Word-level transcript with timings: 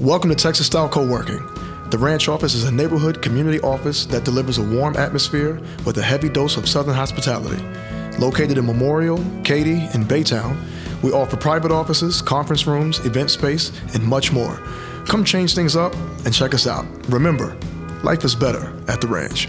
Welcome 0.00 0.30
to 0.30 0.36
Texas 0.36 0.68
Style 0.68 0.88
Co-working. 0.88 1.44
The 1.90 1.98
Ranch 1.98 2.28
office 2.28 2.54
is 2.54 2.62
a 2.62 2.70
neighborhood 2.70 3.20
community 3.20 3.58
office 3.62 4.06
that 4.06 4.24
delivers 4.24 4.58
a 4.58 4.62
warm 4.62 4.96
atmosphere 4.96 5.60
with 5.84 5.98
a 5.98 6.02
heavy 6.02 6.28
dose 6.28 6.56
of 6.56 6.68
Southern 6.68 6.94
hospitality. 6.94 7.60
Located 8.16 8.58
in 8.58 8.66
Memorial, 8.66 9.18
Katy, 9.42 9.88
and 9.94 10.04
Baytown, 10.04 10.56
we 11.02 11.10
offer 11.10 11.36
private 11.36 11.72
offices, 11.72 12.22
conference 12.22 12.64
rooms, 12.64 13.04
event 13.06 13.28
space, 13.28 13.72
and 13.92 14.04
much 14.04 14.30
more. 14.30 14.54
Come 15.06 15.24
change 15.24 15.56
things 15.56 15.74
up 15.74 15.92
and 16.24 16.32
check 16.32 16.54
us 16.54 16.68
out. 16.68 16.86
Remember, 17.08 17.56
life 18.04 18.24
is 18.24 18.36
better 18.36 18.72
at 18.86 19.00
the 19.00 19.08
ranch. 19.08 19.48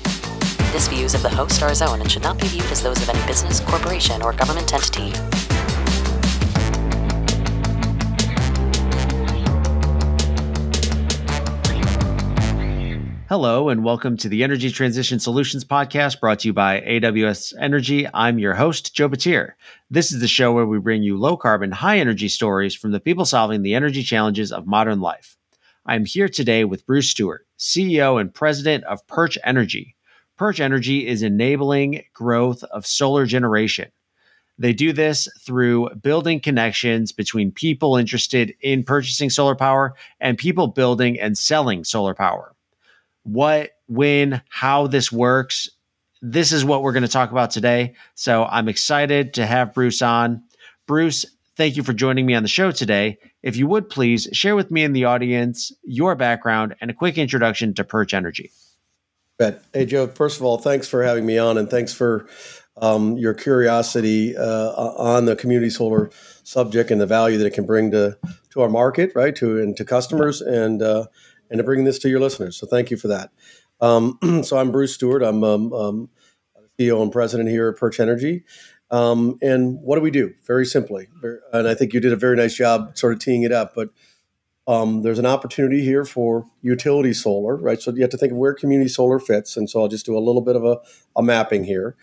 This 0.71 0.87
views 0.87 1.13
of 1.13 1.21
the 1.21 1.27
host 1.27 1.61
are 1.61 1.67
his 1.67 1.81
own 1.81 1.99
and 1.99 2.09
should 2.09 2.23
not 2.23 2.39
be 2.39 2.47
viewed 2.47 2.71
as 2.71 2.81
those 2.81 3.01
of 3.01 3.09
any 3.09 3.21
business, 3.27 3.59
corporation, 3.59 4.21
or 4.21 4.31
government 4.31 4.73
entity. 4.73 5.11
Hello, 13.27 13.67
and 13.67 13.83
welcome 13.83 14.15
to 14.15 14.29
the 14.29 14.45
Energy 14.45 14.71
Transition 14.71 15.19
Solutions 15.19 15.65
Podcast 15.65 16.21
brought 16.21 16.39
to 16.39 16.47
you 16.47 16.53
by 16.53 16.79
AWS 16.79 17.53
Energy. 17.59 18.07
I'm 18.13 18.39
your 18.39 18.53
host, 18.53 18.95
Joe 18.95 19.09
Batir. 19.09 19.55
This 19.89 20.13
is 20.13 20.21
the 20.21 20.27
show 20.29 20.53
where 20.53 20.65
we 20.65 20.79
bring 20.79 21.03
you 21.03 21.17
low 21.17 21.35
carbon, 21.35 21.73
high 21.73 21.99
energy 21.99 22.29
stories 22.29 22.75
from 22.75 22.91
the 22.91 23.01
people 23.01 23.25
solving 23.25 23.61
the 23.61 23.75
energy 23.75 24.03
challenges 24.03 24.53
of 24.53 24.65
modern 24.65 25.01
life. 25.01 25.35
I'm 25.85 26.05
here 26.05 26.29
today 26.29 26.63
with 26.63 26.85
Bruce 26.85 27.09
Stewart, 27.09 27.45
CEO 27.59 28.21
and 28.21 28.33
president 28.33 28.85
of 28.85 29.05
Perch 29.07 29.37
Energy. 29.43 29.97
Perch 30.41 30.59
Energy 30.59 31.05
is 31.05 31.21
enabling 31.21 32.03
growth 32.15 32.63
of 32.63 32.87
solar 32.87 33.27
generation. 33.27 33.91
They 34.57 34.73
do 34.73 34.91
this 34.91 35.27
through 35.39 35.91
building 36.01 36.39
connections 36.39 37.11
between 37.11 37.51
people 37.51 37.95
interested 37.95 38.55
in 38.59 38.83
purchasing 38.83 39.29
solar 39.29 39.53
power 39.53 39.93
and 40.19 40.39
people 40.39 40.65
building 40.65 41.19
and 41.19 41.37
selling 41.37 41.83
solar 41.83 42.15
power 42.15 42.55
what, 43.21 43.73
when, 43.85 44.41
how 44.49 44.87
this 44.87 45.11
works. 45.11 45.69
This 46.23 46.51
is 46.51 46.65
what 46.65 46.81
we're 46.81 46.93
going 46.93 47.03
to 47.03 47.07
talk 47.07 47.29
about 47.29 47.51
today. 47.51 47.93
So 48.15 48.45
I'm 48.45 48.67
excited 48.67 49.35
to 49.35 49.45
have 49.45 49.75
Bruce 49.75 50.01
on. 50.01 50.41
Bruce, 50.87 51.23
thank 51.55 51.77
you 51.77 51.83
for 51.83 51.93
joining 51.93 52.25
me 52.25 52.33
on 52.33 52.41
the 52.41 52.49
show 52.49 52.71
today. 52.71 53.19
If 53.43 53.57
you 53.57 53.67
would 53.67 53.91
please 53.91 54.27
share 54.33 54.55
with 54.55 54.71
me 54.71 54.83
and 54.83 54.95
the 54.95 55.05
audience 55.05 55.71
your 55.83 56.15
background 56.15 56.73
and 56.81 56.89
a 56.89 56.95
quick 56.95 57.19
introduction 57.19 57.75
to 57.75 57.83
Perch 57.83 58.15
Energy. 58.15 58.49
Bet. 59.41 59.63
Hey, 59.73 59.87
Joe, 59.87 60.05
first 60.05 60.37
of 60.37 60.45
all, 60.45 60.59
thanks 60.59 60.87
for 60.87 61.01
having 61.01 61.25
me 61.25 61.39
on 61.39 61.57
and 61.57 61.67
thanks 61.67 61.93
for 61.93 62.27
um, 62.77 63.17
your 63.17 63.33
curiosity 63.33 64.37
uh, 64.37 64.69
on 64.69 65.25
the 65.25 65.35
community 65.35 65.71
solar 65.71 66.11
subject 66.43 66.91
and 66.91 67.01
the 67.01 67.07
value 67.07 67.39
that 67.39 67.47
it 67.47 67.53
can 67.55 67.65
bring 67.65 67.89
to, 67.89 68.19
to 68.51 68.61
our 68.61 68.69
market, 68.69 69.11
right, 69.15 69.35
to 69.37 69.59
and 69.59 69.75
to 69.77 69.83
customers. 69.83 70.41
And 70.41 70.83
uh, 70.83 71.07
and 71.51 71.57
to 71.57 71.63
bring 71.63 71.83
this 71.83 71.99
to 71.99 72.09
your 72.09 72.19
listeners. 72.19 72.55
So 72.55 72.65
thank 72.65 72.89
you 72.89 72.97
for 72.97 73.09
that. 73.09 73.31
Um, 73.81 74.17
so 74.43 74.57
I'm 74.57 74.71
Bruce 74.71 74.93
Stewart. 74.95 75.21
I'm 75.21 75.43
um, 75.43 75.73
um, 75.73 76.09
CEO 76.79 77.01
and 77.01 77.11
president 77.11 77.49
here 77.49 77.69
at 77.69 77.77
Perch 77.77 77.99
Energy. 77.99 78.45
Um, 78.89 79.37
and 79.41 79.79
what 79.81 79.95
do 79.95 80.01
we 80.01 80.11
do? 80.11 80.33
Very 80.45 80.65
simply, 80.65 81.07
and 81.53 81.67
I 81.67 81.75
think 81.75 81.93
you 81.93 81.99
did 81.99 82.13
a 82.13 82.17
very 82.17 82.35
nice 82.35 82.53
job 82.53 82.97
sort 82.97 83.13
of 83.13 83.19
teeing 83.19 83.43
it 83.43 83.51
up. 83.51 83.73
But 83.73 83.89
um, 84.67 85.01
there's 85.01 85.19
an 85.19 85.25
opportunity 85.25 85.83
here 85.83 86.05
for 86.05 86.45
utility 86.61 87.13
solar, 87.13 87.55
right? 87.55 87.81
So 87.81 87.91
you 87.91 88.01
have 88.01 88.11
to 88.11 88.17
think 88.17 88.31
of 88.31 88.37
where 88.37 88.53
community 88.53 88.89
solar 88.89 89.19
fits. 89.19 89.57
And 89.57 89.69
so 89.69 89.81
I'll 89.81 89.87
just 89.87 90.05
do 90.05 90.17
a 90.17 90.19
little 90.19 90.41
bit 90.41 90.55
of 90.55 90.63
a, 90.63 90.77
a 91.15 91.23
mapping 91.23 91.63
here. 91.63 91.95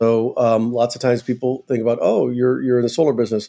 So 0.00 0.36
um, 0.36 0.72
lots 0.72 0.94
of 0.94 1.00
times 1.00 1.22
people 1.22 1.64
think 1.68 1.80
about, 1.80 1.98
oh, 2.00 2.28
you're 2.28 2.60
you're 2.62 2.78
in 2.78 2.82
the 2.82 2.88
solar 2.88 3.12
business. 3.12 3.48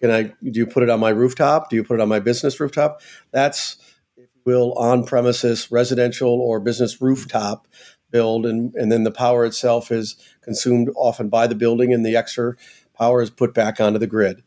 Can 0.00 0.10
I? 0.10 0.22
Do 0.22 0.58
you 0.58 0.66
put 0.66 0.82
it 0.82 0.90
on 0.90 1.00
my 1.00 1.10
rooftop? 1.10 1.70
Do 1.70 1.76
you 1.76 1.84
put 1.84 1.94
it 1.94 2.00
on 2.00 2.08
my 2.08 2.18
business 2.18 2.58
rooftop? 2.58 3.00
That's 3.30 3.76
will 4.44 4.72
on 4.72 5.04
premises 5.04 5.70
residential 5.70 6.40
or 6.40 6.58
business 6.58 7.00
rooftop 7.00 7.68
build, 8.10 8.44
and, 8.44 8.74
and 8.74 8.90
then 8.90 9.04
the 9.04 9.12
power 9.12 9.44
itself 9.44 9.92
is 9.92 10.16
consumed 10.42 10.90
often 10.96 11.28
by 11.28 11.46
the 11.46 11.54
building, 11.54 11.92
and 11.92 12.04
the 12.04 12.16
extra 12.16 12.54
power 12.98 13.22
is 13.22 13.30
put 13.30 13.54
back 13.54 13.80
onto 13.80 13.98
the 13.98 14.06
grid. 14.06 14.42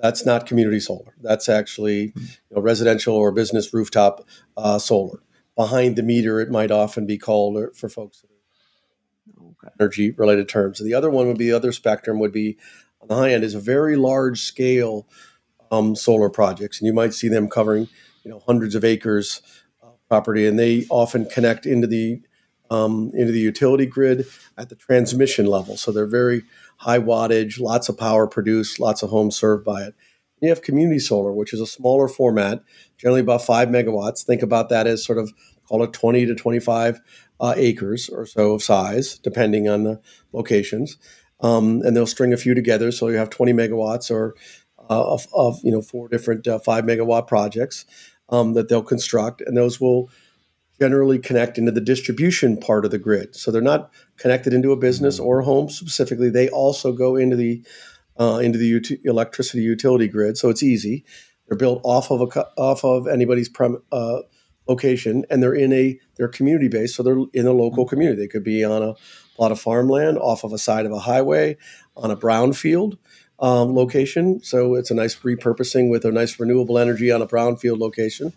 That's 0.00 0.24
not 0.24 0.46
community 0.46 0.80
solar. 0.80 1.14
That's 1.20 1.48
actually 1.48 2.12
you 2.16 2.54
know, 2.54 2.60
residential 2.60 3.16
or 3.16 3.32
business 3.32 3.72
rooftop 3.74 4.26
uh, 4.56 4.78
solar. 4.78 5.22
Behind 5.56 5.96
the 5.96 6.02
meter, 6.02 6.40
it 6.40 6.50
might 6.50 6.70
often 6.70 7.04
be 7.04 7.18
called 7.18 7.76
for 7.76 7.88
folks 7.88 8.24
okay. 9.36 9.72
energy 9.80 10.12
related 10.12 10.48
terms. 10.48 10.80
And 10.80 10.88
the 10.88 10.94
other 10.94 11.10
one 11.10 11.26
would 11.26 11.38
be 11.38 11.46
the 11.46 11.56
other 11.56 11.72
spectrum 11.72 12.20
would 12.20 12.32
be 12.32 12.56
on 13.00 13.08
the 13.08 13.14
high 13.14 13.32
end 13.32 13.44
is 13.44 13.54
a 13.54 13.60
very 13.60 13.96
large 13.96 14.40
scale 14.42 15.08
um, 15.70 15.94
solar 15.94 16.30
projects, 16.30 16.80
and 16.80 16.86
you 16.86 16.92
might 16.92 17.14
see 17.14 17.28
them 17.28 17.48
covering 17.48 17.88
you 18.24 18.30
know 18.30 18.40
hundreds 18.46 18.74
of 18.74 18.84
acres 18.84 19.42
of 19.82 19.94
property, 20.08 20.46
and 20.46 20.58
they 20.58 20.86
often 20.90 21.26
connect 21.26 21.66
into 21.66 21.86
the 21.86 22.22
um, 22.70 23.10
into 23.14 23.32
the 23.32 23.40
utility 23.40 23.86
grid 23.86 24.26
at 24.56 24.68
the 24.68 24.74
transmission 24.74 25.46
level. 25.46 25.76
So 25.76 25.90
they're 25.90 26.06
very 26.06 26.42
high 26.78 26.98
wattage, 26.98 27.60
lots 27.60 27.88
of 27.88 27.98
power 27.98 28.26
produced, 28.26 28.80
lots 28.80 29.02
of 29.02 29.10
homes 29.10 29.36
served 29.36 29.64
by 29.64 29.82
it. 29.82 29.94
You 30.40 30.48
have 30.48 30.62
community 30.62 31.00
solar, 31.00 31.32
which 31.32 31.52
is 31.52 31.60
a 31.60 31.66
smaller 31.66 32.08
format, 32.08 32.62
generally 32.96 33.20
about 33.20 33.42
five 33.42 33.68
megawatts. 33.68 34.24
Think 34.24 34.42
about 34.42 34.68
that 34.68 34.86
as 34.86 35.04
sort 35.04 35.18
of 35.18 35.32
call 35.68 35.82
it 35.82 35.92
20 35.92 36.26
to 36.26 36.34
25 36.34 37.00
uh, 37.40 37.54
acres 37.56 38.08
or 38.08 38.24
so 38.24 38.54
of 38.54 38.62
size, 38.62 39.18
depending 39.18 39.68
on 39.68 39.84
the 39.84 40.00
locations. 40.32 40.96
Um, 41.40 41.82
and 41.84 41.96
they'll 41.96 42.06
string 42.06 42.32
a 42.32 42.36
few 42.36 42.54
together, 42.54 42.90
so 42.90 43.08
you 43.08 43.16
have 43.16 43.30
20 43.30 43.52
megawatts 43.52 44.10
or 44.10 44.34
uh, 44.90 45.12
of, 45.12 45.26
of, 45.34 45.60
you 45.62 45.70
know 45.70 45.82
four 45.82 46.08
different 46.08 46.46
uh, 46.48 46.58
five 46.58 46.84
megawatt 46.84 47.28
projects 47.28 47.84
um, 48.30 48.54
that 48.54 48.68
they'll 48.68 48.82
construct, 48.82 49.40
and 49.40 49.56
those 49.56 49.80
will 49.80 50.10
generally 50.80 51.18
connect 51.18 51.58
into 51.58 51.72
the 51.72 51.80
distribution 51.80 52.56
part 52.56 52.84
of 52.84 52.90
the 52.90 52.98
grid. 52.98 53.34
So 53.34 53.50
they're 53.50 53.60
not 53.60 53.90
connected 54.16 54.52
into 54.52 54.72
a 54.72 54.76
business 54.76 55.16
mm-hmm. 55.16 55.26
or 55.26 55.40
a 55.40 55.44
home 55.44 55.68
specifically. 55.68 56.30
They 56.30 56.48
also 56.48 56.92
go 56.92 57.16
into 57.16 57.36
the 57.36 57.64
uh, 58.18 58.40
into 58.42 58.58
the 58.58 58.76
ut- 58.76 58.98
electricity 59.04 59.62
utility 59.62 60.08
grid. 60.08 60.36
So 60.36 60.48
it's 60.48 60.62
easy. 60.62 61.04
They're 61.46 61.56
built 61.56 61.80
off 61.84 62.10
of 62.10 62.20
a 62.20 62.46
off 62.56 62.84
of 62.84 63.06
anybody's 63.06 63.48
prem- 63.48 63.82
uh, 63.92 64.20
location, 64.68 65.24
and 65.30 65.42
they're 65.42 65.54
in 65.54 65.72
a 65.72 65.98
they're 66.16 66.28
community 66.28 66.68
based. 66.68 66.96
So 66.96 67.02
they're 67.02 67.24
in 67.32 67.46
a 67.46 67.52
local 67.52 67.84
mm-hmm. 67.84 67.90
community. 67.90 68.22
They 68.22 68.28
could 68.28 68.44
be 68.44 68.64
on 68.64 68.82
a 68.82 68.94
plot 69.36 69.52
of 69.52 69.60
farmland, 69.60 70.18
off 70.18 70.44
of 70.44 70.52
a 70.52 70.58
side 70.58 70.84
of 70.84 70.92
a 70.92 70.98
highway, 70.98 71.56
on 71.96 72.10
a 72.10 72.16
brownfield 72.16 72.98
um, 73.38 73.74
location. 73.74 74.42
So 74.42 74.74
it's 74.74 74.90
a 74.90 74.94
nice 74.94 75.16
repurposing 75.16 75.90
with 75.90 76.04
a 76.04 76.10
nice 76.10 76.38
renewable 76.40 76.78
energy 76.78 77.10
on 77.12 77.22
a 77.22 77.26
brownfield 77.26 77.78
location. 77.78 78.32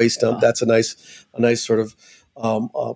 Waste 0.00 0.20
dump. 0.20 0.40
That's 0.40 0.62
a 0.62 0.66
nice, 0.66 1.26
a 1.34 1.40
nice 1.40 1.64
sort 1.64 1.78
of 1.78 1.94
um, 2.36 2.70
uh, 2.74 2.94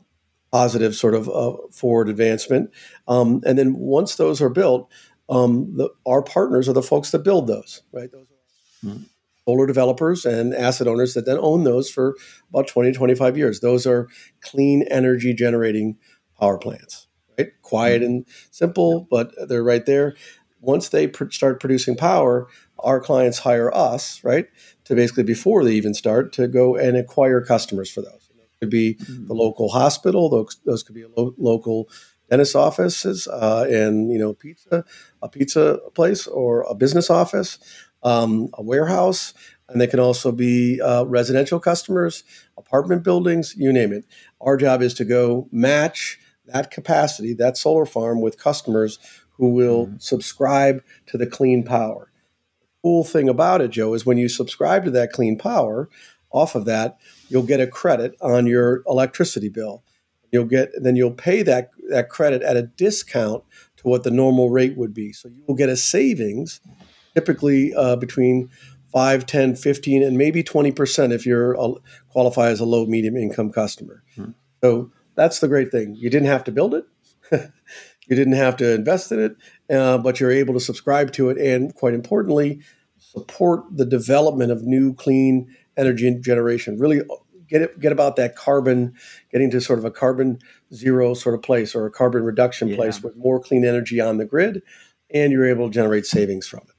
positive 0.51 0.95
sort 0.95 1.15
of 1.15 1.29
uh, 1.29 1.57
forward 1.71 2.09
advancement. 2.09 2.71
Um, 3.07 3.43
and 3.45 3.59
then 3.59 3.75
once 3.75 4.17
those 4.17 4.41
are 4.41 4.49
built, 4.49 4.91
um, 5.29 5.77
the, 5.77 5.91
our 6.07 6.23
partners 6.23 6.69
are 6.69 6.73
the 6.73 6.83
folks 6.83 7.11
that 7.11 7.21
build 7.21 7.47
those. 7.47 7.83
Right. 7.93 8.11
Those 8.11 8.27
are 8.31 8.87
mm-hmm. 8.89 9.03
solar 9.47 9.67
developers 9.67 10.25
and 10.25 10.55
asset 10.55 10.89
owners 10.89 11.15
that 11.15 11.27
then 11.27 11.39
own 11.39 11.65
those 11.65 11.91
for 11.91 12.17
about 12.49 12.69
20, 12.69 12.93
25 12.93 13.37
years. 13.37 13.61
Those 13.61 13.87
are 13.87 14.09
clean 14.41 14.85
energy 14.91 15.35
generating 15.35 15.99
power 16.41 16.57
plants. 16.57 17.07
Right. 17.39 17.51
Quiet 17.63 18.01
mm-hmm. 18.01 18.11
and 18.11 18.27
simple, 18.51 19.07
but 19.11 19.35
they're 19.49 19.65
right 19.65 19.85
there 19.85 20.15
once 20.65 20.89
they 20.89 21.07
pr- 21.07 21.31
start 21.31 21.61
producing 21.61 21.97
power, 21.97 22.49
our 22.85 23.01
clients 23.01 23.39
hire 23.39 23.75
us, 23.75 24.23
right, 24.23 24.47
to 24.85 24.95
basically 24.95 25.25
before 25.25 25.65
they 25.65 25.73
even 25.73 25.95
start 25.95 26.33
to 26.35 26.47
go 26.47 26.77
and 26.77 26.97
acquire 26.97 27.41
customers 27.41 27.91
for 27.91 28.03
those. 28.03 28.31
It 28.39 28.61
could 28.61 28.71
be 28.71 28.95
mm-hmm. 28.95 29.27
the 29.27 29.35
local 29.35 29.71
hospital; 29.71 30.29
those, 30.29 30.57
those 30.65 30.83
could 30.83 30.95
be 30.95 31.05
lo- 31.17 31.35
local 31.39 31.89
dentist 32.31 32.55
offices, 32.55 33.27
uh, 33.29 33.67
and 33.69 34.13
you 34.13 34.19
know, 34.19 34.33
pizza, 34.35 34.85
a 35.23 35.29
pizza 35.29 35.81
place, 35.95 36.27
or 36.27 36.63
a 36.63 36.75
business 36.75 37.11
office, 37.11 37.59
um, 38.03 38.49
a 38.55 38.63
warehouse, 38.63 39.35
and 39.69 39.81
they 39.81 39.87
can 39.87 40.01
also 40.01 40.31
be 40.31 40.81
uh, 40.81 41.05
residential 41.05 41.59
customers, 41.59 42.23
apartment 42.57 43.03
buildings, 43.03 43.55
you 43.57 43.73
name 43.73 43.93
it. 43.93 44.05
Our 44.41 44.57
job 44.57 44.83
is 44.83 44.95
to 44.95 45.05
go 45.05 45.49
match 45.51 46.19
that 46.47 46.71
capacity, 46.71 47.33
that 47.35 47.57
solar 47.57 47.87
farm, 47.87 48.21
with 48.21 48.39
customers 48.39 48.99
who 49.33 49.51
will 49.51 49.87
mm-hmm. 49.87 49.97
subscribe 49.99 50.83
to 51.07 51.19
the 51.19 51.27
clean 51.27 51.65
power. 51.65 52.11
Cool 52.85 53.03
thing 53.03 53.31
about 53.31 53.63
it, 53.63 53.71
Joe, 53.71 53.95
is 53.95 54.05
when 54.05 54.19
you 54.19 54.29
subscribe 54.29 54.85
to 54.85 54.91
that 54.91 55.11
clean 55.11 55.39
power, 55.39 55.89
off 56.31 56.55
of 56.55 56.67
that, 56.67 56.99
you'll 57.31 57.45
get 57.45 57.61
a 57.61 57.67
credit 57.67 58.15
on 58.21 58.47
your 58.47 58.83
electricity 58.87 59.49
bill. 59.49 59.83
You'll 60.31 60.45
get 60.45 60.71
then 60.77 60.95
you'll 60.95 61.13
pay 61.13 61.43
that 61.45 61.71
that 61.89 62.11
credit 62.11 62.43
at 62.43 62.59
a 62.59 62.63
discount 62.63 63.43
to 63.79 63.89
what 63.89 64.03
the 64.03 64.11
normal 64.11 64.51
rate 64.51 64.77
would 64.77 64.93
be. 64.93 65.15
So 65.15 65.29
you 65.29 65.43
will 65.49 65.55
get 65.55 65.71
a 65.71 65.79
savings, 65.79 66.61
typically 67.15 67.73
uh, 67.73 67.97
between 67.97 68.51
5, 68.93 69.25
10, 69.25 69.57
15, 69.57 70.03
and 70.03 70.19
maybe 70.19 70.45
20% 70.45 71.13
if 71.13 71.25
you're 71.25 71.57
qualify 72.11 72.49
as 72.49 72.61
a 72.61 72.67
low 72.67 72.85
medium 72.85 73.17
income 73.17 73.51
customer. 73.51 74.03
Hmm. 74.15 74.33
So 74.63 74.91
that's 75.15 75.39
the 75.39 75.49
great 75.49 75.71
thing. 75.71 75.95
You 75.95 76.11
didn't 76.11 76.29
have 76.29 76.45
to 76.45 76.53
build 76.53 76.75
it. 76.75 76.85
you 78.09 78.17
didn't 78.17 78.35
have 78.35 78.57
to 78.59 78.75
invest 78.75 79.13
in 79.13 79.21
it, 79.21 79.37
uh, 79.75 79.99
but 79.99 80.21
you're 80.21 80.31
able 80.31 80.55
to 80.55 80.61
subscribe 80.61 81.13
to 81.13 81.31
it 81.31 81.39
and, 81.39 81.75
quite 81.75 81.95
importantly, 81.95 82.61
support 82.99 83.65
the 83.71 83.87
development 83.87 84.51
of 84.51 84.63
new 84.63 84.95
clean 84.95 85.55
energy 85.77 86.15
generation. 86.21 86.79
Really 86.79 87.03
get 87.49 87.63
it, 87.63 87.81
get 87.81 87.93
about 87.93 88.17
that 88.17 88.37
carbon, 88.37 88.95
getting 89.31 89.51
to 89.51 89.61
sort 89.61 89.79
of 89.79 89.85
a 89.85 89.91
carbon 89.91 90.39
zero 90.73 91.15
sort 91.15 91.35
of 91.35 91.43
place 91.43 91.75
or 91.75 91.87
a 91.87 91.91
carbon 91.91 92.25
reduction 92.25 92.69
yeah. 92.69 92.77
place 92.77 93.03
with 93.03 93.17
more 93.17 93.41
clean 93.41 93.65
energy 93.65 94.01
on 94.01 94.19
the 94.19 94.25
grid, 94.25 94.63
and 95.11 95.33
you're 95.33 95.47
able 95.47 95.69
to 95.69 95.75
generate 95.75 96.07
savings 96.07 96.47
from 96.47 96.61
it. 96.61 96.75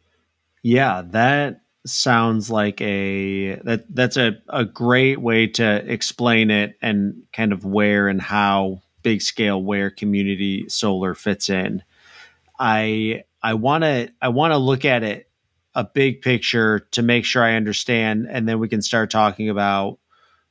Yeah, 0.64 1.04
that 1.12 1.62
sounds 1.86 2.50
like 2.50 2.82
a 2.82 3.56
that 3.64 3.86
that's 3.94 4.18
a, 4.18 4.38
a 4.50 4.66
great 4.66 5.22
way 5.22 5.48
to 5.48 5.92
explain 5.92 6.50
it 6.50 6.76
and 6.82 7.24
kind 7.32 7.54
of 7.54 7.64
where 7.64 8.08
and 8.08 8.22
how 8.22 8.82
big 9.06 9.22
scale 9.22 9.62
where 9.62 9.92
community 9.92 10.68
solar 10.68 11.14
fits 11.14 11.48
in. 11.48 11.84
I 12.60 13.24
I 13.42 13.54
want 13.54 13.84
to 13.84 14.10
I 14.20 14.30
want 14.30 14.52
to 14.52 14.58
look 14.58 14.84
at 14.84 15.04
it 15.04 15.30
a 15.76 15.84
big 15.84 16.24
picture 16.24 16.80
to 16.92 17.04
make 17.04 17.24
sure 17.24 17.44
I 17.44 17.54
understand, 17.54 18.26
and 18.28 18.50
then 18.50 18.58
we 18.58 18.68
can 18.68 18.82
start 18.82 19.12
talking 19.12 19.48
about. 19.48 20.00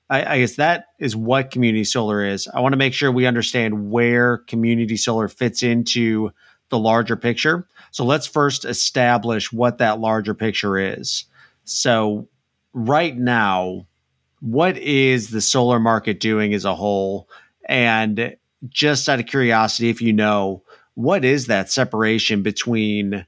I, 0.09 0.35
I 0.35 0.39
guess 0.39 0.57
that 0.57 0.89
is 1.01 1.17
what 1.17 1.51
community 1.51 1.83
solar 1.83 2.25
is. 2.25 2.47
I 2.47 2.61
want 2.61 2.75
to 2.75 2.79
make 2.79 2.95
sure 2.95 3.11
we 3.11 3.27
understand 3.27 3.91
where 3.91 4.39
community 4.39 4.97
solar 4.97 5.29
fits 5.29 5.63
into 5.63 6.31
the 6.69 6.79
larger 6.79 7.17
picture. 7.17 7.67
So 7.91 8.05
let's 8.05 8.27
first 8.27 8.65
establish 8.65 9.51
what 9.53 9.79
that 9.79 9.99
larger 9.99 10.35
picture 10.35 10.79
is. 10.79 11.25
So, 11.65 12.29
right 12.75 13.17
now, 13.17 13.87
what 14.41 14.77
is 14.77 15.31
the 15.31 15.41
solar 15.41 15.81
market 15.81 16.21
doing 16.21 16.53
as 16.55 16.67
a 16.67 16.75
whole? 16.75 17.29
And 17.67 18.37
just 18.69 19.09
out 19.09 19.21
of 19.21 19.27
curiosity, 19.27 19.89
if 19.89 20.01
you 20.01 20.13
know, 20.13 20.63
what 20.95 21.25
is 21.25 21.47
that 21.47 21.71
separation 21.71 22.43
between 22.43 23.27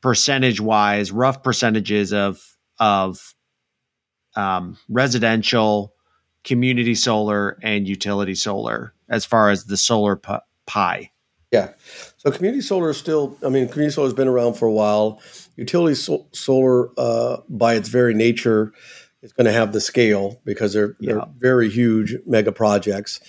percentage 0.00 0.60
wise, 0.60 1.10
rough 1.10 1.42
percentages 1.42 2.12
of 2.12 2.56
of 2.78 3.34
um, 4.36 4.76
residential, 4.88 5.94
community 6.42 6.94
solar, 6.94 7.58
and 7.62 7.88
utility 7.88 8.34
solar 8.34 8.92
as 9.08 9.24
far 9.24 9.50
as 9.50 9.64
the 9.64 9.76
solar 9.76 10.16
p- 10.16 10.34
pie? 10.66 11.10
Yeah. 11.52 11.70
So 12.16 12.32
community 12.32 12.62
solar 12.62 12.90
is 12.90 12.96
still, 12.96 13.38
I 13.44 13.48
mean, 13.48 13.68
community 13.68 13.94
solar 13.94 14.06
has 14.06 14.14
been 14.14 14.26
around 14.26 14.54
for 14.54 14.66
a 14.66 14.72
while. 14.72 15.20
Utility 15.56 15.94
so- 15.94 16.26
solar, 16.32 16.90
uh, 16.98 17.36
by 17.48 17.74
its 17.74 17.88
very 17.88 18.12
nature, 18.12 18.72
is 19.22 19.32
going 19.32 19.44
to 19.44 19.52
have 19.52 19.72
the 19.72 19.80
scale 19.80 20.40
because 20.44 20.72
they're, 20.72 20.96
yeah. 20.98 21.12
they're 21.14 21.24
very 21.38 21.70
huge 21.70 22.16
mega 22.26 22.50
projects. 22.50 23.20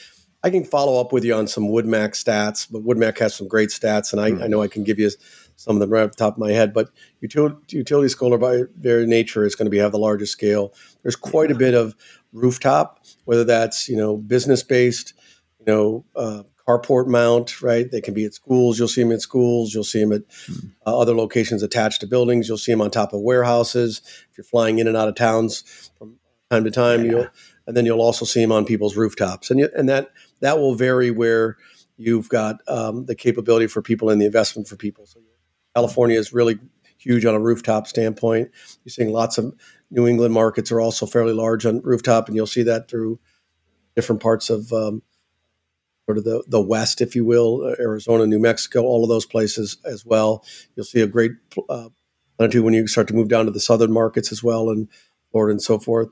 I 0.45 0.51
can 0.51 0.63
follow 0.63 1.01
up 1.01 1.11
with 1.11 1.25
you 1.25 1.33
on 1.33 1.47
some 1.47 1.69
WoodMac 1.69 2.11
stats, 2.11 2.67
but 2.71 2.85
WoodMac 2.85 3.17
has 3.17 3.33
some 3.33 3.47
great 3.47 3.69
stats, 3.69 4.11
and 4.11 4.21
I, 4.21 4.29
mm-hmm. 4.29 4.43
I 4.43 4.47
know 4.47 4.61
I 4.61 4.67
can 4.67 4.83
give 4.83 4.99
you 4.99 5.09
some 5.55 5.75
of 5.75 5.79
them 5.79 5.89
right 5.89 6.03
off 6.03 6.11
the 6.11 6.17
top 6.17 6.35
of 6.35 6.37
my 6.37 6.51
head, 6.51 6.71
but 6.71 6.91
utility, 7.19 7.77
utility 7.77 8.09
solar 8.09 8.37
by 8.37 8.61
their 8.75 9.07
nature 9.07 9.43
is 9.43 9.55
going 9.55 9.65
to 9.65 9.71
be 9.71 9.79
have 9.79 9.91
the 9.91 9.97
largest 9.97 10.33
scale. 10.33 10.71
There's 11.01 11.15
quite 11.15 11.49
a 11.49 11.55
bit 11.55 11.73
of 11.73 11.95
rooftop, 12.31 13.03
whether 13.23 13.43
that's 13.43 13.89
you 13.89 13.97
know 13.97 14.17
business 14.17 14.61
based, 14.61 15.15
you 15.57 15.65
know 15.65 16.05
uh, 16.15 16.43
carport 16.67 17.07
mount, 17.07 17.63
right? 17.63 17.89
They 17.89 18.01
can 18.01 18.13
be 18.13 18.25
at 18.25 18.35
schools. 18.35 18.77
You'll 18.77 18.87
see 18.87 19.01
them 19.01 19.13
at 19.13 19.21
schools. 19.21 19.73
You'll 19.73 19.83
see 19.83 20.01
them 20.01 20.11
at 20.11 20.29
mm-hmm. 20.29 20.67
uh, 20.85 20.95
other 20.95 21.15
locations 21.15 21.63
attached 21.63 22.01
to 22.01 22.07
buildings. 22.07 22.47
You'll 22.47 22.59
see 22.59 22.71
them 22.71 22.81
on 22.81 22.91
top 22.91 23.13
of 23.13 23.21
warehouses. 23.21 24.03
If 24.29 24.37
you're 24.37 24.45
flying 24.45 24.77
in 24.77 24.87
and 24.87 24.95
out 24.95 25.07
of 25.07 25.15
towns 25.15 25.91
from 25.97 26.17
time 26.51 26.65
to 26.65 26.71
time, 26.71 27.03
yeah. 27.03 27.11
you'll 27.11 27.27
and 27.67 27.75
then 27.75 27.85
you'll 27.85 28.01
also 28.01 28.25
see 28.25 28.41
them 28.41 28.51
on 28.51 28.65
people's 28.65 28.95
rooftops, 28.95 29.49
and 29.49 29.59
you, 29.59 29.69
and 29.75 29.89
that 29.89 30.11
that 30.45 30.59
will 30.59 30.75
vary 30.75 31.11
where 31.11 31.57
you've 31.97 32.29
got 32.29 32.57
um, 32.67 33.05
the 33.05 33.15
capability 33.15 33.67
for 33.67 33.81
people 33.81 34.09
and 34.09 34.21
the 34.21 34.25
investment 34.25 34.67
for 34.67 34.75
people. 34.75 35.05
So 35.05 35.19
California 35.75 36.19
is 36.19 36.33
really 36.33 36.59
huge 36.97 37.25
on 37.25 37.35
a 37.35 37.39
rooftop 37.39 37.87
standpoint. 37.87 38.51
You're 38.83 38.91
seeing 38.91 39.11
lots 39.11 39.37
of 39.37 39.53
New 39.91 40.07
England 40.07 40.33
markets 40.33 40.71
are 40.71 40.79
also 40.79 41.05
fairly 41.05 41.33
large 41.33 41.65
on 41.65 41.81
rooftop, 41.81 42.27
and 42.27 42.35
you'll 42.35 42.47
see 42.47 42.63
that 42.63 42.89
through 42.89 43.19
different 43.95 44.21
parts 44.21 44.49
of 44.49 44.71
um, 44.71 45.01
sort 46.05 46.17
of 46.17 46.23
the, 46.23 46.43
the 46.47 46.61
West, 46.61 47.01
if 47.01 47.15
you 47.15 47.25
will, 47.25 47.65
uh, 47.65 47.75
Arizona, 47.79 48.27
New 48.27 48.39
Mexico, 48.39 48.83
all 48.83 49.03
of 49.03 49.09
those 49.09 49.25
places 49.25 49.77
as 49.85 50.05
well. 50.05 50.43
You'll 50.75 50.85
see 50.85 51.01
a 51.01 51.07
great 51.07 51.31
uh, 51.69 51.89
when 52.37 52.73
you 52.73 52.87
start 52.87 53.07
to 53.07 53.13
move 53.13 53.29
down 53.29 53.45
to 53.45 53.51
the 53.51 53.59
southern 53.59 53.91
markets 53.91 54.31
as 54.31 54.43
well, 54.43 54.69
and 54.69 54.89
Florida 55.31 55.51
and 55.51 55.61
so 55.61 55.79
forth. 55.79 56.09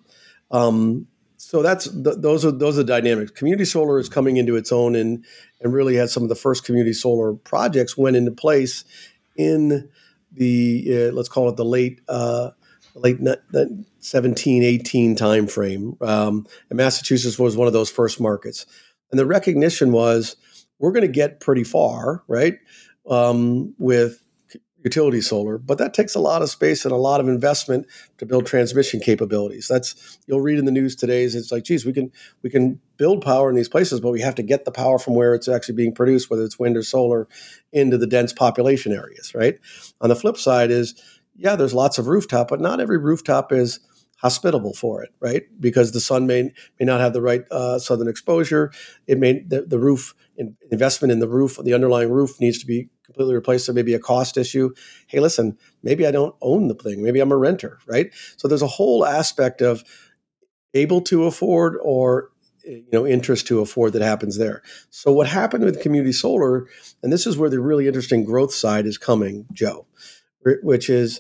Um, 0.52 1.08
so 1.44 1.62
that's 1.62 1.90
th- 1.90 2.18
those 2.20 2.46
are 2.46 2.52
those 2.52 2.76
are 2.78 2.84
the 2.84 2.88
dynamics. 2.88 3.32
Community 3.32 3.66
solar 3.66 4.00
is 4.00 4.10
coming 4.10 4.38
into 4.38 4.56
its 4.56 4.72
own, 4.72 4.96
and 4.96 5.26
and 5.62 5.74
really 5.74 5.96
had 5.96 6.10
some 6.10 6.24
of 6.24 6.30
the 6.30 6.36
first 6.36 6.64
community 6.64 6.94
solar 6.94 7.34
projects 7.34 7.98
went 7.98 8.16
into 8.16 8.32
place 8.32 8.86
in 9.36 9.90
the 10.32 10.86
uh, 10.90 11.12
let's 11.14 11.30
call 11.30 11.50
it 11.50 11.58
the 11.58 11.66
late 11.66 12.02
uh, 12.08 12.52
late 12.96 13.18
17 14.00 14.64
18 14.64 15.16
time 15.16 15.48
frame 15.48 15.96
um, 16.02 16.46
and 16.70 16.78
massachusetts 16.78 17.40
was 17.40 17.58
one 17.58 17.68
of 17.68 17.74
those 17.74 17.90
first 17.90 18.20
markets. 18.20 18.66
And 19.12 19.20
the 19.20 19.26
recognition 19.26 19.92
was 19.92 20.36
we're 20.80 20.92
going 20.92 21.06
to 21.06 21.08
get 21.08 21.40
pretty 21.40 21.64
far 21.64 22.24
right? 22.28 22.58
Um, 23.10 23.76
with 23.78 24.24
utility 24.84 25.22
solar, 25.22 25.58
but 25.58 25.78
that 25.78 25.94
takes 25.94 26.14
a 26.14 26.20
lot 26.20 26.42
of 26.42 26.50
space 26.50 26.84
and 26.86 26.92
a 26.92 26.98
lot 26.98 27.20
of 27.20 27.28
investment 27.28 27.88
to 28.18 28.26
build 28.26 28.46
transmission 28.46 29.00
capabilities. 29.00 29.68
That's 29.68 30.20
you'll 30.28 30.42
read 30.42 30.60
in 30.60 30.66
the 30.66 30.72
news 30.72 30.96
today 30.96 31.24
is 31.24 31.36
it's 31.36 31.52
like, 31.52 31.64
geez, 31.64 31.86
we 31.86 31.94
can 31.94 32.12
we 32.42 32.50
can 32.50 32.80
build 32.98 33.22
power 33.24 33.50
in 33.50 33.56
these 33.56 33.70
places, 33.70 34.00
but 34.02 34.12
we 34.12 34.22
have 34.22 34.36
to 34.36 34.44
get 34.44 34.66
the 34.66 34.72
power 34.72 35.00
from 35.00 35.16
where 35.16 35.34
it's 35.34 35.48
actually 35.48 35.76
being 35.76 35.94
produced, 35.94 36.30
whether 36.30 36.44
it's 36.44 36.60
wind 36.60 36.78
or 36.78 36.84
solar, 36.84 37.28
into 37.72 37.98
the 37.98 38.08
dense 38.08 38.34
population 38.34 38.92
areas, 38.92 39.34
right? 39.34 39.58
On 40.02 40.10
the 40.10 40.16
flip 40.16 40.38
side 40.38 40.70
is, 40.70 41.02
yeah, 41.36 41.56
there's 41.56 41.74
lots 41.74 41.98
of 41.98 42.08
rooftop, 42.08 42.50
but 42.50 42.62
not 42.62 42.80
every 42.80 42.98
rooftop 42.98 43.52
is 43.52 43.80
hospitable 44.24 44.74
for 44.74 45.04
it, 45.04 45.12
right? 45.20 45.44
Because 45.60 45.92
the 45.92 46.00
sun 46.00 46.26
may 46.26 46.44
may 46.80 46.86
not 46.86 47.02
have 47.02 47.12
the 47.14 47.22
right 47.22 47.44
uh, 47.52 47.78
southern 47.78 48.08
exposure. 48.08 48.72
It 49.06 49.20
may 49.20 49.42
the, 49.42 49.64
the 49.64 49.78
roof 49.78 50.16
in, 50.38 50.56
investment 50.72 51.12
in 51.12 51.20
the 51.20 51.28
roof, 51.28 51.60
the 51.62 51.74
underlying 51.74 52.10
roof 52.10 52.40
needs 52.40 52.58
to 52.60 52.66
be 52.66 52.90
completely 53.04 53.36
replaced. 53.36 53.66
So 53.66 53.74
maybe 53.74 53.94
a 53.94 54.00
cost 54.00 54.38
issue. 54.38 54.74
Hey, 55.08 55.20
listen, 55.20 55.58
maybe 55.84 56.08
I 56.08 56.12
don't 56.12 56.36
own 56.42 56.70
the 56.70 56.74
thing. 56.74 57.04
Maybe 57.04 57.20
I'm 57.20 57.34
a 57.34 57.38
renter, 57.38 57.80
right? 57.86 58.12
So 58.38 58.48
there's 58.48 58.62
a 58.62 58.68
whole 58.68 59.06
aspect 59.06 59.62
of 59.62 59.84
able 60.74 61.02
to 61.02 61.26
afford 61.26 61.78
or 61.84 62.30
you 62.64 62.86
know 62.94 63.06
interest 63.06 63.46
to 63.48 63.60
afford 63.60 63.92
that 63.92 64.02
happens 64.02 64.38
there. 64.38 64.62
So 64.90 65.12
what 65.12 65.28
happened 65.28 65.66
with 65.66 65.82
community 65.82 66.14
solar, 66.14 66.66
and 67.04 67.12
this 67.12 67.28
is 67.28 67.38
where 67.38 67.50
the 67.50 67.60
really 67.60 67.88
interesting 67.88 68.24
growth 68.24 68.54
side 68.54 68.86
is 68.86 68.98
coming, 68.98 69.48
Joe, 69.52 69.86
which 70.64 70.90
is 70.90 71.20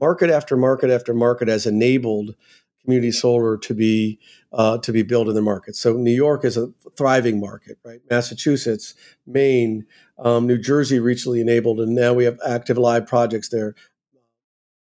market 0.00 0.30
after 0.30 0.56
market 0.56 0.90
after 0.90 1.14
market 1.14 1.48
has 1.48 1.66
enabled 1.66 2.34
community 2.82 3.12
solar 3.12 3.58
to 3.58 3.74
be 3.74 4.18
uh, 4.52 4.78
to 4.78 4.92
be 4.92 5.02
built 5.02 5.28
in 5.28 5.34
the 5.34 5.42
market. 5.42 5.76
So 5.76 5.94
New 5.94 6.14
York 6.14 6.44
is 6.44 6.56
a 6.56 6.68
thriving 6.96 7.40
market, 7.40 7.78
right? 7.84 8.00
Massachusetts, 8.08 8.94
Maine, 9.26 9.86
um, 10.18 10.46
New 10.46 10.56
Jersey 10.56 10.98
recently 10.98 11.40
enabled, 11.40 11.80
and 11.80 11.94
now 11.94 12.14
we 12.14 12.24
have 12.24 12.38
active 12.46 12.78
live 12.78 13.06
projects 13.06 13.48
there. 13.48 13.74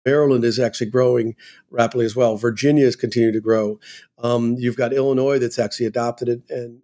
Maryland 0.06 0.44
is 0.44 0.58
actually 0.58 0.90
growing 0.90 1.34
rapidly 1.70 2.06
as 2.06 2.16
well. 2.16 2.36
Virginia 2.36 2.86
is 2.86 2.96
continuing 2.96 3.34
to 3.34 3.40
grow. 3.40 3.78
Um, 4.22 4.54
you've 4.58 4.76
got 4.76 4.94
Illinois 4.94 5.38
that's 5.38 5.58
actually 5.58 5.84
adopted 5.84 6.28
it 6.28 6.42
and 6.48 6.80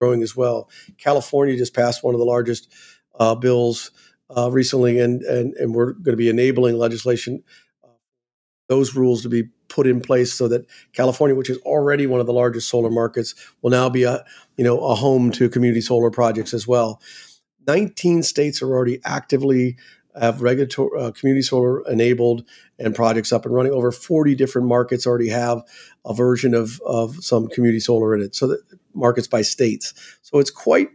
growing 0.00 0.22
as 0.22 0.34
well. 0.34 0.70
California 0.96 1.56
just 1.56 1.74
passed 1.74 2.02
one 2.02 2.14
of 2.14 2.18
the 2.18 2.24
largest 2.24 2.72
uh, 3.20 3.34
bills 3.34 3.90
uh, 4.36 4.50
recently, 4.50 4.98
and, 4.98 5.22
and 5.22 5.54
and 5.54 5.74
we're 5.74 5.92
going 5.92 6.12
to 6.12 6.16
be 6.16 6.28
enabling 6.28 6.76
legislation 6.76 7.42
uh, 7.84 7.88
those 8.68 8.94
rules 8.94 9.22
to 9.22 9.28
be 9.28 9.44
put 9.68 9.86
in 9.86 10.00
place 10.00 10.32
so 10.32 10.48
that 10.48 10.66
California, 10.92 11.34
which 11.34 11.50
is 11.50 11.58
already 11.58 12.06
one 12.06 12.20
of 12.20 12.26
the 12.26 12.32
largest 12.32 12.68
solar 12.68 12.90
markets, 12.90 13.34
will 13.62 13.70
now 13.70 13.88
be 13.88 14.04
a 14.04 14.24
you 14.56 14.64
know 14.64 14.78
a 14.80 14.94
home 14.94 15.30
to 15.32 15.48
community 15.48 15.80
solar 15.80 16.10
projects 16.10 16.54
as 16.54 16.66
well. 16.66 17.00
19 17.66 18.22
states 18.22 18.60
are 18.60 18.70
already 18.70 19.00
actively 19.04 19.76
have 20.20 20.42
regulatory 20.42 21.00
uh, 21.00 21.10
community 21.12 21.42
solar 21.42 21.80
enabled 21.88 22.44
and 22.78 22.94
projects 22.94 23.32
up 23.32 23.46
and 23.46 23.54
running. 23.54 23.72
Over 23.72 23.92
40 23.92 24.34
different 24.34 24.68
markets 24.68 25.06
already 25.06 25.28
have 25.28 25.62
a 26.04 26.14
version 26.14 26.54
of, 26.54 26.80
of 26.84 27.16
some 27.24 27.48
community 27.48 27.80
solar 27.80 28.14
in 28.14 28.20
it. 28.20 28.34
So 28.34 28.48
that 28.48 28.60
markets 28.94 29.26
by 29.26 29.42
states. 29.42 29.94
So 30.22 30.38
it's 30.38 30.50
quite 30.50 30.90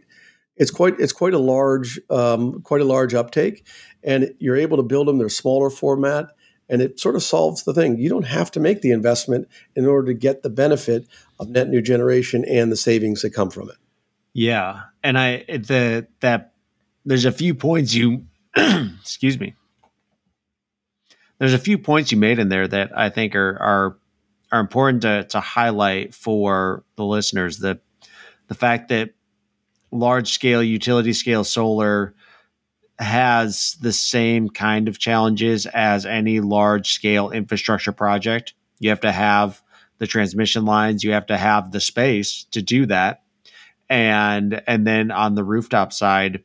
it's 0.58 0.70
quite 0.70 0.98
it's 0.98 1.12
quite 1.12 1.34
a 1.34 1.38
large 1.38 2.00
um, 2.10 2.60
quite 2.62 2.80
a 2.80 2.84
large 2.84 3.14
uptake, 3.14 3.66
and 4.02 4.34
you're 4.38 4.56
able 4.56 4.76
to 4.76 4.82
build 4.82 5.08
them. 5.08 5.18
They're 5.18 5.28
smaller 5.28 5.70
format, 5.70 6.26
and 6.68 6.82
it 6.82 6.98
sort 7.00 7.14
of 7.14 7.22
solves 7.22 7.62
the 7.62 7.72
thing. 7.72 7.98
You 7.98 8.08
don't 8.08 8.26
have 8.26 8.50
to 8.52 8.60
make 8.60 8.82
the 8.82 8.90
investment 8.90 9.48
in 9.76 9.86
order 9.86 10.08
to 10.08 10.14
get 10.14 10.42
the 10.42 10.50
benefit 10.50 11.06
of 11.38 11.48
net 11.48 11.68
new 11.68 11.80
generation 11.80 12.44
and 12.44 12.70
the 12.70 12.76
savings 12.76 13.22
that 13.22 13.30
come 13.30 13.50
from 13.50 13.70
it. 13.70 13.76
Yeah, 14.32 14.82
and 15.02 15.16
I 15.16 15.44
the 15.48 16.06
that 16.20 16.52
there's 17.04 17.24
a 17.24 17.32
few 17.32 17.54
points 17.54 17.94
you 17.94 18.26
excuse 18.56 19.38
me. 19.38 19.54
There's 21.38 21.54
a 21.54 21.58
few 21.58 21.78
points 21.78 22.10
you 22.10 22.18
made 22.18 22.40
in 22.40 22.48
there 22.48 22.66
that 22.66 22.96
I 22.98 23.10
think 23.10 23.36
are 23.36 23.56
are 23.60 23.96
are 24.50 24.60
important 24.60 25.02
to 25.02 25.24
to 25.30 25.40
highlight 25.40 26.14
for 26.14 26.84
the 26.96 27.04
listeners. 27.04 27.58
The 27.58 27.80
the 28.48 28.54
fact 28.54 28.88
that 28.88 29.10
large 29.90 30.32
scale 30.32 30.62
utility 30.62 31.12
scale 31.12 31.44
solar 31.44 32.14
has 32.98 33.76
the 33.80 33.92
same 33.92 34.48
kind 34.48 34.88
of 34.88 34.98
challenges 34.98 35.66
as 35.66 36.04
any 36.04 36.40
large 36.40 36.92
scale 36.92 37.30
infrastructure 37.30 37.92
project. 37.92 38.54
You 38.80 38.90
have 38.90 39.00
to 39.00 39.12
have 39.12 39.62
the 39.98 40.06
transmission 40.06 40.64
lines, 40.64 41.04
you 41.04 41.12
have 41.12 41.26
to 41.26 41.36
have 41.36 41.72
the 41.72 41.80
space 41.80 42.44
to 42.52 42.62
do 42.62 42.86
that. 42.86 43.22
And 43.88 44.62
and 44.66 44.86
then 44.86 45.10
on 45.10 45.34
the 45.34 45.44
rooftop 45.44 45.92
side, 45.92 46.44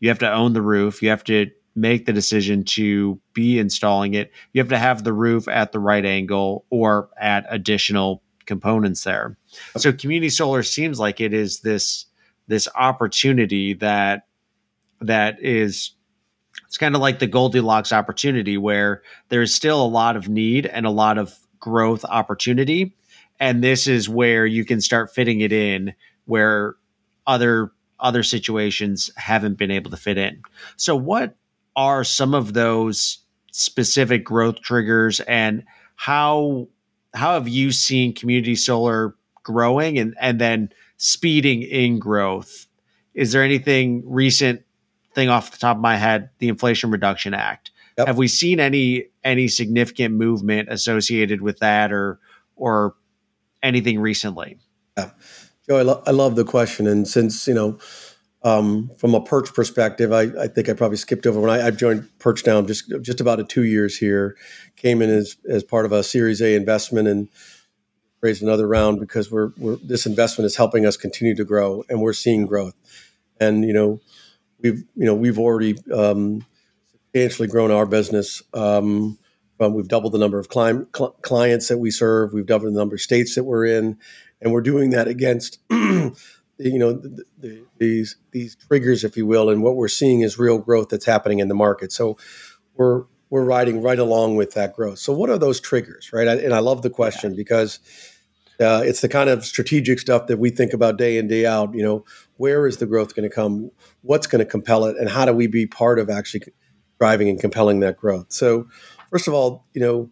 you 0.00 0.08
have 0.08 0.20
to 0.20 0.32
own 0.32 0.52
the 0.52 0.62
roof, 0.62 1.02
you 1.02 1.10
have 1.10 1.24
to 1.24 1.50
make 1.74 2.06
the 2.06 2.12
decision 2.12 2.64
to 2.64 3.20
be 3.32 3.58
installing 3.58 4.14
it. 4.14 4.30
You 4.52 4.60
have 4.60 4.68
to 4.68 4.78
have 4.78 5.04
the 5.04 5.12
roof 5.12 5.48
at 5.48 5.72
the 5.72 5.80
right 5.80 6.04
angle 6.04 6.66
or 6.70 7.08
at 7.18 7.46
additional 7.48 8.22
components 8.46 9.04
there. 9.04 9.36
So 9.76 9.92
community 9.92 10.28
solar 10.28 10.62
seems 10.62 10.98
like 10.98 11.20
it 11.20 11.32
is 11.32 11.60
this 11.60 12.06
this 12.52 12.68
opportunity 12.74 13.72
that 13.72 14.26
that 15.00 15.42
is 15.42 15.92
it's 16.66 16.76
kind 16.76 16.94
of 16.94 17.00
like 17.00 17.18
the 17.18 17.26
Goldilocks 17.26 17.94
opportunity 17.94 18.58
where 18.58 19.02
there's 19.30 19.54
still 19.54 19.82
a 19.82 19.88
lot 19.88 20.16
of 20.16 20.28
need 20.28 20.66
and 20.66 20.84
a 20.84 20.90
lot 20.90 21.16
of 21.16 21.34
growth 21.58 22.04
opportunity. 22.04 22.94
And 23.40 23.64
this 23.64 23.86
is 23.86 24.06
where 24.06 24.44
you 24.44 24.66
can 24.66 24.82
start 24.82 25.14
fitting 25.14 25.40
it 25.40 25.50
in 25.50 25.94
where 26.26 26.74
other 27.26 27.72
other 27.98 28.22
situations 28.22 29.10
haven't 29.16 29.56
been 29.56 29.70
able 29.70 29.90
to 29.90 29.96
fit 29.96 30.18
in. 30.18 30.42
So 30.76 30.94
what 30.94 31.34
are 31.74 32.04
some 32.04 32.34
of 32.34 32.52
those 32.52 33.18
specific 33.50 34.24
growth 34.24 34.60
triggers 34.60 35.20
and 35.20 35.64
how 35.96 36.68
how 37.14 37.32
have 37.32 37.48
you 37.48 37.72
seen 37.72 38.14
community 38.14 38.56
solar 38.56 39.14
growing 39.42 39.98
and 39.98 40.14
and 40.20 40.38
then 40.38 40.68
speeding 41.02 41.62
in 41.62 41.98
growth? 41.98 42.66
Is 43.12 43.32
there 43.32 43.42
anything 43.42 44.02
recent 44.06 44.62
thing 45.14 45.28
off 45.28 45.50
the 45.50 45.58
top 45.58 45.76
of 45.76 45.82
my 45.82 45.96
head, 45.96 46.30
the 46.38 46.48
Inflation 46.48 46.90
Reduction 46.90 47.34
Act. 47.34 47.70
Yep. 47.98 48.06
Have 48.06 48.18
we 48.18 48.28
seen 48.28 48.60
any 48.60 49.06
any 49.22 49.48
significant 49.48 50.14
movement 50.14 50.68
associated 50.70 51.42
with 51.42 51.58
that, 51.58 51.92
or 51.92 52.18
or 52.56 52.94
anything 53.62 53.98
recently? 54.00 54.58
Yeah. 54.96 55.10
Joe, 55.68 55.78
I, 55.78 55.82
lo- 55.82 56.02
I 56.06 56.10
love 56.10 56.36
the 56.36 56.44
question, 56.44 56.86
and 56.86 57.06
since 57.06 57.46
you 57.46 57.54
know, 57.54 57.78
um, 58.42 58.90
from 58.96 59.14
a 59.14 59.22
Perch 59.22 59.52
perspective, 59.52 60.10
I, 60.12 60.22
I, 60.40 60.48
think 60.48 60.68
I 60.68 60.72
probably 60.72 60.96
skipped 60.96 61.26
over 61.26 61.38
when 61.38 61.50
I, 61.50 61.58
have 61.58 61.76
joined 61.76 62.08
Perch 62.18 62.46
now 62.46 62.62
just 62.62 62.90
just 63.02 63.20
about 63.20 63.40
a 63.40 63.44
two 63.44 63.64
years 63.64 63.98
here. 63.98 64.36
Came 64.76 65.02
in 65.02 65.10
as 65.10 65.36
as 65.48 65.62
part 65.62 65.84
of 65.84 65.92
a 65.92 66.02
Series 66.02 66.40
A 66.40 66.54
investment 66.54 67.08
and 67.08 67.28
raised 68.22 68.42
another 68.42 68.68
round 68.68 69.00
because 69.00 69.30
we're, 69.30 69.50
we're 69.58 69.76
this 69.76 70.06
investment 70.06 70.46
is 70.46 70.56
helping 70.56 70.86
us 70.86 70.96
continue 70.96 71.34
to 71.34 71.44
grow, 71.44 71.84
and 71.88 72.00
we're 72.00 72.12
seeing 72.12 72.46
growth. 72.46 72.74
And 73.40 73.64
you 73.64 73.72
know, 73.72 74.00
we've 74.60 74.84
you 74.96 75.04
know 75.04 75.14
we've 75.14 75.38
already 75.38 75.76
um, 75.92 76.46
substantially 76.92 77.48
grown 77.48 77.70
our 77.70 77.84
business. 77.84 78.42
Um, 78.54 79.18
from, 79.58 79.74
we've 79.74 79.88
doubled 79.88 80.12
the 80.12 80.18
number 80.18 80.38
of 80.38 80.48
cli- 80.48 80.86
cl- 80.96 81.16
clients 81.22 81.68
that 81.68 81.78
we 81.78 81.90
serve. 81.90 82.32
We've 82.32 82.46
doubled 82.46 82.72
the 82.72 82.78
number 82.78 82.94
of 82.94 83.00
states 83.00 83.34
that 83.34 83.44
we're 83.44 83.66
in, 83.66 83.98
and 84.40 84.52
we're 84.52 84.62
doing 84.62 84.90
that 84.90 85.08
against 85.08 85.58
you 85.70 86.14
know 86.58 86.92
the, 86.92 87.24
the, 87.38 87.64
these 87.78 88.16
these 88.30 88.56
triggers, 88.56 89.02
if 89.04 89.16
you 89.16 89.26
will. 89.26 89.50
And 89.50 89.62
what 89.62 89.74
we're 89.74 89.88
seeing 89.88 90.20
is 90.20 90.38
real 90.38 90.58
growth 90.58 90.88
that's 90.90 91.06
happening 91.06 91.40
in 91.40 91.48
the 91.48 91.54
market. 91.54 91.90
So 91.90 92.16
we're 92.74 93.04
we're 93.30 93.44
riding 93.44 93.80
right 93.80 93.98
along 93.98 94.36
with 94.36 94.52
that 94.52 94.74
growth. 94.74 94.98
So 94.98 95.12
what 95.12 95.30
are 95.30 95.38
those 95.38 95.58
triggers, 95.58 96.12
right? 96.12 96.28
I, 96.28 96.34
and 96.34 96.52
I 96.52 96.58
love 96.58 96.82
the 96.82 96.90
question 96.90 97.32
yeah. 97.32 97.36
because 97.36 97.80
uh, 98.62 98.82
it's 98.84 99.00
the 99.00 99.08
kind 99.08 99.28
of 99.28 99.44
strategic 99.44 99.98
stuff 99.98 100.26
that 100.28 100.38
we 100.38 100.50
think 100.50 100.72
about 100.72 100.96
day 100.96 101.18
in 101.18 101.28
day 101.28 101.44
out. 101.44 101.74
You 101.74 101.82
know, 101.82 102.04
where 102.36 102.66
is 102.66 102.78
the 102.78 102.86
growth 102.86 103.14
going 103.14 103.28
to 103.28 103.34
come? 103.34 103.70
What's 104.02 104.26
going 104.26 104.44
to 104.44 104.50
compel 104.50 104.84
it, 104.86 104.96
and 104.96 105.08
how 105.08 105.24
do 105.24 105.32
we 105.32 105.46
be 105.46 105.66
part 105.66 105.98
of 105.98 106.08
actually 106.08 106.44
driving 106.98 107.28
and 107.28 107.40
compelling 107.40 107.80
that 107.80 107.96
growth? 107.96 108.26
So, 108.32 108.68
first 109.10 109.28
of 109.28 109.34
all, 109.34 109.66
you 109.74 109.80
know, 109.80 110.10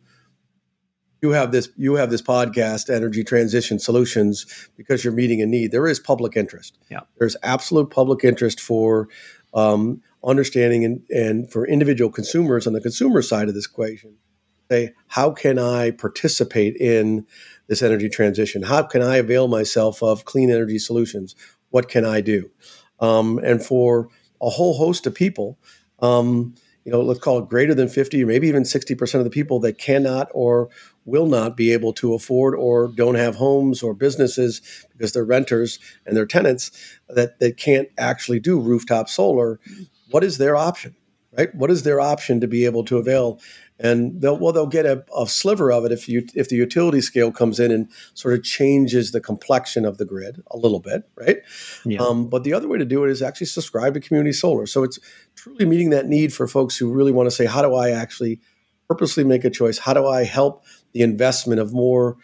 you 1.22 1.30
have 1.30 1.52
this 1.52 1.70
you 1.76 1.94
have 1.94 2.10
this 2.10 2.22
podcast, 2.22 2.94
Energy 2.94 3.24
Transition 3.24 3.78
Solutions, 3.78 4.68
because 4.76 5.04
you're 5.04 5.12
meeting 5.12 5.40
a 5.40 5.46
need. 5.46 5.72
There 5.72 5.86
is 5.86 5.98
public 6.00 6.36
interest. 6.36 6.78
Yeah, 6.90 7.00
there's 7.18 7.36
absolute 7.42 7.90
public 7.90 8.24
interest 8.24 8.60
for. 8.60 9.08
Um, 9.52 10.02
understanding 10.22 10.84
and, 10.84 11.02
and 11.10 11.50
for 11.50 11.66
individual 11.66 12.10
consumers 12.10 12.66
on 12.66 12.72
the 12.72 12.80
consumer 12.80 13.22
side 13.22 13.48
of 13.48 13.54
this 13.54 13.66
equation 13.66 14.16
say 14.70 14.92
how 15.08 15.30
can 15.30 15.58
i 15.58 15.90
participate 15.90 16.76
in 16.76 17.26
this 17.70 17.82
energy 17.82 18.08
transition? 18.08 18.64
How 18.64 18.82
can 18.82 19.00
I 19.00 19.16
avail 19.16 19.46
myself 19.46 20.02
of 20.02 20.24
clean 20.24 20.50
energy 20.50 20.78
solutions? 20.78 21.36
What 21.70 21.88
can 21.88 22.04
I 22.04 22.20
do? 22.20 22.50
Um, 22.98 23.38
and 23.38 23.64
for 23.64 24.08
a 24.42 24.50
whole 24.50 24.76
host 24.76 25.06
of 25.06 25.14
people, 25.14 25.56
um, 26.00 26.56
you 26.84 26.90
know, 26.90 27.00
let's 27.00 27.20
call 27.20 27.38
it 27.38 27.48
greater 27.48 27.72
than 27.72 27.88
50 27.88 28.24
or 28.24 28.26
maybe 28.26 28.48
even 28.48 28.64
60% 28.64 29.14
of 29.14 29.24
the 29.24 29.30
people 29.30 29.60
that 29.60 29.78
cannot 29.78 30.28
or 30.32 30.68
will 31.04 31.26
not 31.26 31.56
be 31.56 31.72
able 31.72 31.92
to 31.92 32.12
afford 32.12 32.56
or 32.56 32.88
don't 32.88 33.14
have 33.14 33.36
homes 33.36 33.84
or 33.84 33.94
businesses 33.94 34.86
because 34.90 35.12
they're 35.12 35.24
renters 35.24 35.78
and 36.04 36.16
they're 36.16 36.26
tenants 36.26 36.72
that, 37.08 37.38
that 37.38 37.56
can't 37.56 37.88
actually 37.96 38.40
do 38.40 38.58
rooftop 38.58 39.08
solar. 39.08 39.60
What 40.10 40.24
is 40.24 40.38
their 40.38 40.56
option? 40.56 40.96
Right? 41.38 41.54
What 41.54 41.70
is 41.70 41.84
their 41.84 42.00
option 42.00 42.40
to 42.40 42.48
be 42.48 42.64
able 42.64 42.82
to 42.86 42.98
avail? 42.98 43.40
And 43.80 44.20
they'll 44.20 44.38
well 44.38 44.52
they'll 44.52 44.66
get 44.66 44.84
a, 44.86 45.04
a, 45.16 45.26
sliver 45.26 45.72
of 45.72 45.84
it 45.84 45.92
if 45.92 46.08
you 46.08 46.26
if 46.34 46.48
the 46.48 46.56
utility 46.56 47.00
scale 47.00 47.32
comes 47.32 47.58
in 47.58 47.72
and 47.72 47.90
sort 48.14 48.34
of 48.34 48.44
changes 48.44 49.10
the 49.10 49.20
complexion 49.20 49.84
of 49.84 49.98
the 49.98 50.04
grid 50.04 50.42
a 50.50 50.56
little 50.56 50.80
bit, 50.80 51.08
right? 51.16 51.38
Yeah. 51.84 52.00
Um, 52.00 52.28
but 52.28 52.44
the 52.44 52.52
other 52.52 52.68
way 52.68 52.78
to 52.78 52.84
do 52.84 53.04
it 53.04 53.10
is 53.10 53.22
actually 53.22 53.46
subscribe 53.46 53.94
to 53.94 54.00
community 54.00 54.32
solar. 54.32 54.66
So 54.66 54.84
it's 54.84 54.98
truly 55.34 55.64
meeting 55.64 55.90
that 55.90 56.06
need 56.06 56.32
for 56.32 56.46
folks 56.46 56.76
who 56.76 56.92
really 56.92 57.12
want 57.12 57.26
to 57.26 57.30
say, 57.30 57.46
how 57.46 57.62
do 57.62 57.74
I 57.74 57.90
actually 57.90 58.40
purposely 58.86 59.24
make 59.24 59.44
a 59.44 59.50
choice? 59.50 59.78
How 59.78 59.94
do 59.94 60.06
I 60.06 60.24
help 60.24 60.64
the 60.92 61.00
investment 61.02 61.60
of 61.60 61.72
more 61.72 62.18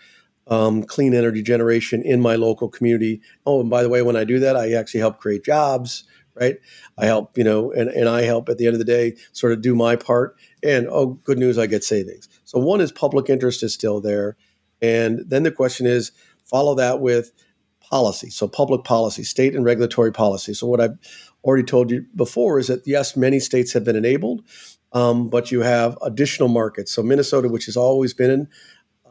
um, 0.48 0.84
clean 0.84 1.14
energy 1.14 1.42
generation 1.42 2.02
in 2.02 2.20
my 2.20 2.36
local 2.36 2.68
community? 2.68 3.22
Oh, 3.46 3.60
and 3.60 3.70
by 3.70 3.82
the 3.82 3.88
way, 3.88 4.02
when 4.02 4.16
I 4.16 4.24
do 4.24 4.38
that, 4.40 4.56
I 4.56 4.72
actually 4.72 5.00
help 5.00 5.18
create 5.18 5.44
jobs 5.44 6.04
right? 6.38 6.58
I 6.98 7.06
help, 7.06 7.36
you 7.36 7.44
know, 7.44 7.72
and, 7.72 7.88
and 7.88 8.08
I 8.08 8.22
help 8.22 8.48
at 8.48 8.58
the 8.58 8.66
end 8.66 8.74
of 8.74 8.78
the 8.78 8.84
day 8.84 9.16
sort 9.32 9.52
of 9.52 9.62
do 9.62 9.74
my 9.74 9.96
part. 9.96 10.36
And 10.62 10.88
oh, 10.90 11.18
good 11.24 11.38
news, 11.38 11.58
I 11.58 11.66
get 11.66 11.84
savings. 11.84 12.28
So 12.44 12.58
one 12.58 12.80
is 12.80 12.92
public 12.92 13.28
interest 13.28 13.62
is 13.62 13.74
still 13.74 14.00
there. 14.00 14.36
And 14.82 15.20
then 15.26 15.42
the 15.42 15.50
question 15.50 15.86
is 15.86 16.12
follow 16.44 16.74
that 16.76 17.00
with 17.00 17.32
policy. 17.80 18.30
So 18.30 18.48
public 18.48 18.84
policy, 18.84 19.22
state 19.22 19.54
and 19.54 19.64
regulatory 19.64 20.12
policy. 20.12 20.54
So 20.54 20.66
what 20.66 20.80
I've 20.80 20.98
already 21.44 21.64
told 21.64 21.90
you 21.90 22.06
before 22.14 22.58
is 22.58 22.66
that 22.68 22.82
yes, 22.86 23.16
many 23.16 23.38
states 23.38 23.72
have 23.72 23.84
been 23.84 23.96
enabled, 23.96 24.42
um, 24.92 25.28
but 25.28 25.52
you 25.52 25.60
have 25.60 25.96
additional 26.02 26.48
markets. 26.48 26.92
So 26.92 27.02
Minnesota, 27.02 27.48
which 27.48 27.66
has 27.66 27.76
always 27.76 28.12
been 28.14 28.30
in 28.30 28.48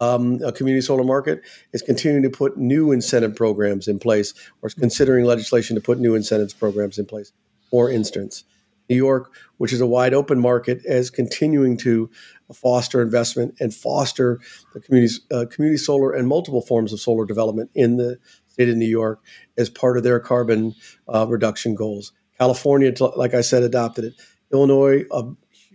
um, 0.02 0.42
a 0.44 0.52
community 0.52 0.86
solar 0.86 1.04
market 1.04 1.42
is 1.72 1.82
continuing 1.82 2.24
to 2.24 2.30
put 2.30 2.58
new 2.58 2.92
incentive 2.92 3.36
programs 3.36 3.88
in 3.88 4.00
place 4.00 4.34
or 4.62 4.68
is 4.68 4.74
considering 4.74 5.25
legislation 5.25 5.75
to 5.75 5.82
put 5.82 6.00
new 6.00 6.16
incentives 6.16 6.54
programs 6.54 7.00
in 7.00 7.06
place. 7.06 7.32
For 7.70 7.90
instance, 7.90 8.44
New 8.89 8.96
York, 8.96 9.34
which 9.58 9.74
is 9.74 9.82
a 9.82 9.88
wide 9.88 10.13
open 10.13 10.39
market, 10.39 10.86
as 10.86 11.10
continuing 11.10 11.77
to 11.77 12.10
foster 12.54 13.01
investment 13.01 13.56
and 13.60 13.74
foster 13.74 14.39
the 14.74 14.80
community, 14.80 15.13
uh, 15.32 15.46
community 15.50 15.77
solar 15.77 16.12
and 16.12 16.27
multiple 16.27 16.62
forms 16.62 16.94
of 16.94 17.00
solar 17.00 17.25
development 17.25 17.72
in 17.74 17.98
the 17.98 18.18
state 18.48 18.70
of 18.70 18.75
New 18.75 18.88
York 18.88 19.22
as 19.58 19.70
part 19.70 19.98
of 19.98 20.04
their 20.04 20.20
carbon 20.20 20.75
uh, 21.08 21.25
reduction 21.27 21.75
goals. 21.75 22.12
California, 22.38 22.94
like 23.15 23.34
I 23.34 23.42
said, 23.42 23.63
adopted 23.63 24.06
it. 24.06 24.13
Illinois, 24.51 25.06
a 25.12 25.24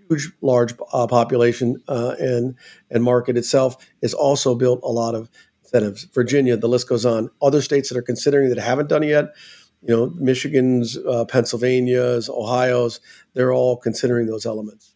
huge, 0.08 0.30
large 0.40 0.74
uh, 0.92 1.06
population 1.06 1.82
uh, 1.88 2.14
and 2.18 2.54
and 2.90 3.02
market 3.02 3.36
itself 3.36 3.76
has 4.02 4.14
also 4.14 4.54
built 4.54 4.80
a 4.82 4.88
lot 4.88 5.14
of 5.14 5.28
incentives. 5.62 6.04
Virginia, 6.14 6.56
the 6.56 6.68
list 6.68 6.88
goes 6.88 7.06
on. 7.06 7.30
Other 7.42 7.62
states 7.62 7.88
that 7.88 7.98
are 7.98 8.02
considering 8.02 8.48
that 8.50 8.58
haven't 8.58 8.88
done 8.88 9.02
it 9.02 9.08
yet, 9.08 9.34
you 9.82 9.96
know, 9.96 10.12
Michigan's, 10.16 10.98
uh, 10.98 11.24
Pennsylvania's, 11.24 12.28
Ohio's, 12.28 13.00
they're 13.34 13.52
all 13.52 13.76
considering 13.76 14.26
those 14.26 14.44
elements. 14.44 14.94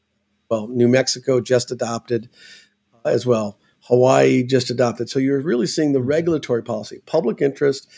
Well, 0.50 0.68
New 0.68 0.88
Mexico 0.88 1.40
just 1.40 1.70
adopted 1.70 2.28
uh, 2.92 3.08
as 3.08 3.24
well. 3.24 3.58
Hawaii 3.82 4.42
just 4.42 4.70
adopted. 4.70 5.10
So 5.10 5.18
you're 5.18 5.40
really 5.40 5.66
seeing 5.66 5.92
the 5.92 6.02
regulatory 6.02 6.62
policy, 6.62 7.00
public 7.06 7.40
interest. 7.40 7.88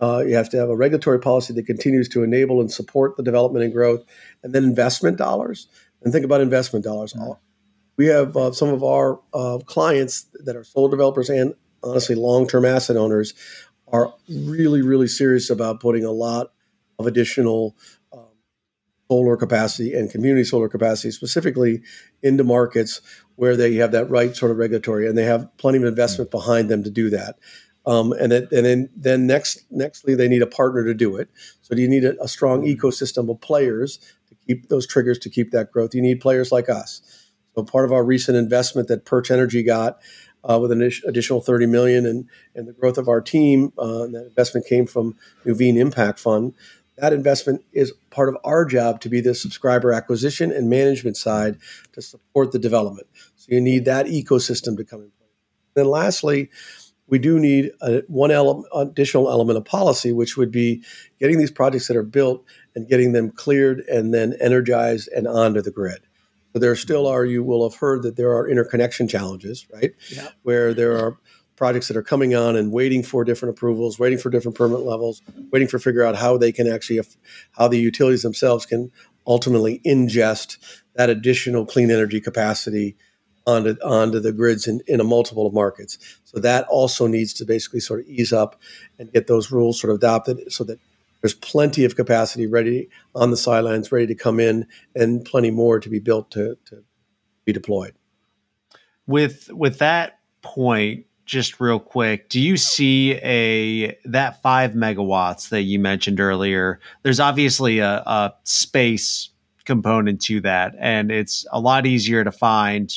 Uh, 0.00 0.22
you 0.26 0.34
have 0.34 0.48
to 0.50 0.56
have 0.56 0.68
a 0.68 0.76
regulatory 0.76 1.20
policy 1.20 1.52
that 1.54 1.66
continues 1.66 2.08
to 2.08 2.22
enable 2.22 2.60
and 2.60 2.70
support 2.70 3.16
the 3.16 3.22
development 3.22 3.64
and 3.64 3.72
growth, 3.72 4.04
and 4.42 4.52
then 4.52 4.64
investment 4.64 5.18
dollars 5.18 5.68
and 6.02 6.12
think 6.12 6.24
about 6.24 6.40
investment 6.40 6.84
dollars. 6.84 7.12
Mm-hmm. 7.12 7.32
we 7.96 8.06
have 8.06 8.36
uh, 8.36 8.52
some 8.52 8.68
of 8.68 8.82
our 8.82 9.20
uh, 9.32 9.58
clients 9.64 10.26
that 10.44 10.56
are 10.56 10.64
solar 10.64 10.90
developers 10.90 11.28
and 11.28 11.54
honestly 11.84 12.14
long-term 12.14 12.64
asset 12.64 12.96
owners 12.96 13.34
are 13.92 14.14
really, 14.28 14.82
really 14.82 15.06
serious 15.06 15.50
about 15.50 15.80
putting 15.80 16.04
a 16.04 16.10
lot 16.10 16.52
of 16.98 17.06
additional 17.06 17.76
um, 18.12 18.24
solar 19.10 19.36
capacity 19.36 19.92
and 19.92 20.10
community 20.10 20.44
solar 20.44 20.68
capacity, 20.68 21.10
specifically 21.10 21.82
into 22.22 22.42
markets 22.42 23.00
where 23.36 23.56
they 23.56 23.74
have 23.74 23.92
that 23.92 24.08
right 24.08 24.34
sort 24.34 24.50
of 24.50 24.56
regulatory 24.56 25.06
and 25.06 25.16
they 25.16 25.24
have 25.24 25.48
plenty 25.58 25.78
of 25.78 25.84
investment 25.84 26.30
behind 26.30 26.68
them 26.68 26.82
to 26.82 26.90
do 26.90 27.10
that. 27.10 27.36
Um, 27.84 28.12
and, 28.12 28.32
it, 28.32 28.50
and 28.52 28.64
then, 28.64 28.88
then 28.96 29.26
next, 29.26 29.70
nextly, 29.72 30.16
they 30.16 30.28
need 30.28 30.42
a 30.42 30.46
partner 30.46 30.84
to 30.84 30.94
do 30.94 31.16
it. 31.16 31.28
So 31.62 31.74
you 31.74 31.88
need 31.88 32.04
a, 32.04 32.22
a 32.22 32.28
strong 32.28 32.62
ecosystem 32.62 33.28
of 33.28 33.40
players 33.40 33.98
to 34.28 34.36
keep 34.46 34.68
those 34.68 34.86
triggers 34.86 35.18
to 35.18 35.30
keep 35.30 35.50
that 35.50 35.72
growth. 35.72 35.94
You 35.94 36.02
need 36.02 36.20
players 36.20 36.52
like 36.52 36.68
us. 36.68 37.02
So 37.54 37.64
part 37.64 37.84
of 37.84 37.92
our 37.92 38.04
recent 38.04 38.38
investment 38.38 38.88
that 38.88 39.04
Perch 39.04 39.30
Energy 39.30 39.62
got 39.62 39.98
uh, 40.44 40.58
with 40.60 40.72
an 40.72 40.82
additional 41.06 41.40
30 41.40 41.66
million 41.66 42.06
and, 42.06 42.28
and 42.54 42.66
the 42.66 42.72
growth 42.72 42.98
of 42.98 43.08
our 43.08 43.20
team, 43.20 43.72
uh, 43.78 44.06
that 44.06 44.24
investment 44.26 44.66
came 44.66 44.86
from 44.86 45.16
Nuveen 45.44 45.76
Impact 45.76 46.18
Fund. 46.18 46.54
That 46.98 47.12
investment 47.12 47.64
is 47.72 47.92
part 48.10 48.28
of 48.28 48.36
our 48.44 48.64
job 48.64 49.00
to 49.00 49.08
be 49.08 49.20
the 49.20 49.34
subscriber 49.34 49.92
acquisition 49.92 50.52
and 50.52 50.68
management 50.68 51.16
side 51.16 51.58
to 51.92 52.02
support 52.02 52.52
the 52.52 52.58
development. 52.58 53.06
So 53.36 53.54
you 53.54 53.60
need 53.60 53.86
that 53.86 54.06
ecosystem 54.06 54.76
to 54.76 54.84
come 54.84 55.00
in 55.00 55.10
place. 55.10 55.30
Then 55.74 55.86
lastly, 55.86 56.50
we 57.06 57.18
do 57.18 57.38
need 57.38 57.72
a, 57.80 58.02
one 58.08 58.30
ele- 58.30 58.64
additional 58.74 59.30
element 59.30 59.58
of 59.58 59.64
policy, 59.64 60.12
which 60.12 60.36
would 60.36 60.50
be 60.50 60.82
getting 61.18 61.38
these 61.38 61.50
projects 61.50 61.88
that 61.88 61.96
are 61.96 62.02
built 62.02 62.44
and 62.74 62.88
getting 62.88 63.12
them 63.12 63.30
cleared 63.30 63.80
and 63.80 64.14
then 64.14 64.34
energized 64.40 65.08
and 65.14 65.26
onto 65.26 65.60
the 65.60 65.70
grid. 65.70 66.00
There 66.54 66.76
still 66.76 67.06
are, 67.06 67.24
you 67.24 67.42
will 67.42 67.68
have 67.68 67.78
heard 67.78 68.02
that 68.02 68.16
there 68.16 68.32
are 68.32 68.48
interconnection 68.48 69.08
challenges, 69.08 69.66
right? 69.72 69.92
Yeah. 70.10 70.28
Where 70.42 70.74
there 70.74 70.98
are 70.98 71.18
projects 71.56 71.88
that 71.88 71.96
are 71.96 72.02
coming 72.02 72.34
on 72.34 72.56
and 72.56 72.72
waiting 72.72 73.02
for 73.02 73.24
different 73.24 73.56
approvals, 73.56 73.98
waiting 73.98 74.18
for 74.18 74.30
different 74.30 74.56
permit 74.56 74.80
levels, 74.80 75.22
waiting 75.50 75.68
for 75.68 75.78
figure 75.78 76.02
out 76.02 76.16
how 76.16 76.36
they 76.36 76.52
can 76.52 76.66
actually, 76.66 77.00
how 77.52 77.68
the 77.68 77.78
utilities 77.78 78.22
themselves 78.22 78.66
can 78.66 78.90
ultimately 79.26 79.80
ingest 79.86 80.58
that 80.94 81.08
additional 81.08 81.64
clean 81.64 81.90
energy 81.90 82.20
capacity 82.20 82.96
onto 83.46 83.76
onto 83.82 84.20
the 84.20 84.32
grids 84.32 84.66
in, 84.66 84.80
in 84.86 85.00
a 85.00 85.04
multiple 85.04 85.46
of 85.46 85.54
markets. 85.54 85.98
So 86.24 86.40
that 86.40 86.66
also 86.68 87.06
needs 87.06 87.32
to 87.34 87.44
basically 87.44 87.80
sort 87.80 88.00
of 88.00 88.06
ease 88.06 88.32
up 88.32 88.60
and 88.98 89.12
get 89.12 89.26
those 89.26 89.50
rules 89.50 89.80
sort 89.80 89.90
of 89.90 89.96
adopted 89.96 90.52
so 90.52 90.64
that 90.64 90.78
there's 91.22 91.34
plenty 91.34 91.84
of 91.84 91.96
capacity 91.96 92.46
ready 92.46 92.88
on 93.14 93.30
the 93.30 93.36
sidelines, 93.36 93.90
ready 93.90 94.08
to 94.08 94.14
come 94.14 94.40
in, 94.40 94.66
and 94.94 95.24
plenty 95.24 95.50
more 95.50 95.80
to 95.80 95.88
be 95.88 96.00
built 96.00 96.30
to, 96.32 96.58
to 96.66 96.84
be 97.44 97.52
deployed. 97.52 97.94
With 99.06 99.50
with 99.52 99.78
that 99.78 100.18
point, 100.42 101.06
just 101.24 101.60
real 101.60 101.78
quick, 101.78 102.28
do 102.28 102.40
you 102.40 102.56
see 102.56 103.14
a 103.14 103.96
that 104.04 104.42
five 104.42 104.72
megawatts 104.72 105.48
that 105.50 105.62
you 105.62 105.78
mentioned 105.78 106.20
earlier? 106.20 106.80
There's 107.02 107.20
obviously 107.20 107.78
a, 107.78 107.98
a 107.98 108.34
space 108.44 109.30
component 109.64 110.20
to 110.22 110.40
that, 110.40 110.74
and 110.78 111.10
it's 111.10 111.46
a 111.52 111.60
lot 111.60 111.86
easier 111.86 112.24
to 112.24 112.32
find 112.32 112.92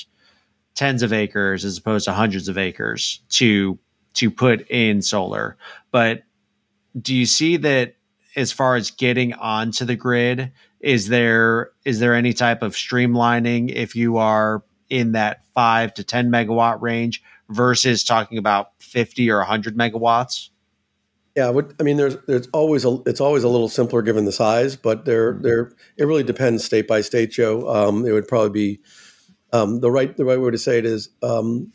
tens 0.73 1.03
of 1.03 1.13
acres 1.13 1.63
as 1.63 1.77
opposed 1.77 2.05
to 2.05 2.13
hundreds 2.13 2.47
of 2.47 2.57
acres 2.57 3.21
to 3.29 3.79
to 4.15 4.31
put 4.31 4.67
in 4.69 5.01
solar. 5.01 5.57
But 5.91 6.23
do 6.99 7.13
you 7.13 7.25
see 7.25 7.57
that 7.57 7.95
as 8.35 8.51
far 8.51 8.75
as 8.75 8.91
getting 8.91 9.33
onto 9.33 9.85
the 9.85 9.95
grid 9.95 10.51
is 10.79 11.07
there 11.07 11.71
is 11.85 11.99
there 11.99 12.13
any 12.13 12.33
type 12.33 12.61
of 12.61 12.73
streamlining 12.73 13.71
if 13.71 13.95
you 13.95 14.17
are 14.17 14.63
in 14.89 15.13
that 15.13 15.43
5 15.53 15.93
to 15.95 16.03
10 16.03 16.29
megawatt 16.29 16.81
range 16.81 17.23
versus 17.49 18.03
talking 18.03 18.37
about 18.37 18.71
50 18.79 19.29
or 19.31 19.37
100 19.37 19.77
megawatts 19.77 20.49
yeah 21.35 21.51
i 21.79 21.83
mean 21.83 21.97
there's 21.97 22.17
there's 22.27 22.47
always 22.53 22.85
a 22.85 22.99
it's 23.05 23.21
always 23.21 23.43
a 23.43 23.49
little 23.49 23.69
simpler 23.69 24.01
given 24.01 24.25
the 24.25 24.31
size 24.31 24.75
but 24.75 25.05
there 25.05 25.33
mm-hmm. 25.33 25.43
there 25.43 25.71
it 25.97 26.05
really 26.05 26.23
depends 26.23 26.63
state 26.63 26.87
by 26.87 27.01
state 27.01 27.31
joe 27.31 27.67
um, 27.69 28.05
it 28.05 28.11
would 28.11 28.27
probably 28.27 28.49
be 28.49 28.81
um, 29.53 29.79
the 29.79 29.89
right 29.89 30.17
the 30.17 30.25
right 30.25 30.39
way 30.39 30.51
to 30.51 30.57
say 30.57 30.77
it 30.77 30.85
is 30.85 31.09
um, 31.23 31.71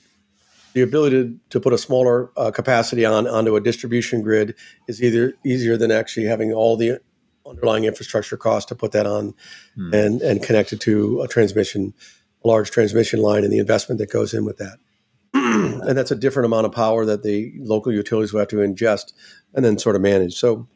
the 0.72 0.82
ability 0.82 1.16
to, 1.16 1.38
to 1.50 1.60
put 1.60 1.72
a 1.72 1.78
smaller 1.78 2.30
uh, 2.36 2.50
capacity 2.50 3.04
on 3.04 3.26
onto 3.26 3.56
a 3.56 3.60
distribution 3.60 4.22
grid 4.22 4.54
is 4.88 5.02
either 5.02 5.34
easier 5.44 5.76
than 5.76 5.90
actually 5.90 6.26
having 6.26 6.52
all 6.52 6.76
the 6.76 7.00
underlying 7.46 7.84
infrastructure 7.84 8.36
cost 8.36 8.68
to 8.68 8.74
put 8.74 8.92
that 8.92 9.06
on 9.06 9.34
hmm. 9.74 9.92
and 9.94 10.22
and 10.22 10.42
connect 10.42 10.72
it 10.72 10.80
to 10.80 11.20
a 11.22 11.28
transmission 11.28 11.94
a 12.44 12.48
large 12.48 12.70
transmission 12.70 13.20
line 13.20 13.44
and 13.44 13.52
the 13.52 13.58
investment 13.58 13.98
that 13.98 14.10
goes 14.10 14.32
in 14.32 14.44
with 14.44 14.58
that. 14.58 14.78
And 15.32 15.96
that's 15.96 16.10
a 16.10 16.16
different 16.16 16.46
amount 16.46 16.66
of 16.66 16.72
power 16.72 17.04
that 17.04 17.22
the 17.22 17.52
local 17.58 17.92
utilities 17.92 18.32
will 18.32 18.40
have 18.40 18.48
to 18.48 18.56
ingest 18.56 19.12
and 19.54 19.64
then 19.64 19.78
sort 19.78 19.96
of 19.96 20.02
manage. 20.02 20.34
So 20.34 20.68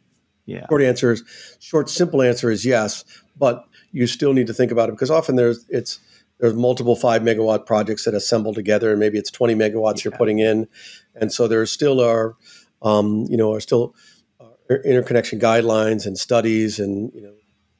yeah. 0.46 0.66
short 0.68 0.82
answer 0.82 1.12
is 1.12 1.22
short 1.58 1.88
simple 1.88 2.20
answer 2.22 2.50
is 2.50 2.64
yes 2.64 3.04
but 3.36 3.64
you 3.92 4.06
still 4.06 4.32
need 4.32 4.46
to 4.46 4.54
think 4.54 4.70
about 4.70 4.88
it 4.88 4.92
because 4.92 5.10
often 5.10 5.36
there's 5.36 5.64
it's 5.68 6.00
there's 6.40 6.54
multiple 6.54 6.96
five 6.96 7.22
megawatt 7.22 7.66
projects 7.66 8.04
that 8.04 8.14
assemble 8.14 8.54
together, 8.54 8.90
and 8.90 9.00
maybe 9.00 9.18
it's 9.18 9.30
20 9.30 9.54
megawatts 9.54 9.98
yeah. 9.98 10.02
you're 10.04 10.18
putting 10.18 10.38
in, 10.38 10.68
and 11.14 11.32
so 11.32 11.46
there 11.46 11.64
still 11.66 12.00
are, 12.00 12.36
um, 12.82 13.26
you 13.28 13.36
know, 13.36 13.52
are 13.52 13.60
still 13.60 13.94
uh, 14.40 14.74
interconnection 14.84 15.38
guidelines 15.38 16.06
and 16.06 16.18
studies, 16.18 16.78
and 16.78 17.12
you 17.14 17.22
know, 17.22 17.34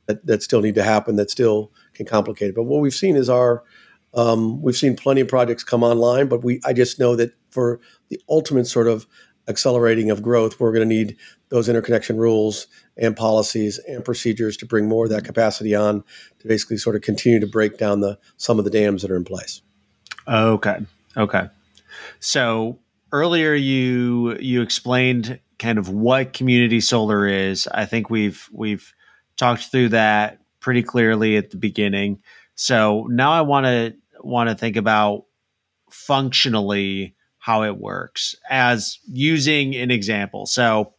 that, 0.07 0.25
that 0.27 0.43
still 0.43 0.61
need 0.61 0.75
to 0.77 0.83
happen. 0.83 1.17
That 1.17 1.31
still 1.31 1.73
can 1.95 2.07
complicate 2.07 2.51
it. 2.51 2.55
But 2.55 2.65
what 2.65 2.81
we've 2.81 2.95
seen 2.95 3.17
is 3.17 3.29
our 3.29 3.65
um, 4.15 4.63
we've 4.63 4.77
seen 4.77 4.97
plenty 4.97 5.21
of 5.21 5.29
projects 5.29 5.65
come 5.65 5.83
online, 5.83 6.29
but 6.29 6.45
we 6.45 6.61
I 6.65 6.73
just 6.73 6.99
know 6.99 7.17
that 7.17 7.33
for 7.51 7.81
the 8.09 8.21
ultimate 8.29 8.67
sort 8.67 8.87
of 8.87 9.07
accelerating 9.49 10.11
of 10.11 10.23
growth, 10.23 10.59
we're 10.59 10.73
going 10.73 10.89
to 10.89 10.95
need 10.95 11.17
those 11.51 11.69
interconnection 11.69 12.17
rules 12.17 12.67
and 12.97 13.17
policies 13.17 13.79
and 13.89 14.05
procedures 14.05 14.57
to 14.59 14.67
bring 14.67 14.89
more 14.89 15.05
of 15.05 15.11
that 15.11 15.19
mm-hmm. 15.19 15.27
capacity 15.27 15.75
on 15.75 16.05
to 16.39 16.49
basically 16.49 16.77
sort 16.77 16.97
of 16.97 17.03
continue 17.03 17.41
to 17.41 17.47
break 17.47 17.79
down 17.79 18.01
the 18.01 18.19
some 18.37 18.59
of 18.59 18.65
the 18.65 18.71
dams 18.71 19.03
that 19.03 19.11
are 19.11 19.17
in 19.17 19.25
place. 19.25 19.63
Okay. 20.29 20.79
Okay. 21.17 21.49
So 22.21 22.79
earlier 23.13 23.55
you 23.55 24.37
you 24.39 24.63
explained 24.63 25.41
kind 25.59 25.79
of 25.79 25.89
what 25.89 26.33
community 26.33 26.81
solar 26.81 27.27
is. 27.27 27.69
I 27.69 27.87
think 27.87 28.11
we've 28.11 28.49
we've 28.53 28.93
talked 29.37 29.65
through 29.65 29.91
that 29.91 30.41
pretty 30.61 30.83
clearly 30.83 31.37
at 31.37 31.51
the 31.51 31.57
beginning. 31.57 32.23
So 32.55 33.07
now 33.11 33.33
I 33.33 33.43
want 33.43 33.67
to 33.67 33.95
want 34.21 34.49
to 34.49 34.55
think 34.55 34.77
about 34.77 35.25
functionally 35.91 37.15
how 37.39 37.63
it 37.63 37.77
works 37.77 38.35
as 38.49 38.99
using 39.07 39.77
an 39.77 39.91
example. 39.91 40.47
So 40.47 40.94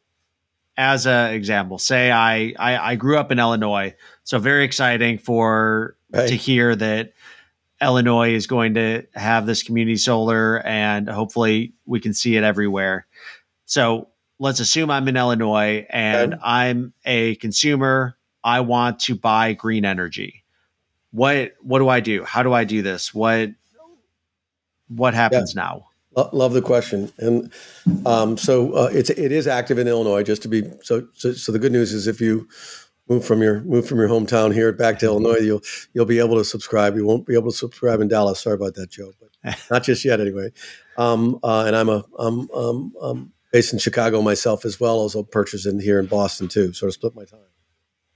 as 0.77 1.07
an 1.07 1.33
example, 1.33 1.77
say 1.77 2.11
I, 2.11 2.53
I, 2.59 2.91
I 2.91 2.95
grew 2.95 3.17
up 3.17 3.31
in 3.31 3.39
Illinois, 3.39 3.95
so 4.23 4.39
very 4.39 4.65
exciting 4.65 5.17
for 5.17 5.95
right. 6.11 6.27
to 6.27 6.35
hear 6.35 6.75
that 6.75 7.13
Illinois 7.81 8.33
is 8.33 8.47
going 8.47 8.73
to 8.75 9.05
have 9.13 9.45
this 9.45 9.63
community 9.63 9.97
solar, 9.97 10.61
and 10.65 11.09
hopefully 11.09 11.73
we 11.85 11.99
can 11.99 12.13
see 12.13 12.35
it 12.35 12.43
everywhere. 12.43 13.05
So 13.65 14.09
let's 14.39 14.59
assume 14.59 14.91
I'm 14.91 15.07
in 15.07 15.17
Illinois 15.17 15.85
and 15.89 16.33
okay. 16.33 16.43
I'm 16.43 16.93
a 17.05 17.35
consumer. 17.35 18.17
I 18.43 18.61
want 18.61 18.99
to 19.01 19.15
buy 19.15 19.53
green 19.53 19.85
energy. 19.85 20.43
What 21.11 21.53
what 21.61 21.79
do 21.79 21.89
I 21.89 21.99
do? 21.99 22.23
How 22.23 22.43
do 22.43 22.53
I 22.53 22.63
do 22.63 22.81
this? 22.81 23.13
What 23.13 23.51
what 24.87 25.13
happens 25.13 25.53
yeah. 25.55 25.61
now? 25.61 25.87
Love 26.15 26.53
the 26.53 26.61
question, 26.61 27.11
and 27.17 27.51
um, 28.05 28.37
so 28.37 28.71
uh, 28.73 28.89
it's 28.93 29.09
it 29.09 29.33
is 29.33 29.47
active 29.47 29.77
in 29.77 29.87
Illinois. 29.87 30.23
Just 30.23 30.41
to 30.43 30.47
be 30.47 30.63
so, 30.81 31.05
so, 31.13 31.33
so 31.33 31.51
the 31.51 31.59
good 31.59 31.73
news 31.73 31.91
is 31.91 32.07
if 32.07 32.21
you 32.21 32.47
move 33.09 33.25
from 33.25 33.41
your 33.41 33.61
move 33.61 33.85
from 33.85 33.99
your 33.99 34.07
hometown 34.07 34.53
here 34.53 34.71
back 34.71 34.97
to 34.99 35.05
Illinois, 35.05 35.39
you'll 35.39 35.61
you'll 35.93 36.05
be 36.05 36.19
able 36.19 36.37
to 36.37 36.45
subscribe. 36.45 36.95
You 36.95 37.05
won't 37.05 37.25
be 37.25 37.33
able 37.33 37.51
to 37.51 37.57
subscribe 37.57 37.99
in 37.99 38.07
Dallas. 38.07 38.39
Sorry 38.39 38.55
about 38.55 38.75
that, 38.75 38.91
Joe, 38.91 39.11
but 39.19 39.57
not 39.71 39.83
just 39.83 40.05
yet 40.05 40.21
anyway. 40.21 40.51
Um, 40.97 41.37
uh, 41.43 41.65
and 41.65 41.75
I'm 41.75 41.89
a 41.89 42.05
I'm, 42.17 42.49
um, 42.51 42.93
I'm 43.01 43.33
based 43.51 43.73
in 43.73 43.79
Chicago 43.79 44.21
myself 44.21 44.63
as 44.63 44.79
well 44.79 45.03
as 45.03 45.15
a 45.15 45.23
Perch 45.23 45.53
is 45.53 45.65
in 45.65 45.81
here 45.81 45.99
in 45.99 46.05
Boston 46.05 46.47
too. 46.47 46.71
Sort 46.71 46.87
of 46.87 46.93
split 46.93 47.13
my 47.13 47.25
time, 47.25 47.41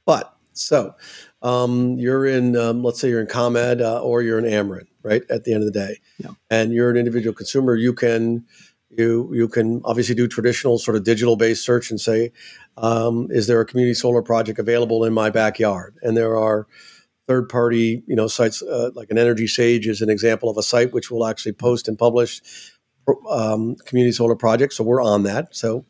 but 0.06 0.34
so 0.54 0.96
um, 1.42 1.98
you're 1.98 2.26
in 2.26 2.56
um, 2.56 2.82
let's 2.82 3.00
say 3.00 3.10
you're 3.10 3.22
in 3.22 3.28
ComEd 3.28 3.82
uh, 3.82 4.02
or 4.02 4.22
you're 4.22 4.40
in 4.40 4.46
Ameren 4.46 4.88
right? 5.04 5.24
At 5.30 5.44
the 5.44 5.54
end 5.54 5.64
of 5.64 5.72
the 5.72 5.80
day, 5.80 6.00
yeah. 6.18 6.32
and 6.50 6.74
you're 6.74 6.90
an 6.90 6.98
individual 6.98 7.34
consumer, 7.34 7.76
you 7.76 7.94
can 7.94 8.46
you 8.90 9.30
you 9.34 9.48
can 9.48 9.82
obviously 9.86 10.16
do 10.16 10.28
traditional 10.28 10.78
sort 10.78 10.98
of 10.98 11.04
digital 11.04 11.36
based 11.36 11.64
search 11.64 11.92
and 11.92 12.00
say, 12.00 12.32
um, 12.78 13.28
is 13.30 13.48
there 13.48 13.62
a 13.62 13.66
community 13.66 13.94
solar 13.94 14.22
project 14.22 14.60
available 14.60 15.04
in 15.04 15.14
my 15.14 15.30
backyard? 15.30 15.96
And 16.02 16.18
there 16.18 16.38
are 16.38 16.68
third 17.28 17.48
party 17.48 18.04
you 18.08 18.16
know 18.16 18.28
sites 18.28 18.62
uh, 18.64 18.90
like 18.96 19.12
an 19.12 19.18
EnergySage 19.18 19.86
is 19.86 20.02
an 20.02 20.10
example 20.10 20.50
of 20.50 20.58
a 20.58 20.64
site 20.64 20.92
which 20.94 21.12
will 21.12 21.28
actually 21.28 21.52
post 21.52 21.88
and 21.88 21.98
publish 21.98 22.42
um, 23.30 23.76
community 23.86 24.12
solar 24.12 24.36
projects. 24.36 24.78
So 24.78 24.84
we're 24.84 25.02
on 25.02 25.24
that. 25.24 25.56
So 25.56 25.86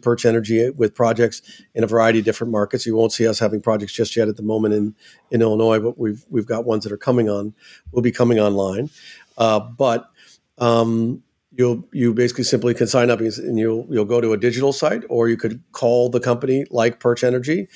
Perch 0.00 0.24
Energy 0.26 0.70
with 0.70 0.94
projects 0.94 1.42
in 1.74 1.82
a 1.82 1.86
variety 1.86 2.18
of 2.18 2.24
different 2.24 2.52
markets. 2.52 2.86
You 2.86 2.96
won't 2.96 3.12
see 3.12 3.26
us 3.26 3.38
having 3.38 3.60
projects 3.60 3.92
just 3.92 4.16
yet 4.16 4.28
at 4.28 4.36
the 4.36 4.42
moment 4.42 4.74
in, 4.74 4.94
in 5.30 5.42
Illinois, 5.42 5.78
but 5.78 5.98
we've 5.98 6.24
we've 6.28 6.46
got 6.46 6.64
ones 6.64 6.84
that 6.84 6.92
are 6.92 6.98
coming 6.98 7.28
on, 7.28 7.54
will 7.92 8.02
be 8.02 8.12
coming 8.12 8.38
online. 8.38 8.90
Uh, 9.38 9.60
but 9.60 10.10
um, 10.58 11.22
you'll 11.52 11.84
you 11.92 12.12
basically 12.14 12.44
simply 12.44 12.74
can 12.74 12.86
sign 12.86 13.10
up 13.10 13.20
and 13.20 13.58
you'll 13.58 13.86
you'll 13.90 14.04
go 14.04 14.20
to 14.20 14.32
a 14.32 14.36
digital 14.36 14.72
site, 14.72 15.02
or 15.08 15.28
you 15.28 15.36
could 15.36 15.62
call 15.72 16.10
the 16.10 16.20
company 16.20 16.64
like 16.70 17.00
Perch 17.00 17.24
Energy, 17.24 17.68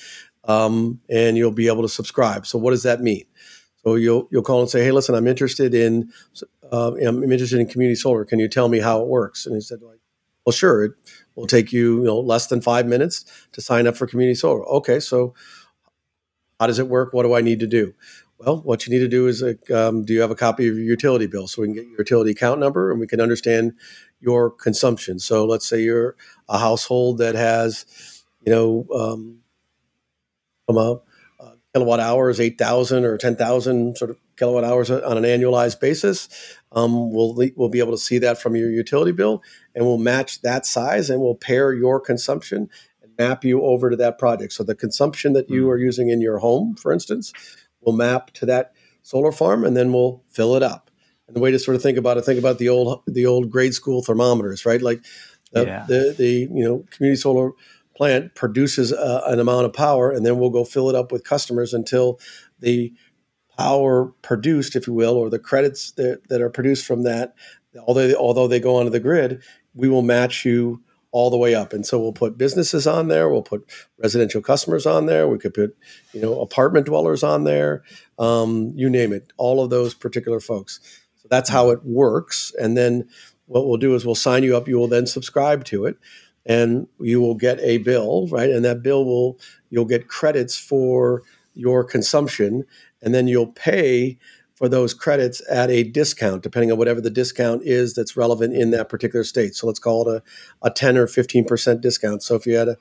um, 0.44 1.01
and 1.09 1.37
you'll 1.37 1.51
be 1.51 1.68
able 1.68 1.83
to 1.83 1.88
subscribe. 1.88 2.46
So 2.46 2.59
what 2.59 2.70
does 2.70 2.83
that 2.83 3.01
mean? 3.01 3.25
So 3.83 3.94
you'll 3.94 4.29
you'll 4.31 4.42
call 4.42 4.61
and 4.61 4.68
say, 4.68 4.85
hey, 4.85 4.90
listen, 4.90 5.14
I'm 5.14 5.27
interested 5.27 5.75
in 5.75 6.11
uh, 6.70 6.92
I'm 6.96 7.23
interested 7.23 7.59
in 7.59 7.66
community 7.66 7.96
solar. 7.96 8.25
Can 8.25 8.38
you 8.38 8.49
tell 8.49 8.68
me 8.68 8.81
how 8.81 9.01
it 9.01 9.09
works? 9.09 9.46
And 9.46 9.55
he 9.55 9.61
said, 9.61 9.81
well, 10.44 10.53
sure. 10.53 10.85
It 10.85 10.92
will 11.35 11.46
take 11.46 11.72
you, 11.72 11.98
you 12.00 12.07
know, 12.07 12.18
less 12.18 12.46
than 12.46 12.61
five 12.61 12.87
minutes 12.87 13.24
to 13.53 13.61
sign 13.61 13.87
up 13.87 13.96
for 13.96 14.07
community 14.07 14.35
solar. 14.35 14.66
Okay, 14.66 15.00
so 15.00 15.35
how 16.59 16.66
does 16.66 16.79
it 16.79 16.88
work? 16.88 17.12
What 17.12 17.24
do 17.24 17.35
I 17.35 17.40
need 17.40 17.61
to 17.61 17.66
do? 17.66 17.94
Well, 18.38 18.59
what 18.62 18.87
you 18.87 18.92
need 18.92 19.00
to 19.00 19.09
do 19.09 19.26
is, 19.26 19.42
um, 19.72 20.05
do 20.05 20.14
you 20.14 20.22
have 20.22 20.31
a 20.31 20.35
copy 20.35 20.66
of 20.66 20.74
your 20.74 20.85
utility 20.85 21.26
bill 21.26 21.46
so 21.46 21.61
we 21.61 21.68
can 21.68 21.74
get 21.74 21.85
your 21.85 21.98
utility 21.98 22.31
account 22.31 22.59
number 22.59 22.90
and 22.90 22.98
we 22.98 23.07
can 23.07 23.20
understand 23.20 23.74
your 24.18 24.50
consumption. 24.50 25.18
So 25.18 25.44
let's 25.44 25.68
say 25.68 25.83
you're 25.83 26.16
a 26.48 26.59
household 26.59 27.18
that 27.18 27.35
has, 27.35 27.85
you 28.44 28.53
know, 28.53 28.87
um, 28.94 29.40
from 30.66 30.79
a 30.79 31.00
kilowatt 31.74 32.00
hours, 32.00 32.40
8,000 32.40 33.05
or 33.05 33.16
10,000 33.16 33.96
sort 33.96 34.11
of 34.11 34.18
kilowatt 34.37 34.64
hours 34.64 34.90
on 34.90 35.16
an 35.16 35.24
annualized 35.24 35.81
basis. 35.81 36.29
Um, 36.72 37.12
we'll, 37.12 37.35
we'll 37.57 37.68
be 37.68 37.81
able 37.81 37.92
to 37.92 37.98
see 37.98 38.18
that 38.18 38.40
from 38.40 38.57
your 38.57 38.70
utility 38.70 39.12
bill 39.12 39.42
and 39.81 39.88
we'll 39.88 39.97
match 39.97 40.43
that 40.43 40.66
size 40.66 41.09
and 41.09 41.23
we'll 41.23 41.35
pair 41.35 41.73
your 41.73 41.99
consumption 41.99 42.69
and 43.03 43.12
map 43.19 43.47
you 43.47 43.62
over 43.62 43.88
to 43.88 43.97
that 43.97 44.19
project. 44.19 44.53
So 44.53 44.62
the 44.62 44.75
consumption 44.75 45.33
that 45.33 45.49
you 45.49 45.64
hmm. 45.64 45.71
are 45.71 45.79
using 45.79 46.11
in 46.11 46.21
your 46.21 46.37
home, 46.37 46.77
for 46.77 46.93
instance, 46.93 47.33
will 47.81 47.95
map 47.95 48.31
to 48.33 48.45
that 48.45 48.75
solar 49.01 49.33
farm 49.33 49.64
and 49.64 49.75
then 49.75 49.90
we'll 49.90 50.23
fill 50.29 50.55
it 50.55 50.62
up. 50.62 50.90
And 51.27 51.35
the 51.35 51.40
way 51.40 51.51
to 51.51 51.59
sort 51.59 51.77
of 51.77 51.83
think 51.83 51.97
about 51.97 52.19
it, 52.19 52.27
think 52.27 52.38
about 52.38 52.59
the 52.59 52.69
old 52.69 53.03
the 53.07 53.25
old 53.25 53.51
grade 53.51 53.73
school 53.73 54.03
thermometers, 54.03 54.66
right? 54.66 54.83
Like 54.83 55.03
the, 55.53 55.64
yeah. 55.64 55.87
the, 55.88 56.14
the 56.19 56.49
you 56.53 56.62
know 56.62 56.85
community 56.90 57.19
solar 57.19 57.53
plant 57.97 58.35
produces 58.35 58.93
uh, 58.93 59.23
an 59.29 59.40
amount 59.40 59.64
of 59.64 59.73
power, 59.73 60.11
and 60.11 60.27
then 60.27 60.38
we'll 60.38 60.51
go 60.51 60.64
fill 60.64 60.90
it 60.90 60.95
up 60.95 61.11
with 61.11 61.25
customers 61.25 61.73
until 61.73 62.21
the 62.59 62.93
power 63.57 64.12
produced, 64.21 64.77
if 64.77 64.87
you 64.87 64.93
will, 64.93 65.14
or 65.14 65.31
the 65.31 65.38
credits 65.38 65.93
that, 65.93 66.29
that 66.29 66.43
are 66.43 66.51
produced 66.51 66.85
from 66.85 67.05
that, 67.05 67.35
although 67.87 68.09
they, 68.09 68.14
although 68.14 68.49
they 68.49 68.61
go 68.61 68.77
onto 68.77 68.90
the 68.90 69.01
grid, 69.01 69.43
we 69.75 69.89
will 69.89 70.03
match 70.03 70.45
you 70.45 70.83
all 71.13 71.31
the 71.31 71.37
way 71.37 71.55
up. 71.55 71.73
And 71.73 71.85
so 71.85 71.99
we'll 71.99 72.13
put 72.13 72.39
businesses 72.39 72.87
on 72.87 73.09
there, 73.09 73.29
we'll 73.29 73.43
put 73.43 73.69
residential 73.99 74.41
customers 74.41 74.87
on 74.87 75.07
there, 75.07 75.27
we 75.29 75.39
could 75.39 75.55
put 75.55 75.77
you 76.13 76.21
know 76.21 76.41
apartment 76.41 76.87
dwellers 76.87 77.23
on 77.23 77.45
there, 77.45 77.83
um, 78.19 78.73
you 78.77 78.89
name 78.89 79.13
it, 79.13 79.33
all 79.37 79.63
of 79.63 79.71
those 79.71 79.95
particular 79.95 80.41
folks. 80.41 80.81
So 81.17 81.29
that's 81.31 81.51
how 81.51 81.71
it 81.71 81.85
works. 81.85 82.53
And 82.61 82.77
then 82.77 83.09
what 83.47 83.67
we'll 83.67 83.79
do 83.79 83.95
is 83.95 84.07
we'll 84.07 84.15
sign 84.15 84.45
you 84.45 84.57
up. 84.57 84.69
You 84.69 84.79
will 84.79 84.89
then 84.89 85.07
subscribe 85.07 85.65
to 85.65 85.85
it 85.85 85.97
and 86.47 86.87
you 87.01 87.21
will 87.21 87.35
get 87.35 87.61
a 87.61 87.79
bill, 87.79 88.29
right? 88.29 88.51
And 88.51 88.65
that 88.65 88.83
bill 88.83 89.05
will 89.05 89.39
you'll 89.71 89.85
get 89.85 90.09
credits 90.09 90.57
for 90.57 91.23
your 91.55 91.85
consumption, 91.85 92.65
and 93.03 93.15
then 93.15 93.29
you'll 93.29 93.53
pay 93.53 94.19
for 94.61 94.68
those 94.68 94.92
credits 94.92 95.40
at 95.51 95.70
a 95.70 95.83
discount, 95.83 96.42
depending 96.42 96.70
on 96.70 96.77
whatever 96.77 97.01
the 97.01 97.09
discount 97.09 97.62
is 97.64 97.94
that's 97.94 98.14
relevant 98.14 98.55
in 98.55 98.73
that 98.73 98.90
particular 98.90 99.25
state. 99.25 99.55
So 99.55 99.66
let's 99.66 99.79
call 99.79 100.07
it 100.07 100.23
a, 100.62 100.66
a 100.66 100.70
10 100.70 100.99
or 100.99 101.07
15% 101.07 101.81
discount. 101.81 102.23
So 102.23 102.35
if 102.35 102.46
you 102.46 102.57
had 102.57 102.68
a 102.68 102.77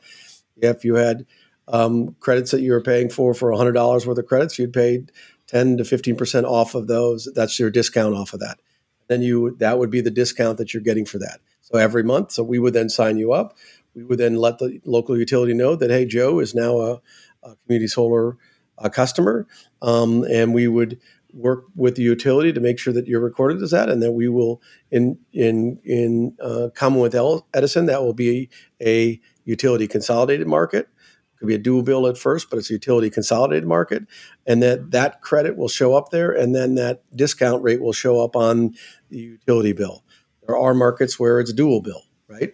if 0.58 0.84
you 0.84 0.96
had 0.96 1.26
um, 1.70 2.18
credits 2.20 2.52
that 2.52 2.60
you 2.60 2.74
were 2.74 2.82
paying 2.82 3.10
for 3.10 3.34
for 3.34 3.50
$100 3.52 4.06
worth 4.06 4.18
of 4.18 4.26
credits, 4.26 4.60
you'd 4.60 4.74
pay 4.74 5.06
10 5.48 5.78
to 5.78 5.84
15% 5.84 6.44
off 6.44 6.76
of 6.76 6.88
those. 6.88 7.30
That's 7.34 7.58
your 7.58 7.70
discount 7.70 8.14
off 8.14 8.34
of 8.34 8.42
that. 8.42 8.60
Then 9.08 9.22
you 9.22 9.56
that 9.60 9.80
would 9.80 9.90
be 9.90 10.02
the 10.02 10.12
discount 10.12 10.58
that 10.58 10.74
you're 10.74 10.84
getting 10.84 11.06
for 11.06 11.18
that. 11.20 11.40
So 11.62 11.80
every 11.80 12.04
month, 12.04 12.34
so 12.34 12.44
we 12.44 12.60
would 12.60 12.74
then 12.74 12.90
sign 12.90 13.18
you 13.18 13.32
up. 13.32 13.58
We 13.96 14.04
would 14.04 14.20
then 14.20 14.36
let 14.36 14.60
the 14.60 14.82
local 14.84 15.18
utility 15.18 15.54
know 15.54 15.78
that 15.78 15.90
hey, 15.90 16.06
Joe 16.06 16.40
is 16.40 16.54
now 16.54 16.78
a, 16.80 17.02
a 17.42 17.56
community 17.64 17.88
solar 17.88 18.36
uh, 18.78 18.90
customer, 18.90 19.48
um, 19.82 20.26
and 20.30 20.54
we 20.54 20.68
would 20.68 21.00
work 21.34 21.66
with 21.76 21.96
the 21.96 22.02
utility 22.02 22.52
to 22.54 22.60
make 22.60 22.80
sure 22.80 22.94
that 22.94 23.08
you're 23.08 23.22
recorded 23.22 23.62
as 23.62 23.72
that, 23.72 23.90
and 23.90 24.02
then 24.02 24.14
we 24.14 24.28
will 24.28 24.62
in 24.92 25.20
in 25.32 25.80
in 25.84 26.36
uh, 26.42 26.70
Commonwealth 26.74 27.44
Edison 27.54 27.86
that 27.86 28.02
will 28.02 28.14
be 28.14 28.50
a 28.82 29.20
utility 29.46 29.88
consolidated 29.88 30.48
market. 30.48 30.88
It 30.88 31.40
could 31.40 31.48
be 31.48 31.56
a 31.56 31.60
dual 31.60 31.84
bill 31.84 32.08
at 32.08 32.18
first, 32.18 32.50
but 32.50 32.58
it's 32.58 32.70
a 32.70 32.74
utility 32.74 33.10
consolidated 33.10 33.68
market, 33.68 34.04
and 34.46 34.62
that 34.64 34.92
that 34.92 35.22
credit 35.22 35.56
will 35.56 35.70
show 35.70 35.96
up 35.96 36.10
there, 36.10 36.32
and 36.32 36.56
then 36.56 36.76
that 36.76 37.04
discount 37.16 37.64
rate 37.64 37.82
will 37.82 37.94
show 37.94 38.24
up 38.24 38.36
on 38.36 38.76
the 39.10 39.18
utility 39.18 39.74
bill. 39.74 40.04
There 40.46 40.58
are 40.58 40.74
markets 40.74 41.20
where 41.20 41.40
it's 41.40 41.54
dual 41.54 41.82
bill, 41.82 42.04
right? 42.28 42.54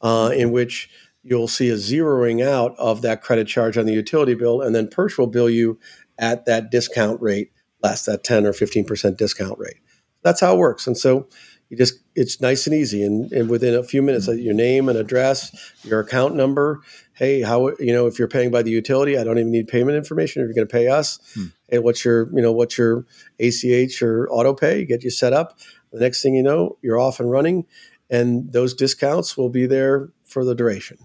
Uh, 0.00 0.32
in 0.34 0.50
which 0.52 0.90
you'll 1.22 1.48
see 1.48 1.70
a 1.70 1.74
zeroing 1.74 2.44
out 2.44 2.74
of 2.78 3.02
that 3.02 3.22
credit 3.22 3.48
charge 3.48 3.76
on 3.76 3.86
the 3.86 3.92
utility 3.92 4.34
bill, 4.34 4.60
and 4.60 4.74
then 4.74 4.88
Perch 4.88 5.16
will 5.18 5.26
bill 5.26 5.50
you 5.50 5.78
at 6.18 6.44
that 6.46 6.70
discount 6.70 7.20
rate, 7.20 7.50
less 7.82 8.04
that 8.06 8.24
10 8.24 8.46
or 8.46 8.52
15% 8.52 9.16
discount 9.16 9.58
rate. 9.58 9.80
That's 10.22 10.40
how 10.40 10.54
it 10.54 10.58
works. 10.58 10.86
And 10.86 10.96
so 10.96 11.28
you 11.68 11.76
just, 11.76 12.00
it's 12.14 12.40
nice 12.40 12.66
and 12.66 12.74
easy. 12.74 13.02
And, 13.02 13.30
and 13.32 13.50
within 13.50 13.74
a 13.74 13.82
few 13.82 14.02
minutes, 14.02 14.28
your 14.28 14.54
name 14.54 14.88
and 14.88 14.98
address, 14.98 15.54
your 15.84 16.00
account 16.00 16.34
number. 16.34 16.80
Hey, 17.14 17.42
how, 17.42 17.68
you 17.78 17.92
know, 17.92 18.06
if 18.06 18.18
you're 18.18 18.28
paying 18.28 18.50
by 18.50 18.62
the 18.62 18.70
utility, 18.70 19.18
I 19.18 19.24
don't 19.24 19.38
even 19.38 19.50
need 19.50 19.68
payment 19.68 19.96
information. 19.96 20.42
If 20.42 20.46
you're 20.46 20.54
going 20.54 20.68
to 20.68 20.72
pay 20.72 20.88
us, 20.88 21.18
hmm. 21.34 21.46
hey, 21.68 21.78
what's 21.78 22.04
your, 22.04 22.28
you 22.34 22.42
know, 22.42 22.52
what's 22.52 22.78
your 22.78 23.06
ACH 23.40 24.02
or 24.02 24.28
auto 24.30 24.54
pay? 24.54 24.84
Get 24.84 25.02
you 25.02 25.10
set 25.10 25.32
up. 25.32 25.58
The 25.92 26.00
next 26.00 26.22
thing 26.22 26.34
you 26.34 26.42
know, 26.42 26.76
you're 26.82 26.98
off 26.98 27.20
and 27.20 27.30
running, 27.30 27.66
and 28.10 28.52
those 28.52 28.74
discounts 28.74 29.36
will 29.36 29.48
be 29.48 29.66
there 29.66 30.10
for 30.24 30.44
the 30.44 30.54
duration. 30.54 30.98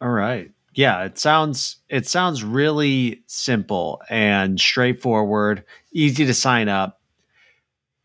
All 0.00 0.10
right. 0.10 0.50
Yeah, 0.72 1.04
it 1.04 1.18
sounds 1.18 1.76
it 1.88 2.06
sounds 2.06 2.44
really 2.44 3.22
simple 3.26 4.00
and 4.08 4.58
straightforward, 4.60 5.64
easy 5.92 6.24
to 6.26 6.34
sign 6.34 6.68
up. 6.68 7.00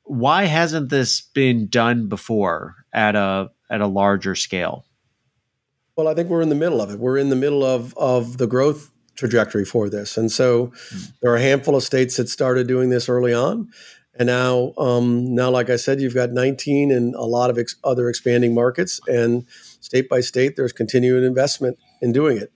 Why 0.03 0.45
hasn't 0.45 0.89
this 0.89 1.21
been 1.21 1.67
done 1.67 2.07
before 2.09 2.75
at 2.93 3.15
a 3.15 3.49
at 3.69 3.81
a 3.81 3.87
larger 3.87 4.35
scale? 4.35 4.85
Well, 5.95 6.07
I 6.07 6.13
think 6.13 6.29
we're 6.29 6.41
in 6.41 6.49
the 6.49 6.55
middle 6.55 6.81
of 6.81 6.89
it. 6.89 6.99
We're 6.99 7.17
in 7.17 7.29
the 7.29 7.35
middle 7.35 7.63
of 7.63 7.95
of 7.97 8.37
the 8.37 8.47
growth 8.47 8.91
trajectory 9.15 9.65
for 9.65 9.89
this. 9.89 10.17
And 10.17 10.31
so 10.31 10.67
mm-hmm. 10.67 11.05
there 11.21 11.31
are 11.31 11.37
a 11.37 11.41
handful 11.41 11.75
of 11.75 11.83
states 11.83 12.17
that 12.17 12.29
started 12.29 12.67
doing 12.67 12.89
this 12.89 13.07
early 13.07 13.33
on. 13.33 13.69
And 14.17 14.27
now, 14.27 14.73
um, 14.77 15.33
now, 15.35 15.49
like 15.49 15.69
I 15.69 15.75
said, 15.75 15.99
you've 15.99 16.13
got 16.13 16.31
19 16.31 16.91
and 16.91 17.15
a 17.15 17.23
lot 17.23 17.49
of 17.49 17.57
ex- 17.57 17.75
other 17.83 18.07
expanding 18.09 18.53
markets, 18.53 18.99
and 19.07 19.45
state 19.81 20.07
by 20.07 20.21
state, 20.21 20.55
there's 20.55 20.71
continuing 20.71 21.25
investment 21.25 21.77
in 22.01 22.11
doing 22.11 22.37
it. 22.37 22.51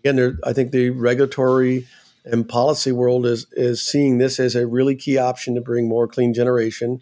Again, 0.00 0.16
there, 0.16 0.38
I 0.44 0.52
think 0.52 0.72
the 0.72 0.90
regulatory 0.90 1.86
and 2.24 2.48
policy 2.48 2.92
world 2.92 3.26
is 3.26 3.46
is 3.52 3.82
seeing 3.82 4.18
this 4.18 4.38
as 4.38 4.54
a 4.54 4.66
really 4.66 4.94
key 4.94 5.18
option 5.18 5.54
to 5.54 5.60
bring 5.60 5.88
more 5.88 6.06
clean 6.06 6.34
generation, 6.34 7.00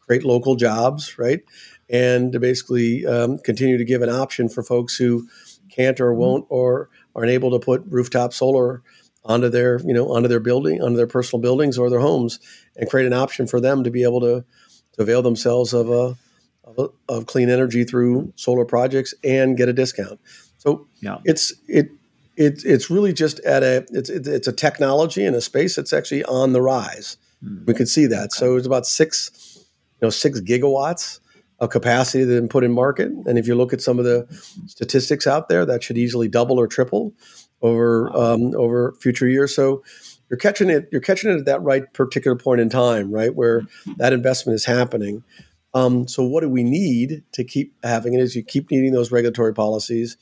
create 0.00 0.24
local 0.24 0.56
jobs, 0.56 1.18
right, 1.18 1.40
and 1.88 2.32
to 2.32 2.40
basically 2.40 3.06
um, 3.06 3.38
continue 3.38 3.78
to 3.78 3.84
give 3.84 4.02
an 4.02 4.08
option 4.08 4.48
for 4.48 4.62
folks 4.62 4.96
who 4.96 5.28
can't 5.70 6.00
or 6.00 6.14
won't 6.14 6.46
or 6.48 6.88
aren't 7.14 7.30
able 7.30 7.50
to 7.50 7.58
put 7.58 7.84
rooftop 7.86 8.32
solar 8.32 8.82
onto 9.24 9.48
their 9.48 9.80
you 9.80 9.92
know 9.92 10.08
onto 10.12 10.28
their 10.28 10.40
building 10.40 10.82
onto 10.82 10.96
their 10.96 11.06
personal 11.06 11.40
buildings 11.40 11.76
or 11.76 11.90
their 11.90 12.00
homes 12.00 12.40
and 12.76 12.88
create 12.88 13.06
an 13.06 13.12
option 13.12 13.46
for 13.46 13.60
them 13.60 13.84
to 13.84 13.90
be 13.90 14.02
able 14.02 14.20
to, 14.20 14.44
to 14.92 15.02
avail 15.02 15.20
themselves 15.22 15.72
of 15.72 15.90
a, 15.90 16.16
of, 16.64 16.78
a, 16.78 16.88
of 17.12 17.26
clean 17.26 17.50
energy 17.50 17.84
through 17.84 18.32
solar 18.36 18.64
projects 18.64 19.12
and 19.22 19.56
get 19.56 19.68
a 19.68 19.72
discount 19.72 20.18
so 20.60 20.86
yeah. 21.00 21.18
it's 21.24 21.54
it 21.68 21.90
it, 22.36 22.62
it's 22.64 22.90
really 22.90 23.12
just 23.12 23.40
at 23.40 23.62
a 23.62 23.86
it's 23.90 24.10
it's 24.10 24.46
a 24.46 24.52
technology 24.52 25.24
in 25.24 25.34
a 25.34 25.40
space 25.40 25.74
that's 25.74 25.92
actually 25.92 26.22
on 26.24 26.52
the 26.52 26.60
rise. 26.60 27.16
Mm. 27.42 27.66
We 27.66 27.74
can 27.74 27.86
see 27.86 28.06
that. 28.06 28.24
Okay. 28.24 28.28
So 28.30 28.56
it's 28.56 28.66
about 28.66 28.86
six, 28.86 29.30
you 29.56 30.06
know, 30.06 30.10
six 30.10 30.38
gigawatts 30.40 31.20
of 31.60 31.70
capacity 31.70 32.24
that 32.24 32.34
been 32.34 32.48
put 32.48 32.62
in 32.62 32.72
market. 32.72 33.10
And 33.26 33.38
if 33.38 33.46
you 33.46 33.54
look 33.54 33.72
at 33.72 33.80
some 33.80 33.98
of 33.98 34.04
the 34.04 34.26
statistics 34.66 35.26
out 35.26 35.48
there, 35.48 35.64
that 35.64 35.82
should 35.82 35.98
easily 35.98 36.28
double 36.28 36.60
or 36.60 36.66
triple 36.66 37.14
over 37.62 38.14
um, 38.14 38.54
over 38.54 38.94
future 39.00 39.28
years. 39.28 39.54
So 39.54 39.82
you're 40.28 40.38
catching 40.38 40.68
it. 40.68 40.90
You're 40.92 41.00
catching 41.00 41.30
it 41.30 41.38
at 41.38 41.46
that 41.46 41.62
right 41.62 41.90
particular 41.94 42.36
point 42.36 42.60
in 42.60 42.68
time, 42.68 43.10
right 43.10 43.34
where 43.34 43.62
that 43.96 44.12
investment 44.12 44.54
is 44.54 44.66
happening. 44.66 45.24
Um, 45.72 46.08
so 46.08 46.24
what 46.24 46.40
do 46.40 46.48
we 46.48 46.64
need 46.64 47.22
to 47.32 47.44
keep 47.44 47.74
having 47.84 48.14
it? 48.14 48.20
Is 48.20 48.34
you 48.34 48.42
keep 48.42 48.70
needing 48.70 48.92
those 48.92 49.12
regulatory 49.12 49.54
policies. 49.54 50.16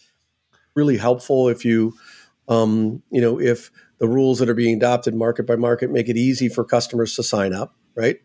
Really 0.79 0.97
helpful 0.97 1.49
if 1.49 1.65
you, 1.65 1.95
um, 2.49 3.03
you 3.11 3.21
know, 3.21 3.41
if 3.41 3.73
the 3.99 4.07
rules 4.07 4.39
that 4.39 4.49
are 4.49 4.55
being 4.55 4.77
adopted 4.77 5.13
market 5.13 5.45
by 5.45 5.57
market 5.57 5.91
make 5.91 6.09
it 6.09 6.17
easy 6.17 6.49
for 6.49 6.65
customers 6.65 7.17
to 7.17 7.25
sign 7.25 7.53
up, 7.53 7.75
right? 7.97 8.21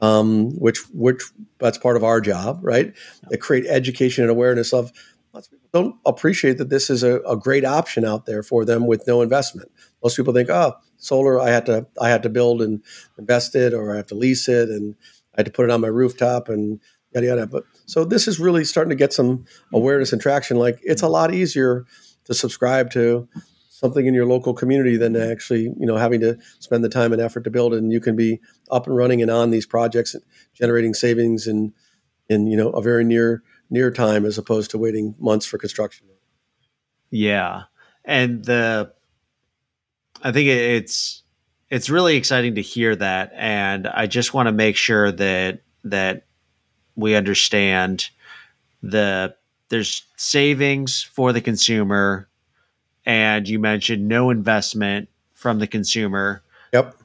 Um, 0.00 0.50
which 0.60 0.80
which 0.92 1.22
that's 1.58 1.78
part 1.78 1.96
of 1.96 2.04
our 2.04 2.20
job, 2.20 2.58
right? 2.60 2.92
To 3.30 3.38
create 3.38 3.64
education 3.66 4.24
and 4.24 4.30
awareness 4.30 4.74
of 4.74 4.92
lots 5.32 5.46
of 5.46 5.52
people 5.52 5.70
don't 5.72 5.96
appreciate 6.04 6.58
that 6.58 6.68
this 6.68 6.90
is 6.90 7.02
a, 7.02 7.20
a 7.20 7.34
great 7.34 7.64
option 7.64 8.04
out 8.04 8.26
there 8.26 8.42
for 8.42 8.66
them 8.66 8.86
with 8.86 9.06
no 9.06 9.22
investment. 9.22 9.72
Most 10.04 10.18
people 10.18 10.34
think, 10.34 10.50
oh, 10.50 10.74
solar, 10.98 11.40
I 11.40 11.48
had 11.48 11.64
to 11.64 11.86
I 11.98 12.10
had 12.10 12.22
to 12.24 12.28
build 12.28 12.60
and 12.60 12.82
invest 13.16 13.54
it, 13.54 13.72
or 13.72 13.94
I 13.94 13.96
have 13.96 14.08
to 14.08 14.14
lease 14.14 14.48
it, 14.50 14.68
and 14.68 14.96
I 15.34 15.40
had 15.40 15.46
to 15.46 15.52
put 15.52 15.64
it 15.64 15.70
on 15.70 15.80
my 15.80 15.88
rooftop, 15.88 16.50
and 16.50 16.78
yada 17.16 17.26
yada. 17.26 17.46
But 17.46 17.64
so 17.86 18.04
this 18.04 18.28
is 18.28 18.38
really 18.38 18.64
starting 18.64 18.90
to 18.90 18.96
get 18.96 19.12
some 19.12 19.44
awareness 19.72 20.12
and 20.12 20.20
traction. 20.20 20.56
Like 20.58 20.78
it's 20.82 21.02
a 21.02 21.08
lot 21.08 21.34
easier 21.34 21.84
to 22.24 22.34
subscribe 22.34 22.90
to 22.92 23.28
something 23.68 24.06
in 24.06 24.14
your 24.14 24.26
local 24.26 24.54
community 24.54 24.96
than 24.96 25.16
actually 25.16 25.62
you 25.62 25.86
know 25.86 25.96
having 25.96 26.20
to 26.20 26.38
spend 26.60 26.82
the 26.84 26.88
time 26.88 27.12
and 27.12 27.20
effort 27.20 27.44
to 27.44 27.50
build 27.50 27.74
it. 27.74 27.78
And 27.78 27.92
you 27.92 28.00
can 28.00 28.16
be 28.16 28.40
up 28.70 28.86
and 28.86 28.96
running 28.96 29.22
and 29.22 29.30
on 29.30 29.50
these 29.50 29.66
projects, 29.66 30.14
generating 30.54 30.94
savings 30.94 31.46
in 31.46 31.72
in 32.28 32.46
you 32.46 32.56
know 32.56 32.70
a 32.70 32.82
very 32.82 33.04
near 33.04 33.42
near 33.70 33.90
time 33.90 34.24
as 34.24 34.38
opposed 34.38 34.70
to 34.70 34.78
waiting 34.78 35.14
months 35.18 35.46
for 35.46 35.58
construction. 35.58 36.06
Yeah, 37.10 37.64
and 38.04 38.44
the 38.44 38.92
I 40.22 40.32
think 40.32 40.48
it's 40.48 41.22
it's 41.70 41.90
really 41.90 42.16
exciting 42.16 42.54
to 42.56 42.62
hear 42.62 42.94
that, 42.96 43.32
and 43.34 43.86
I 43.86 44.06
just 44.06 44.34
want 44.34 44.46
to 44.46 44.52
make 44.52 44.76
sure 44.76 45.12
that 45.12 45.62
that 45.84 46.26
we 46.96 47.14
understand 47.14 48.08
the 48.82 49.34
there's 49.68 50.04
savings 50.16 51.02
for 51.02 51.32
the 51.32 51.40
consumer, 51.40 52.28
and 53.04 53.48
you 53.48 53.58
mentioned 53.58 54.06
no 54.08 54.30
investment 54.30 55.08
from 55.34 55.58
the 55.58 55.66
consumer. 55.66 56.42
Yep. 56.72 56.96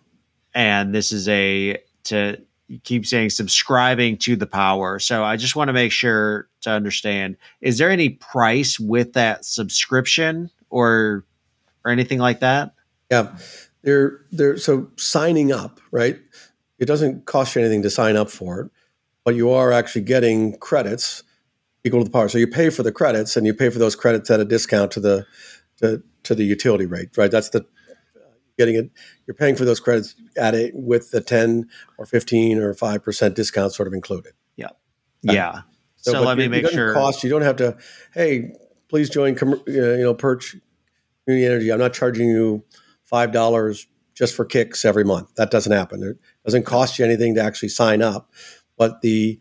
And 0.54 0.94
this 0.94 1.12
is 1.12 1.28
a 1.28 1.78
to 2.06 2.42
keep 2.84 3.06
saying 3.06 3.30
subscribing 3.30 4.18
to 4.18 4.36
the 4.36 4.48
power. 4.48 5.00
So 5.00 5.24
I 5.24 5.38
just 5.38 5.56
want 5.56 5.70
to 5.70 5.74
make 5.74 5.92
sure 5.92 6.48
to 6.62 6.72
understand: 6.72 7.38
is 7.62 7.78
there 7.78 7.90
any 7.90 8.10
price 8.10 8.80
with 8.80 9.14
that 9.14 9.46
subscription 9.46 10.50
or 10.70 11.26
or 11.84 11.92
anything 11.92 12.20
like 12.20 12.40
that? 12.42 12.74
Yeah, 13.10 13.36
they're 13.84 14.22
they're 14.32 14.58
so 14.58 14.90
signing 14.98 15.52
up, 15.52 15.80
right? 15.92 16.20
It 16.80 16.86
doesn't 16.86 17.26
cost 17.26 17.56
you 17.56 17.62
anything 17.62 17.84
to 17.84 17.90
sign 17.90 18.16
up 18.16 18.30
for 18.30 18.62
it, 18.62 18.72
but 19.24 19.36
you 19.36 19.52
are 19.52 19.72
actually 19.72 20.02
getting 20.02 20.58
credits 20.58 21.24
equal 21.84 22.00
to 22.00 22.06
the 22.06 22.12
power. 22.12 22.30
So 22.30 22.38
you 22.38 22.48
pay 22.48 22.70
for 22.70 22.84
the 22.84 22.92
credits, 22.92 23.36
and 23.38 23.46
you 23.46 23.54
pay 23.54 23.70
for 23.70 23.80
those 23.80 23.96
credits 23.96 24.30
at 24.30 24.40
a 24.40 24.46
discount 24.46 24.92
to 24.92 25.00
the 25.00 25.26
to, 25.78 26.04
to 26.24 26.36
the 26.36 26.44
utility 26.44 26.86
rate, 26.86 27.10
right? 27.18 27.32
That's 27.32 27.50
the 27.50 27.66
getting 28.58 28.76
it. 28.76 28.92
You're 29.26 29.36
paying 29.36 29.56
for 29.56 29.66
those 29.66 29.80
credits 29.80 30.16
at 30.38 30.54
it 30.54 30.74
with 30.76 31.12
the 31.12 31.22
ten 31.22 31.70
or 31.98 32.06
fifteen 32.06 32.60
or 32.60 32.74
five 32.74 33.04
percent 33.04 33.36
discount 33.36 33.74
sort 33.74 33.88
of 33.88 33.94
included. 33.94 34.34
Yeah, 34.56 34.70
yeah. 35.22 35.62
So, 35.98 36.14
so 36.14 36.22
let 36.22 36.38
me 36.38 36.48
make 36.48 36.68
sure. 36.68 36.94
Cost 36.94 37.24
you 37.24 37.30
don't 37.30 37.42
have 37.42 37.58
to. 37.58 37.78
Hey, 38.14 38.54
please 38.90 39.10
join. 39.10 39.38
Uh, 39.38 39.56
you 39.68 40.04
know, 40.04 40.14
Perch 40.14 40.56
Community 41.26 41.48
Energy. 41.48 41.72
I'm 41.72 41.80
not 41.80 41.94
charging 41.94 42.30
you 42.30 42.64
five 43.04 43.32
dollars 43.32 43.88
just 44.14 44.36
for 44.36 44.46
kicks 44.46 44.86
every 44.86 45.04
month. 45.04 45.34
That 45.36 45.52
doesn't 45.52 45.72
happen. 45.72 46.04
It 46.04 46.18
doesn't 46.46 46.64
cost 46.64 47.00
you 47.00 47.06
anything 47.06 47.36
to 47.36 47.42
actually 47.42 47.70
sign 47.70 48.02
up, 48.02 48.32
but 48.82 49.02
the 49.02 49.40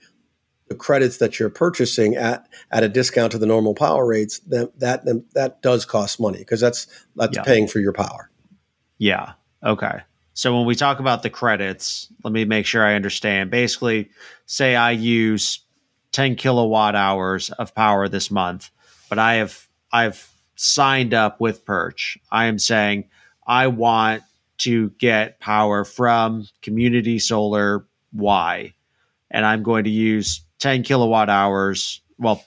the 0.69 0.75
credits 0.75 1.17
that 1.17 1.41
you're 1.41 1.49
purchasing 1.49 2.15
at 2.15 2.47
at 2.71 2.83
a 2.83 2.91
discount 2.91 3.33
to 3.33 3.39
the 3.39 3.47
normal 3.47 3.75
power 3.75 4.07
rates 4.07 4.39
that 4.41 4.79
that 4.79 5.03
that 5.33 5.63
does 5.63 5.87
cost 5.87 6.21
money 6.21 6.41
because 6.41 6.61
that's 6.61 6.87
that's 7.17 7.39
yeah. 7.39 7.43
paying 7.43 7.67
for 7.67 7.79
your 7.81 7.95
power. 7.95 8.31
Yeah. 8.99 9.33
Okay. 9.65 10.03
So 10.35 10.55
when 10.55 10.67
we 10.67 10.75
talk 10.75 11.01
about 11.01 11.23
the 11.23 11.31
credits, 11.31 12.13
let 12.23 12.35
me 12.35 12.45
make 12.45 12.67
sure 12.67 12.85
I 12.85 12.97
understand. 12.97 13.51
Basically, 13.51 14.11
say 14.45 14.77
I 14.77 14.91
use 14.91 15.61
10 16.13 16.37
kilowatt 16.37 16.95
hours 16.95 17.49
of 17.49 17.75
power 17.75 18.09
this 18.09 18.31
month, 18.31 18.69
but 19.09 19.19
I 19.19 19.37
have 19.37 19.69
I've 19.91 20.31
signed 20.55 21.15
up 21.15 21.41
with 21.41 21.65
Perch. 21.65 22.19
I 22.31 22.45
am 22.45 22.59
saying 22.59 23.09
I 23.47 23.69
want 23.69 24.23
to 24.59 24.91
get 24.99 25.41
power 25.41 25.87
from 25.87 26.47
community 26.61 27.19
solar 27.19 27.87
Y 28.13 28.75
and 29.31 29.47
I'm 29.47 29.63
going 29.63 29.85
to 29.85 29.91
use 29.91 30.43
10 30.59 30.83
kilowatt 30.83 31.31
hours. 31.31 32.01
Well, 32.19 32.45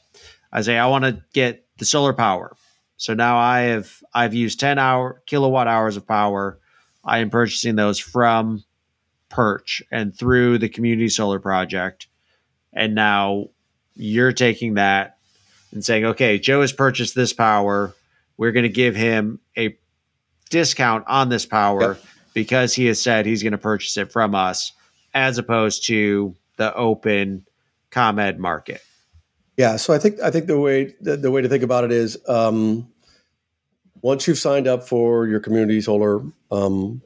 I 0.51 0.61
say 0.61 0.77
I 0.77 0.87
want 0.87 1.05
to 1.05 1.23
get 1.33 1.65
the 1.77 1.85
solar 1.85 2.13
power. 2.13 2.55
So 2.97 3.13
now 3.13 3.37
I 3.37 3.61
have 3.61 4.01
I've 4.13 4.33
used 4.33 4.59
10 4.59 4.79
hour 4.79 5.21
kilowatt 5.25 5.67
hours 5.67 5.97
of 5.97 6.07
power. 6.07 6.59
I 7.03 7.19
am 7.19 7.29
purchasing 7.29 7.75
those 7.75 7.99
from 7.99 8.63
Perch 9.29 9.83
and 9.91 10.17
through 10.17 10.59
the 10.59 10.69
community 10.69 11.09
solar 11.09 11.39
project. 11.39 12.07
And 12.71 12.95
now 12.95 13.49
you're 13.95 14.31
taking 14.31 14.75
that 14.75 15.17
and 15.71 15.83
saying, 15.83 16.05
okay, 16.05 16.39
Joe 16.39 16.61
has 16.61 16.71
purchased 16.71 17.15
this 17.15 17.33
power. 17.33 17.93
We're 18.37 18.51
going 18.51 18.63
to 18.63 18.69
give 18.69 18.95
him 18.95 19.39
a 19.57 19.77
discount 20.49 21.05
on 21.07 21.29
this 21.29 21.45
power 21.45 21.93
yep. 21.93 22.03
because 22.33 22.73
he 22.73 22.85
has 22.85 23.01
said 23.01 23.25
he's 23.25 23.43
going 23.43 23.51
to 23.51 23.57
purchase 23.57 23.97
it 23.97 24.11
from 24.11 24.35
us, 24.35 24.71
as 25.13 25.37
opposed 25.37 25.85
to 25.87 26.35
the 26.57 26.73
open 26.75 27.45
ComEd 27.91 28.39
market. 28.39 28.81
Yeah, 29.57 29.75
so 29.75 29.93
I 29.93 29.99
think 29.99 30.19
I 30.19 30.31
think 30.31 30.47
the 30.47 30.59
way 30.59 30.95
the, 30.99 31.15
the 31.15 31.31
way 31.31 31.41
to 31.41 31.49
think 31.49 31.63
about 31.63 31.83
it 31.83 31.91
is 31.91 32.17
um, 32.27 32.91
once 34.01 34.27
you've 34.27 34.39
signed 34.39 34.67
up 34.67 34.87
for 34.87 35.27
your 35.27 35.39
community 35.39 35.79
solar 35.79 36.21
um, 36.51 37.01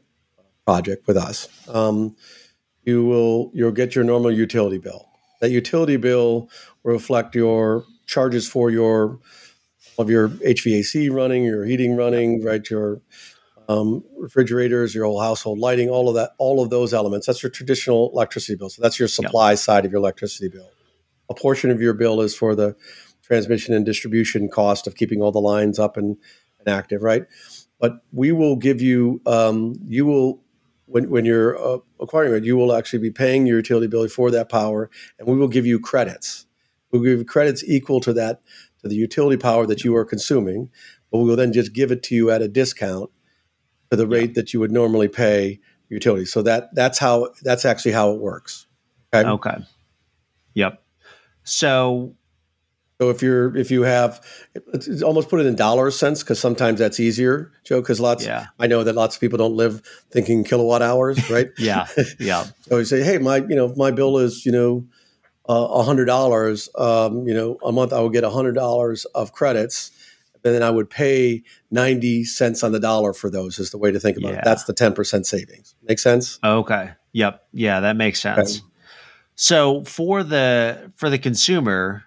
project 0.65 1.07
with 1.07 1.17
us, 1.17 1.49
um, 1.67 2.15
you 2.83 3.03
will 3.05 3.51
you'll 3.53 3.71
get 3.71 3.95
your 3.95 4.05
normal 4.05 4.31
utility 4.31 4.77
bill. 4.77 5.09
That 5.41 5.51
utility 5.51 5.97
bill 5.97 6.49
will 6.83 6.93
reflect 6.93 7.35
your 7.35 7.83
charges 8.05 8.47
for 8.47 8.71
your 8.71 9.19
of 9.97 10.09
your 10.09 10.29
HVAC 10.29 11.11
running, 11.11 11.43
your 11.43 11.65
heating 11.65 11.97
running, 11.97 12.43
right? 12.43 12.67
Your 12.69 13.01
um, 13.67 14.03
refrigerators, 14.17 14.95
your 14.95 15.05
whole 15.05 15.21
household 15.21 15.59
lighting, 15.59 15.89
all 15.89 16.09
of 16.09 16.15
that, 16.15 16.31
all 16.37 16.63
of 16.63 16.69
those 16.69 16.93
elements. 16.93 17.27
That's 17.27 17.43
your 17.43 17.49
traditional 17.49 18.11
electricity 18.13 18.55
bill. 18.55 18.69
So 18.69 18.81
that's 18.81 18.99
your 18.99 19.07
supply 19.07 19.55
side 19.55 19.85
of 19.85 19.91
your 19.91 19.99
electricity 19.99 20.49
bill 20.49 20.69
a 21.29 21.33
portion 21.33 21.71
of 21.71 21.81
your 21.81 21.93
bill 21.93 22.21
is 22.21 22.35
for 22.35 22.55
the 22.55 22.75
transmission 23.21 23.73
and 23.73 23.85
distribution 23.85 24.49
cost 24.49 24.87
of 24.87 24.95
keeping 24.95 25.21
all 25.21 25.31
the 25.31 25.39
lines 25.39 25.79
up 25.79 25.97
and, 25.97 26.17
and 26.59 26.67
active, 26.67 27.01
right? 27.01 27.25
But 27.79 27.99
we 28.11 28.31
will 28.31 28.55
give 28.55 28.81
you, 28.81 29.21
um, 29.25 29.75
you 29.85 30.05
will, 30.05 30.41
when, 30.85 31.09
when 31.09 31.25
you're 31.25 31.57
uh, 31.57 31.79
acquiring 31.99 32.33
it, 32.35 32.45
you 32.45 32.55
will 32.55 32.73
actually 32.73 32.99
be 32.99 33.11
paying 33.11 33.45
your 33.45 33.57
utility 33.57 33.87
bill 33.87 34.07
for 34.07 34.31
that 34.31 34.49
power, 34.49 34.89
and 35.19 35.27
we 35.27 35.35
will 35.35 35.49
give 35.49 35.65
you 35.65 35.79
credits. 35.79 36.45
We'll 36.91 37.01
give 37.01 37.19
you 37.19 37.25
credits 37.25 37.63
equal 37.65 37.99
to 38.01 38.13
that, 38.13 38.41
to 38.81 38.87
the 38.87 38.95
utility 38.95 39.37
power 39.37 39.65
that 39.65 39.83
you 39.83 39.95
are 39.95 40.05
consuming, 40.05 40.69
but 41.11 41.19
we 41.19 41.25
will 41.25 41.35
then 41.35 41.51
just 41.51 41.73
give 41.73 41.91
it 41.91 42.03
to 42.03 42.15
you 42.15 42.31
at 42.31 42.41
a 42.41 42.47
discount 42.47 43.11
to 43.91 43.97
the 43.97 44.07
rate 44.07 44.35
that 44.35 44.53
you 44.53 44.59
would 44.59 44.71
normally 44.71 45.07
pay 45.07 45.59
utility. 45.89 46.25
So 46.25 46.41
that 46.43 46.73
that's 46.73 46.99
how 46.99 47.29
that's 47.43 47.65
actually 47.65 47.93
how 47.93 48.11
it 48.11 48.19
works. 48.19 48.67
Okay. 49.13 49.27
Okay. 49.27 49.57
Yep. 50.53 50.81
So 51.43 52.15
so 52.99 53.11
if 53.11 53.21
you're 53.21 53.55
if 53.55 53.69
you 53.69 53.83
have 53.83 54.25
almost 55.03 55.29
put 55.29 55.39
it 55.39 55.45
in 55.45 55.55
dollar 55.55 55.91
sense 55.91 56.23
because 56.23 56.39
sometimes 56.39 56.79
that's 56.79 56.99
easier, 56.99 57.51
Joe. 57.63 57.79
Because 57.79 57.99
lots, 57.99 58.25
yeah. 58.25 58.47
I 58.59 58.65
know 58.65 58.83
that 58.83 58.95
lots 58.95 59.15
of 59.15 59.21
people 59.21 59.37
don't 59.37 59.55
live 59.55 59.83
thinking 60.11 60.43
kilowatt 60.43 60.81
hours, 60.81 61.29
right? 61.29 61.49
yeah, 61.59 61.85
yeah. 62.19 62.45
so 62.61 62.79
you 62.79 62.85
say, 62.85 63.03
hey, 63.03 63.19
my 63.19 63.37
you 63.37 63.55
know 63.55 63.71
my 63.77 63.91
bill 63.91 64.17
is 64.17 64.47
you 64.47 64.51
know 64.51 64.87
a 65.47 65.51
uh, 65.51 65.83
hundred 65.83 66.05
dollars. 66.05 66.69
Um, 66.75 67.27
you 67.27 67.35
know 67.35 67.59
a 67.63 67.71
month 67.71 67.93
I 67.93 67.99
will 67.99 68.09
get 68.09 68.23
a 68.23 68.31
hundred 68.31 68.55
dollars 68.55 69.05
of 69.13 69.31
credits, 69.31 69.91
and 70.43 70.53
then 70.55 70.63
I 70.63 70.69
would 70.69 70.89
pay 70.89 71.43
ninety 71.71 72.23
cents 72.23 72.63
on 72.63 72.71
the 72.71 72.79
dollar 72.79 73.13
for 73.13 73.29
those. 73.29 73.59
Is 73.59 73.71
the 73.71 73.77
way 73.77 73.91
to 73.91 73.99
think 73.99 74.17
about 74.17 74.33
yeah. 74.33 74.39
it. 74.39 74.43
That's 74.45 74.65
the 74.65 74.73
ten 74.73 74.93
percent 74.93 75.25
savings. 75.25 75.75
Make 75.83 75.99
sense? 75.99 76.39
Okay. 76.43 76.91
Yep. 77.13 77.47
Yeah, 77.53 77.79
that 77.81 77.95
makes 77.95 78.21
sense. 78.21 78.57
Okay. 78.57 78.65
So 79.35 79.83
for 79.83 80.23
the 80.23 80.91
for 80.95 81.09
the 81.09 81.19
consumer, 81.19 82.03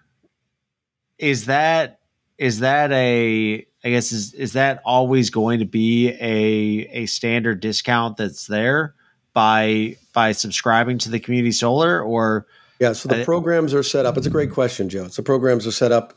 is 1.18 1.46
that 1.46 2.00
is 2.38 2.60
that 2.60 2.90
a 2.92 3.66
I 3.84 3.90
guess 3.90 4.12
is 4.12 4.34
is 4.34 4.54
that 4.54 4.82
always 4.84 5.30
going 5.30 5.60
to 5.60 5.66
be 5.66 6.08
a 6.08 6.88
a 6.92 7.06
standard 7.06 7.60
discount 7.60 8.16
that's 8.16 8.46
there 8.46 8.94
by 9.32 9.96
by 10.12 10.32
subscribing 10.32 10.98
to 10.98 11.10
the 11.10 11.20
community 11.20 11.52
solar 11.52 12.02
or 12.02 12.46
yeah, 12.80 12.94
so 12.94 13.10
the 13.10 13.24
programs 13.26 13.74
are 13.74 13.82
set 13.82 14.06
up. 14.06 14.16
It's 14.16 14.26
a 14.26 14.30
great 14.30 14.50
question, 14.50 14.88
Joe. 14.88 15.08
So 15.08 15.22
programs 15.22 15.66
are 15.66 15.72
set 15.72 15.92
up 15.92 16.16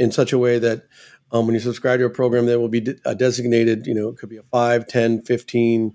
in 0.00 0.10
such 0.10 0.32
a 0.32 0.38
way 0.38 0.58
that 0.58 0.88
um, 1.32 1.46
when 1.46 1.54
you 1.54 1.60
subscribe 1.60 1.98
to 1.98 2.06
a 2.06 2.10
program, 2.10 2.46
there 2.46 2.60
will 2.60 2.68
be 2.68 2.96
a 3.04 3.10
uh, 3.10 3.14
designated, 3.14 3.86
you 3.86 3.94
know, 3.94 4.08
it 4.08 4.16
could 4.16 4.28
be 4.28 4.36
a 4.36 4.42
5, 4.42 4.86
10, 4.86 5.22
15% 5.22 5.94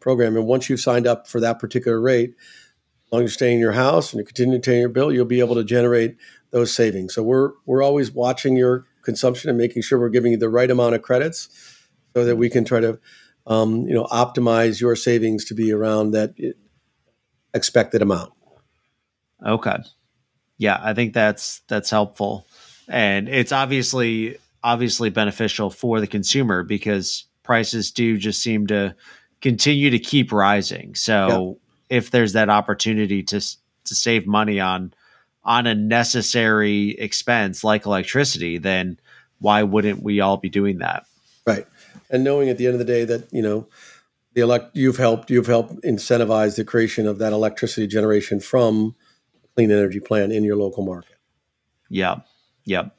program. 0.00 0.36
And 0.36 0.46
once 0.46 0.68
you've 0.68 0.80
signed 0.80 1.06
up 1.06 1.28
for 1.28 1.40
that 1.40 1.58
particular 1.58 2.00
rate, 2.00 2.34
as 3.10 3.12
long 3.12 3.22
as 3.22 3.30
you 3.30 3.34
stay 3.34 3.52
in 3.52 3.58
your 3.58 3.72
house 3.72 4.12
and 4.12 4.20
you 4.20 4.24
continue 4.24 4.60
to 4.60 4.70
pay 4.70 4.78
your 4.78 4.88
bill, 4.88 5.12
you'll 5.12 5.24
be 5.24 5.40
able 5.40 5.56
to 5.56 5.64
generate 5.64 6.16
those 6.50 6.72
savings. 6.72 7.14
So 7.14 7.22
we're 7.22 7.52
we're 7.66 7.82
always 7.82 8.12
watching 8.12 8.56
your 8.56 8.86
consumption 9.02 9.50
and 9.50 9.58
making 9.58 9.82
sure 9.82 9.98
we're 9.98 10.10
giving 10.10 10.32
you 10.32 10.38
the 10.38 10.48
right 10.48 10.70
amount 10.70 10.94
of 10.94 11.02
credits, 11.02 11.48
so 12.14 12.24
that 12.24 12.36
we 12.36 12.48
can 12.48 12.64
try 12.64 12.80
to 12.80 12.98
um, 13.46 13.82
you 13.88 13.94
know 13.94 14.04
optimize 14.04 14.80
your 14.80 14.94
savings 14.96 15.44
to 15.46 15.54
be 15.54 15.72
around 15.72 16.12
that 16.12 16.34
expected 17.52 18.02
amount. 18.02 18.32
Okay, 19.44 19.78
yeah, 20.58 20.78
I 20.82 20.94
think 20.94 21.14
that's 21.14 21.62
that's 21.68 21.90
helpful. 21.90 22.46
And 22.90 23.28
it's 23.28 23.52
obviously 23.52 24.36
obviously 24.62 25.08
beneficial 25.08 25.70
for 25.70 26.00
the 26.00 26.06
consumer 26.06 26.62
because 26.62 27.24
prices 27.42 27.90
do 27.90 28.18
just 28.18 28.42
seem 28.42 28.66
to 28.66 28.94
continue 29.40 29.90
to 29.90 29.98
keep 29.98 30.32
rising. 30.32 30.94
So 30.94 31.58
yep. 31.88 31.98
if 32.04 32.10
there's 32.10 32.34
that 32.34 32.50
opportunity 32.50 33.22
to 33.22 33.40
to 33.40 33.94
save 33.94 34.26
money 34.26 34.60
on 34.60 34.92
on 35.44 35.66
a 35.66 35.74
necessary 35.74 36.90
expense 36.98 37.64
like 37.64 37.86
electricity, 37.86 38.58
then 38.58 38.98
why 39.38 39.62
wouldn't 39.62 40.02
we 40.02 40.20
all 40.20 40.36
be 40.36 40.50
doing 40.50 40.78
that? 40.78 41.06
Right. 41.46 41.66
And 42.10 42.22
knowing 42.24 42.50
at 42.50 42.58
the 42.58 42.66
end 42.66 42.74
of 42.74 42.78
the 42.78 42.84
day 42.84 43.04
that, 43.04 43.32
you 43.32 43.40
know, 43.40 43.66
the 44.34 44.42
elect 44.42 44.76
you've 44.76 44.98
helped 44.98 45.30
you've 45.30 45.46
helped 45.46 45.82
incentivize 45.82 46.56
the 46.56 46.64
creation 46.64 47.06
of 47.06 47.18
that 47.18 47.32
electricity 47.32 47.86
generation 47.86 48.40
from 48.40 48.94
clean 49.54 49.70
energy 49.70 50.00
plan 50.00 50.30
in 50.30 50.44
your 50.44 50.56
local 50.56 50.84
market. 50.84 51.16
Yeah. 51.88 52.20
Yep. 52.64 52.96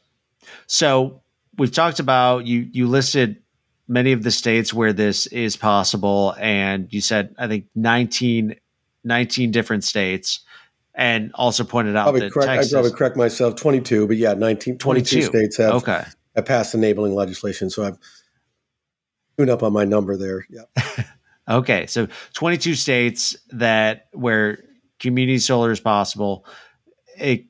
So 0.68 1.22
we've 1.58 1.72
talked 1.72 2.00
about 2.00 2.48
you 2.48 2.68
you 2.72 2.88
listed 2.88 3.42
many 3.88 4.14
of 4.14 4.24
the 4.24 4.32
states 4.32 4.74
where 4.74 4.94
this 4.94 5.28
is 5.28 5.58
possible 5.58 6.36
and 6.40 6.88
you 6.92 7.02
said 7.02 7.36
I 7.38 7.48
think 7.48 7.66
19, 7.76 8.56
19 9.04 9.52
different 9.52 9.84
states 9.84 10.42
and 10.96 11.32
also 11.36 11.64
pointed 11.64 11.96
out 11.96 12.04
probably 12.04 12.22
that 12.22 12.32
correct, 12.32 12.48
Texas, 12.48 12.74
I 12.74 12.76
probably 12.78 12.98
correct 12.98 13.18
myself 13.18 13.56
22 13.56 14.08
but 14.08 14.18
yeah 14.18 14.34
19 14.34 14.78
22, 14.78 15.22
22. 15.22 15.28
states 15.28 15.58
have, 15.58 15.76
okay. 15.76 16.04
have 16.36 16.46
passed 16.46 16.74
enabling 16.74 17.16
legislation 17.16 17.70
so 17.70 17.84
I've 17.84 17.98
tuned 19.38 19.50
up 19.50 19.64
on 19.64 19.74
my 19.74 19.84
number 19.84 20.18
there 20.18 20.46
yeah 20.50 20.64
okay 21.50 21.86
so 21.86 22.08
22 22.34 22.76
states 22.76 23.36
that 23.52 24.08
where 24.14 24.64
community 25.00 25.40
solar 25.40 25.72
is 25.72 25.80
possible 25.80 26.46
it 27.18 27.46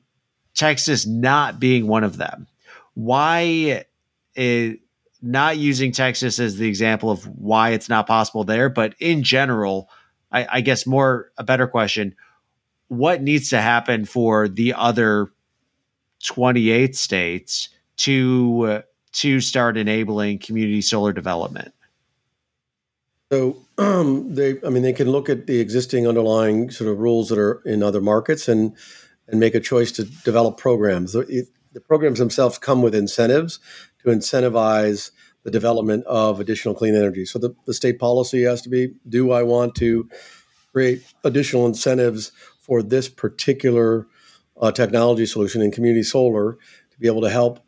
Texas 0.54 1.06
not 1.06 1.58
being 1.58 1.86
one 1.86 2.04
of 2.04 2.16
them. 2.16 2.46
Why 2.94 3.84
it, 4.34 4.80
not 5.22 5.56
using 5.56 5.92
Texas 5.92 6.38
as 6.38 6.56
the 6.56 6.68
example 6.68 7.10
of 7.10 7.24
why 7.24 7.70
it's 7.70 7.88
not 7.88 8.06
possible 8.06 8.44
there, 8.44 8.68
but 8.68 8.94
in 8.98 9.22
general, 9.22 9.88
I, 10.30 10.46
I 10.58 10.60
guess 10.60 10.86
more 10.86 11.30
a 11.38 11.44
better 11.44 11.66
question: 11.66 12.14
What 12.88 13.22
needs 13.22 13.50
to 13.50 13.60
happen 13.60 14.04
for 14.04 14.48
the 14.48 14.74
other 14.74 15.30
twenty-eight 16.24 16.96
states 16.96 17.68
to 17.98 18.64
uh, 18.66 18.82
to 19.12 19.40
start 19.40 19.76
enabling 19.76 20.38
community 20.38 20.80
solar 20.80 21.12
development? 21.12 21.72
So 23.30 23.56
um, 23.78 24.34
they, 24.34 24.58
I 24.66 24.68
mean, 24.68 24.82
they 24.82 24.92
can 24.92 25.10
look 25.10 25.30
at 25.30 25.46
the 25.46 25.60
existing 25.60 26.06
underlying 26.06 26.70
sort 26.70 26.90
of 26.90 26.98
rules 26.98 27.30
that 27.30 27.38
are 27.38 27.62
in 27.64 27.82
other 27.82 28.02
markets 28.02 28.46
and 28.46 28.76
and 29.28 29.40
make 29.40 29.54
a 29.54 29.60
choice 29.60 29.92
to 29.92 30.04
develop 30.04 30.56
programs. 30.56 31.12
The, 31.12 31.46
the 31.72 31.80
programs 31.80 32.18
themselves 32.18 32.58
come 32.58 32.82
with 32.82 32.94
incentives 32.94 33.60
to 34.02 34.10
incentivize 34.10 35.10
the 35.44 35.50
development 35.50 36.04
of 36.06 36.40
additional 36.40 36.74
clean 36.74 36.94
energy. 36.94 37.24
So 37.24 37.38
the, 37.38 37.54
the 37.66 37.74
state 37.74 37.98
policy 37.98 38.42
has 38.42 38.62
to 38.62 38.68
be 38.68 38.94
do 39.08 39.32
I 39.32 39.42
want 39.42 39.74
to 39.76 40.08
create 40.72 41.02
additional 41.24 41.66
incentives 41.66 42.32
for 42.60 42.82
this 42.82 43.08
particular 43.08 44.06
uh, 44.60 44.70
technology 44.70 45.26
solution 45.26 45.62
in 45.62 45.70
community 45.70 46.02
solar 46.02 46.52
to 46.90 47.00
be 47.00 47.06
able 47.06 47.22
to 47.22 47.30
help 47.30 47.60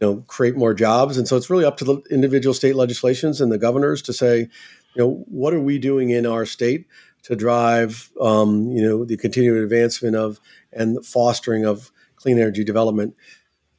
you 0.00 0.06
know 0.06 0.16
create 0.26 0.56
more 0.56 0.74
jobs 0.74 1.16
and 1.16 1.26
so 1.26 1.36
it's 1.36 1.50
really 1.50 1.64
up 1.64 1.76
to 1.76 1.84
the 1.84 2.02
individual 2.10 2.54
state 2.54 2.76
legislations 2.76 3.40
and 3.40 3.50
the 3.50 3.58
governors 3.58 4.02
to 4.02 4.12
say 4.12 4.40
you 4.40 4.48
know 4.96 5.24
what 5.28 5.54
are 5.54 5.60
we 5.60 5.78
doing 5.78 6.10
in 6.10 6.26
our 6.26 6.44
state 6.44 6.86
to 7.22 7.36
drive 7.36 8.10
um, 8.20 8.70
you 8.70 8.82
know 8.82 9.04
the 9.04 9.16
continued 9.16 9.62
advancement 9.62 10.16
of 10.16 10.40
and 10.72 11.04
fostering 11.04 11.64
of 11.64 11.90
clean 12.16 12.38
energy 12.38 12.64
development. 12.64 13.14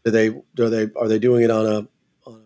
Do 0.04 0.12
they 0.12 0.30
do 0.56 0.70
they 0.70 0.88
are 0.96 1.08
they 1.08 1.20
doing 1.20 1.44
it 1.44 1.52
on 1.52 1.66
a, 1.66 1.78
on 2.30 2.36
a 2.36 2.40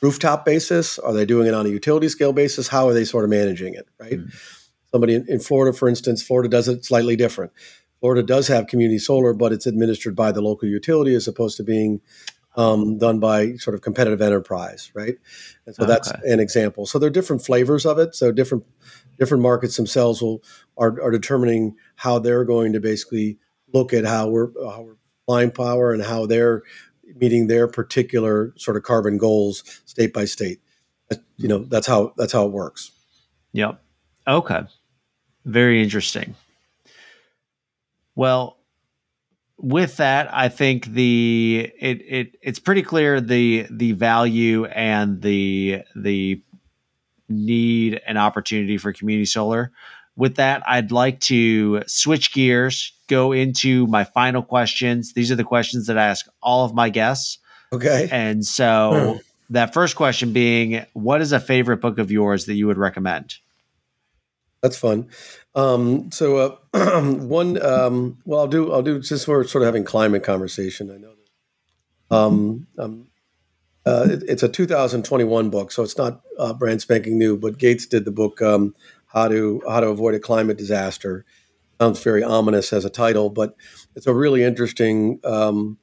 rooftop 0.00 0.44
basis? 0.44 0.98
Are 0.98 1.12
they 1.12 1.24
doing 1.24 1.46
it 1.46 1.54
on 1.54 1.66
a 1.66 1.68
utility 1.68 2.08
scale 2.08 2.32
basis? 2.32 2.68
How 2.68 2.88
are 2.88 2.94
they 2.94 3.04
sort 3.04 3.24
of 3.24 3.30
managing 3.30 3.74
it? 3.74 3.86
Right. 3.98 4.18
Mm-hmm. 4.18 4.36
Somebody 4.90 5.14
in, 5.14 5.26
in 5.28 5.40
Florida, 5.40 5.76
for 5.76 5.88
instance, 5.88 6.22
Florida 6.22 6.48
does 6.48 6.68
it 6.68 6.84
slightly 6.84 7.16
different. 7.16 7.52
Florida 8.00 8.22
does 8.22 8.48
have 8.48 8.66
community 8.66 8.98
solar, 8.98 9.32
but 9.32 9.52
it's 9.52 9.66
administered 9.66 10.14
by 10.14 10.30
the 10.30 10.42
local 10.42 10.68
utility 10.68 11.14
as 11.14 11.26
opposed 11.26 11.56
to 11.56 11.62
being 11.62 12.00
um, 12.56 12.98
done 12.98 13.18
by 13.18 13.54
sort 13.54 13.74
of 13.74 13.80
competitive 13.80 14.20
enterprise, 14.20 14.90
right? 14.94 15.14
And 15.66 15.74
so 15.74 15.84
okay. 15.84 15.92
that's 15.92 16.10
an 16.24 16.38
example. 16.38 16.86
So 16.86 16.98
there 16.98 17.08
are 17.08 17.12
different 17.12 17.44
flavors 17.44 17.86
of 17.86 17.98
it. 17.98 18.14
So 18.14 18.30
different 18.30 18.64
different 19.18 19.42
markets 19.42 19.76
themselves 19.76 20.22
will 20.22 20.42
are, 20.76 21.00
are 21.02 21.10
determining 21.10 21.76
how 21.96 22.18
they're 22.18 22.44
going 22.44 22.72
to 22.72 22.80
basically 22.80 23.38
look 23.72 23.92
at 23.92 24.04
how 24.04 24.28
we're 24.28 24.50
how 24.70 24.82
we're 24.82 24.96
applying 25.24 25.50
power 25.50 25.92
and 25.92 26.02
how 26.02 26.26
they're 26.26 26.62
meeting 27.16 27.46
their 27.46 27.68
particular 27.68 28.52
sort 28.56 28.76
of 28.76 28.82
carbon 28.82 29.18
goals 29.18 29.62
state 29.84 30.12
by 30.12 30.24
state. 30.24 30.60
You 31.36 31.48
know, 31.48 31.58
that's 31.58 31.86
how 31.86 32.12
that's 32.16 32.32
how 32.32 32.46
it 32.46 32.52
works. 32.52 32.90
Yep. 33.52 33.80
Okay. 34.26 34.62
Very 35.44 35.82
interesting. 35.82 36.34
Well, 38.16 38.58
with 39.58 39.96
that, 39.98 40.32
I 40.32 40.48
think 40.48 40.86
the 40.86 41.72
it 41.78 42.02
it 42.06 42.36
it's 42.42 42.58
pretty 42.58 42.82
clear 42.82 43.20
the 43.20 43.66
the 43.70 43.92
value 43.92 44.64
and 44.66 45.20
the 45.22 45.82
the 45.94 46.42
need 47.28 48.00
an 48.06 48.16
opportunity 48.16 48.78
for 48.78 48.92
community 48.92 49.26
solar. 49.26 49.72
With 50.16 50.36
that, 50.36 50.62
I'd 50.68 50.92
like 50.92 51.20
to 51.20 51.82
switch 51.86 52.32
gears, 52.32 52.92
go 53.08 53.32
into 53.32 53.86
my 53.86 54.04
final 54.04 54.42
questions. 54.42 55.12
These 55.12 55.32
are 55.32 55.36
the 55.36 55.44
questions 55.44 55.86
that 55.88 55.98
I 55.98 56.06
ask 56.06 56.26
all 56.42 56.64
of 56.64 56.74
my 56.74 56.88
guests. 56.88 57.38
Okay. 57.72 58.08
And 58.12 58.46
so 58.46 59.20
that 59.50 59.74
first 59.74 59.96
question 59.96 60.32
being, 60.32 60.86
what 60.92 61.20
is 61.20 61.32
a 61.32 61.40
favorite 61.40 61.78
book 61.78 61.98
of 61.98 62.10
yours 62.10 62.46
that 62.46 62.54
you 62.54 62.66
would 62.68 62.78
recommend? 62.78 63.34
That's 64.62 64.78
fun. 64.78 65.08
Um, 65.54 66.10
so 66.10 66.58
uh, 66.72 67.00
one, 67.02 67.62
um, 67.62 68.18
well, 68.24 68.40
I'll 68.40 68.46
do. 68.46 68.72
I'll 68.72 68.82
do. 68.82 69.02
Since 69.02 69.28
we're 69.28 69.44
sort 69.44 69.62
of 69.62 69.66
having 69.66 69.84
climate 69.84 70.22
conversation, 70.22 70.90
I 70.90 70.96
know. 70.96 71.12
That, 72.08 72.16
um, 72.16 72.66
um, 72.78 73.08
uh, 73.86 74.06
it, 74.10 74.22
it's 74.28 74.42
a 74.42 74.48
2021 74.48 75.50
book, 75.50 75.72
so 75.72 75.82
it's 75.82 75.98
not 75.98 76.22
uh, 76.38 76.52
brand 76.54 76.80
spanking 76.80 77.18
new. 77.18 77.36
But 77.36 77.58
Gates 77.58 77.86
did 77.86 78.04
the 78.04 78.10
book 78.10 78.40
um, 78.40 78.74
"How 79.06 79.28
to 79.28 79.62
How 79.68 79.80
to 79.80 79.88
Avoid 79.88 80.14
a 80.14 80.20
Climate 80.20 80.58
Disaster." 80.58 81.24
Sounds 81.80 82.02
very 82.02 82.22
ominous 82.22 82.72
as 82.72 82.84
a 82.84 82.90
title, 82.90 83.30
but 83.30 83.56
it's 83.96 84.06
a 84.06 84.14
really 84.14 84.44
interesting, 84.44 85.20
um, 85.24 85.76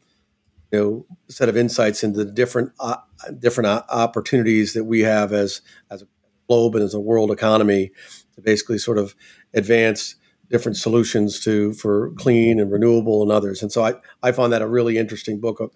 you 0.72 0.80
know, 0.80 1.06
set 1.30 1.50
of 1.50 1.58
insights 1.58 2.04
into 2.04 2.24
the 2.24 2.32
different 2.32 2.72
uh, 2.80 2.98
different 3.40 3.84
opportunities 3.90 4.74
that 4.74 4.86
we 4.86 5.02
have 5.02 5.34
as 5.34 5.62
as 5.90 6.02
a 6.02 6.08
globe 6.48 6.76
and 6.76 6.84
as 6.84 6.94
a 6.94 7.00
world 7.00 7.32
economy 7.32 7.92
to 8.36 8.42
basically 8.42 8.78
sort 8.78 8.98
of 8.98 9.16
advance 9.54 10.16
different 10.50 10.78
solutions 10.78 11.40
to 11.40 11.74
for 11.74 12.12
clean 12.18 12.60
and 12.60 12.72
renewable 12.72 13.24
and 13.24 13.32
others. 13.32 13.62
And 13.62 13.72
so 13.72 13.84
I, 13.84 13.94
I 14.22 14.32
found 14.32 14.52
that 14.52 14.62
a 14.62 14.68
really 14.68 14.98
interesting 14.98 15.40
book, 15.40 15.74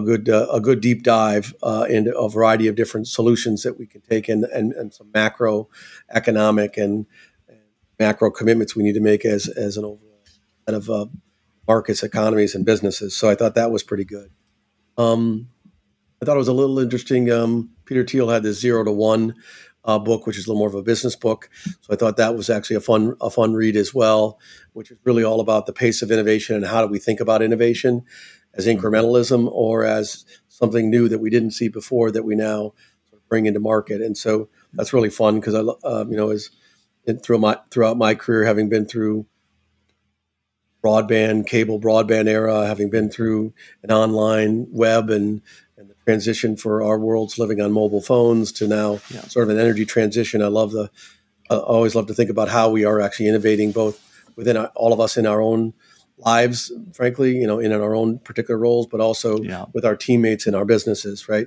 a, 0.00 0.04
good 0.04 0.28
uh, 0.28 0.46
a 0.52 0.60
good 0.60 0.80
deep 0.80 1.02
dive 1.02 1.54
uh, 1.62 1.86
into 1.88 2.16
a 2.16 2.28
variety 2.28 2.66
of 2.66 2.74
different 2.74 3.08
solutions 3.08 3.62
that 3.62 3.78
we 3.78 3.86
can 3.86 4.00
take 4.02 4.28
and 4.28 4.44
and, 4.44 4.72
and 4.72 4.92
some 4.92 5.10
macro 5.12 5.68
economic 6.10 6.76
and, 6.76 7.06
and, 7.48 7.58
macro 7.98 8.30
commitments 8.30 8.74
we 8.74 8.82
need 8.82 8.94
to 8.94 9.00
make 9.00 9.24
as 9.24 9.48
as 9.48 9.76
an 9.76 9.84
overall 9.84 10.22
set 10.66 10.74
of 10.74 10.90
uh, 10.90 11.06
markets, 11.66 12.02
economies, 12.02 12.54
and 12.54 12.64
businesses. 12.64 13.16
So 13.16 13.30
I 13.30 13.34
thought 13.34 13.54
that 13.54 13.70
was 13.70 13.82
pretty 13.82 14.04
good. 14.04 14.30
Um, 14.96 15.48
I 16.20 16.26
thought 16.26 16.34
it 16.34 16.38
was 16.38 16.48
a 16.48 16.52
little 16.52 16.78
interesting. 16.78 17.30
Um, 17.30 17.70
Peter 17.84 18.04
Thiel 18.04 18.28
had 18.28 18.42
this 18.42 18.60
zero 18.60 18.84
to 18.84 18.92
one 18.92 19.34
uh, 19.84 19.98
book, 19.98 20.26
which 20.26 20.36
is 20.36 20.46
a 20.46 20.50
little 20.50 20.58
more 20.58 20.68
of 20.68 20.74
a 20.74 20.82
business 20.82 21.16
book. 21.16 21.48
So 21.64 21.92
I 21.92 21.96
thought 21.96 22.16
that 22.18 22.36
was 22.36 22.50
actually 22.50 22.76
a 22.76 22.80
fun 22.80 23.14
a 23.20 23.30
fun 23.30 23.54
read 23.54 23.76
as 23.76 23.94
well, 23.94 24.38
which 24.72 24.90
is 24.90 24.98
really 25.04 25.24
all 25.24 25.40
about 25.40 25.66
the 25.66 25.72
pace 25.72 26.02
of 26.02 26.10
innovation 26.10 26.56
and 26.56 26.66
how 26.66 26.84
do 26.84 26.88
we 26.90 26.98
think 26.98 27.20
about 27.20 27.42
innovation 27.42 28.04
as 28.54 28.66
incrementalism 28.66 29.48
or 29.50 29.84
as 29.84 30.24
something 30.48 30.90
new 30.90 31.08
that 31.08 31.20
we 31.20 31.30
didn't 31.30 31.52
see 31.52 31.68
before 31.68 32.10
that 32.10 32.24
we 32.24 32.34
now 32.34 32.72
bring 33.28 33.46
into 33.46 33.60
market. 33.60 34.00
And 34.00 34.16
so 34.16 34.48
that's 34.74 34.92
really 34.92 35.10
fun 35.10 35.40
because 35.40 35.54
I 35.54 35.60
uh, 35.60 36.04
you 36.08 36.16
know 36.16 36.30
as 36.30 36.50
through 37.22 37.38
my 37.38 37.58
throughout 37.70 37.96
my 37.96 38.14
career 38.14 38.44
having 38.44 38.68
been 38.68 38.86
through 38.86 39.26
broadband 40.84 41.46
cable 41.46 41.80
broadband 41.80 42.26
era 42.26 42.66
having 42.66 42.88
been 42.88 43.10
through 43.10 43.52
an 43.82 43.90
online 43.90 44.66
web 44.70 45.10
and 45.10 45.42
the 45.76 45.94
transition 46.04 46.56
for 46.56 46.82
our 46.82 46.98
worlds 46.98 47.38
living 47.38 47.60
on 47.60 47.72
mobile 47.72 48.02
phones 48.02 48.52
to 48.52 48.68
now 48.68 49.00
yeah. 49.10 49.22
sort 49.22 49.44
of 49.44 49.50
an 49.50 49.58
energy 49.58 49.86
transition. 49.86 50.42
I 50.42 50.46
love 50.46 50.72
the, 50.72 50.90
I 51.50 51.56
always 51.56 51.94
love 51.94 52.06
to 52.08 52.14
think 52.14 52.30
about 52.30 52.48
how 52.48 52.70
we 52.70 52.84
are 52.84 53.00
actually 53.00 53.28
innovating 53.28 53.72
both 53.72 54.00
within 54.36 54.56
our, 54.56 54.66
all 54.74 54.92
of 54.92 55.00
us 55.00 55.16
in 55.16 55.26
our 55.26 55.40
own 55.40 55.74
lives, 56.24 56.72
frankly, 56.92 57.36
you 57.36 57.46
know, 57.46 57.58
in 57.58 57.72
our 57.72 57.94
own 57.94 58.18
particular 58.18 58.58
roles, 58.58 58.86
but 58.86 59.00
also 59.00 59.42
yeah. 59.42 59.66
with 59.72 59.84
our 59.84 59.96
teammates 59.96 60.46
in 60.46 60.54
our 60.54 60.64
businesses, 60.64 61.28
right? 61.28 61.46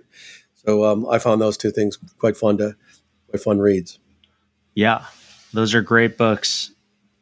So 0.66 0.86
um, 0.86 1.08
I 1.10 1.20
found 1.20 1.42
those 1.42 1.58
two 1.58 1.72
things 1.72 1.98
quite 2.18 2.38
fun 2.38 2.58
to, 2.58 2.76
quite 3.30 3.42
fun 3.42 3.60
reads. 3.60 4.00
Yeah, 4.76 5.06
those 5.54 5.76
are 5.76 5.82
great 5.82 6.18
books 6.18 6.72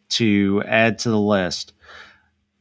to 0.09 0.63
add 0.65 0.99
to 0.99 1.09
the 1.09 1.19
list. 1.19 1.73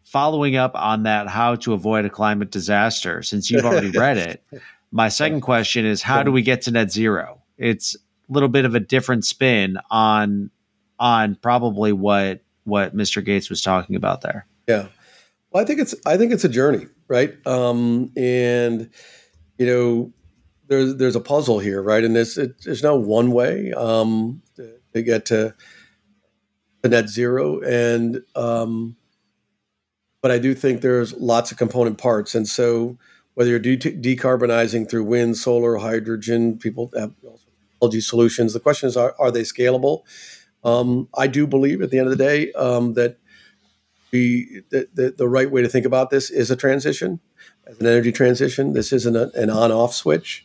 following 0.05 0.57
up 0.57 0.73
on 0.75 1.05
that, 1.05 1.29
how 1.29 1.55
to 1.55 1.73
avoid 1.73 2.05
a 2.05 2.11
climate 2.11 2.51
disaster, 2.51 3.23
since 3.23 3.51
you've 3.51 3.65
already 3.65 3.91
read 3.97 4.17
it, 4.17 4.45
my 4.91 5.09
second 5.09 5.43
question 5.43 5.87
is 5.87 6.03
how 6.03 6.23
do 6.23 6.33
we 6.33 6.43
get 6.43 6.63
to 6.63 6.71
net 6.73 6.91
zero? 6.91 7.43
It's 7.59 7.95
a 7.95 8.33
little 8.33 8.49
bit 8.49 8.65
of 8.65 8.75
a 8.75 8.81
different 8.81 9.25
spin 9.25 9.79
on 9.91 10.51
on 10.99 11.37
probably 11.37 11.93
what 11.93 12.41
what 12.65 12.95
Mr. 12.95 13.25
Gates 13.25 13.49
was 13.49 13.63
talking 13.63 13.97
about 13.97 14.21
there. 14.21 14.47
Yeah. 14.71 14.87
Well, 15.51 15.65
I 15.65 15.67
think 15.67 15.81
it's 15.81 15.97
I 16.07 16.17
think 16.17 16.33
it's 16.33 16.45
a 16.45 16.49
journey, 16.49 16.87
right? 17.09 17.35
Um, 17.45 18.13
and 18.17 18.89
you 19.59 19.67
know, 19.67 20.13
there's 20.69 20.95
there's 20.95 21.17
a 21.17 21.21
puzzle 21.21 21.59
here, 21.59 21.83
right? 21.83 22.05
And 22.05 22.15
there's 22.15 22.39
it, 22.39 22.63
there's 22.63 22.85
no 22.85 22.95
one 22.95 23.33
way 23.33 23.73
um, 23.73 24.43
to, 24.95 25.03
get 25.03 25.27
to, 25.27 25.55
to 26.85 26.89
net 26.89 27.09
zero, 27.09 27.61
and 27.63 28.23
um, 28.37 28.97
but 30.23 30.31
I 30.31 30.39
do 30.39 30.55
think 30.55 30.83
there's 30.83 31.15
lots 31.15 31.51
of 31.51 31.59
component 31.59 31.99
parts, 31.99 32.37
and 32.37 32.47
so 32.47 32.97
whether 33.35 33.51
you're 33.51 33.59
de- 33.59 33.77
decarbonizing 33.77 34.89
through 34.89 35.05
wind, 35.05 35.37
solar, 35.37 35.79
hydrogen, 35.79 36.59
people 36.59 36.93
have 36.97 37.13
technology 37.17 38.01
solutions. 38.01 38.53
The 38.53 38.61
question 38.61 38.89
is, 38.89 38.97
are, 38.97 39.17
are 39.19 39.31
they 39.33 39.43
scalable? 39.43 40.03
Um, 40.63 41.09
I 41.17 41.27
do 41.27 41.47
believe 41.47 41.81
at 41.83 41.91
the 41.91 41.99
end 41.99 42.07
of 42.07 42.17
the 42.17 42.25
day 42.25 42.53
um, 42.53 42.95
that 42.95 43.17
we 44.13 44.63
the, 44.71 44.89
the, 44.95 45.15
the 45.17 45.29
right 45.29 45.51
way 45.51 45.63
to 45.63 45.69
think 45.69 45.87
about 45.87 46.11
this 46.11 46.31
is 46.31 46.51
a 46.51 46.57
transition, 46.57 47.21
as 47.67 47.79
an 47.79 47.87
energy 47.87 48.13
transition. 48.13 48.73
This 48.73 48.93
isn't 48.93 49.17
a, 49.17 49.31
an 49.35 49.51
on-off 49.51 49.95
switch 49.95 50.45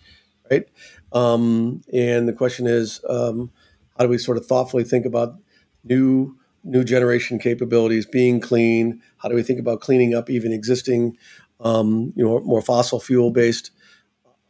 right? 0.50 0.68
Um, 1.12 1.82
and 1.94 2.28
the 2.28 2.34
question 2.34 2.68
is, 2.68 3.02
um, 3.08 3.52
how 3.98 4.06
do 4.06 4.10
we 4.10 4.18
sort 4.18 4.38
of 4.38 4.46
thoughtfully 4.46 4.84
think 4.84 5.06
about 5.06 5.36
new 5.84 6.38
new 6.64 6.84
generation 6.84 7.38
capabilities 7.38 8.06
being 8.06 8.40
clean? 8.40 9.02
How 9.18 9.30
do 9.30 9.36
we 9.36 9.44
think 9.44 9.60
about 9.60 9.82
cleaning 9.82 10.16
up 10.16 10.30
even 10.30 10.52
existing, 10.52 11.16
um, 11.60 12.12
you 12.16 12.26
know, 12.26 12.40
more 12.40 12.62
fossil 12.62 13.00
fuel 13.00 13.30
based 13.30 13.72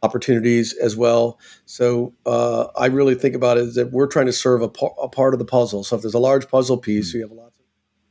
opportunities 0.02 0.72
as 0.72 0.96
well? 0.96 1.38
So 1.66 2.14
uh, 2.24 2.68
I 2.76 2.86
really 2.86 3.14
think 3.14 3.34
about 3.34 3.58
it 3.58 3.74
that 3.74 3.92
we're 3.92 4.06
trying 4.06 4.26
to 4.26 4.32
serve 4.32 4.62
a, 4.62 4.68
par- 4.68 4.94
a, 5.00 5.08
part 5.08 5.34
of 5.34 5.38
the 5.38 5.44
puzzle. 5.44 5.84
So 5.84 5.96
if 5.96 6.02
there's 6.02 6.14
a 6.14 6.18
large 6.18 6.48
puzzle 6.48 6.78
piece, 6.78 7.10
mm-hmm. 7.10 7.18
you 7.18 7.22
have 7.24 7.32
a 7.32 7.40
of 7.42 7.45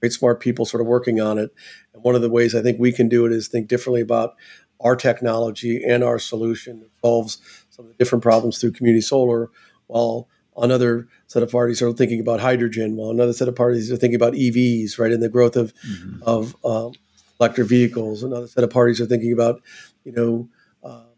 great 0.06 0.14
smart 0.14 0.40
people 0.40 0.66
sort 0.66 0.82
of 0.82 0.88
working 0.88 1.20
on 1.20 1.40
it. 1.40 1.52
And 1.94 2.04
one 2.04 2.14
of 2.14 2.22
the 2.22 2.30
ways 2.30 2.54
I 2.54 2.62
think 2.62 2.80
we 2.80 2.92
can 2.92 3.10
do 3.10 3.26
it 3.26 3.32
is 3.32 3.48
think 3.48 3.68
differently 3.68 4.02
about 4.02 4.36
our 4.80 4.96
technology 4.96 5.82
and 5.84 6.04
our 6.04 6.20
solution 6.20 6.82
that 6.82 6.92
solves 7.02 7.40
some 7.72 7.86
of 7.86 7.92
the 7.92 7.98
different 7.98 8.22
problems 8.22 8.60
through 8.60 8.74
community 8.74 9.02
solar, 9.02 9.50
while 9.88 10.28
another 10.58 11.08
set 11.26 11.42
of 11.42 11.52
parties 11.52 11.82
are 11.82 11.92
thinking 11.92 12.20
about 12.20 12.40
hydrogen, 12.40 12.96
while 12.96 13.10
another 13.10 13.34
set 13.34 13.48
of 13.48 13.56
parties 13.56 13.92
are 13.92 13.98
thinking 13.98 14.16
about 14.16 14.34
EVs, 14.34 15.00
right, 15.00 15.12
and 15.12 15.24
the 15.24 15.30
growth 15.30 15.56
of 15.56 15.74
mm-hmm. 15.74 16.22
of 16.24 16.56
um, 16.64 16.92
electric 17.40 17.68
vehicles. 17.68 18.22
Another 18.22 18.48
set 18.48 18.64
of 18.64 18.70
parties 18.70 19.02
are 19.02 19.08
thinking 19.08 19.34
about, 19.34 19.62
you 20.04 20.12
know, 20.12 20.48
uh, 20.84 21.10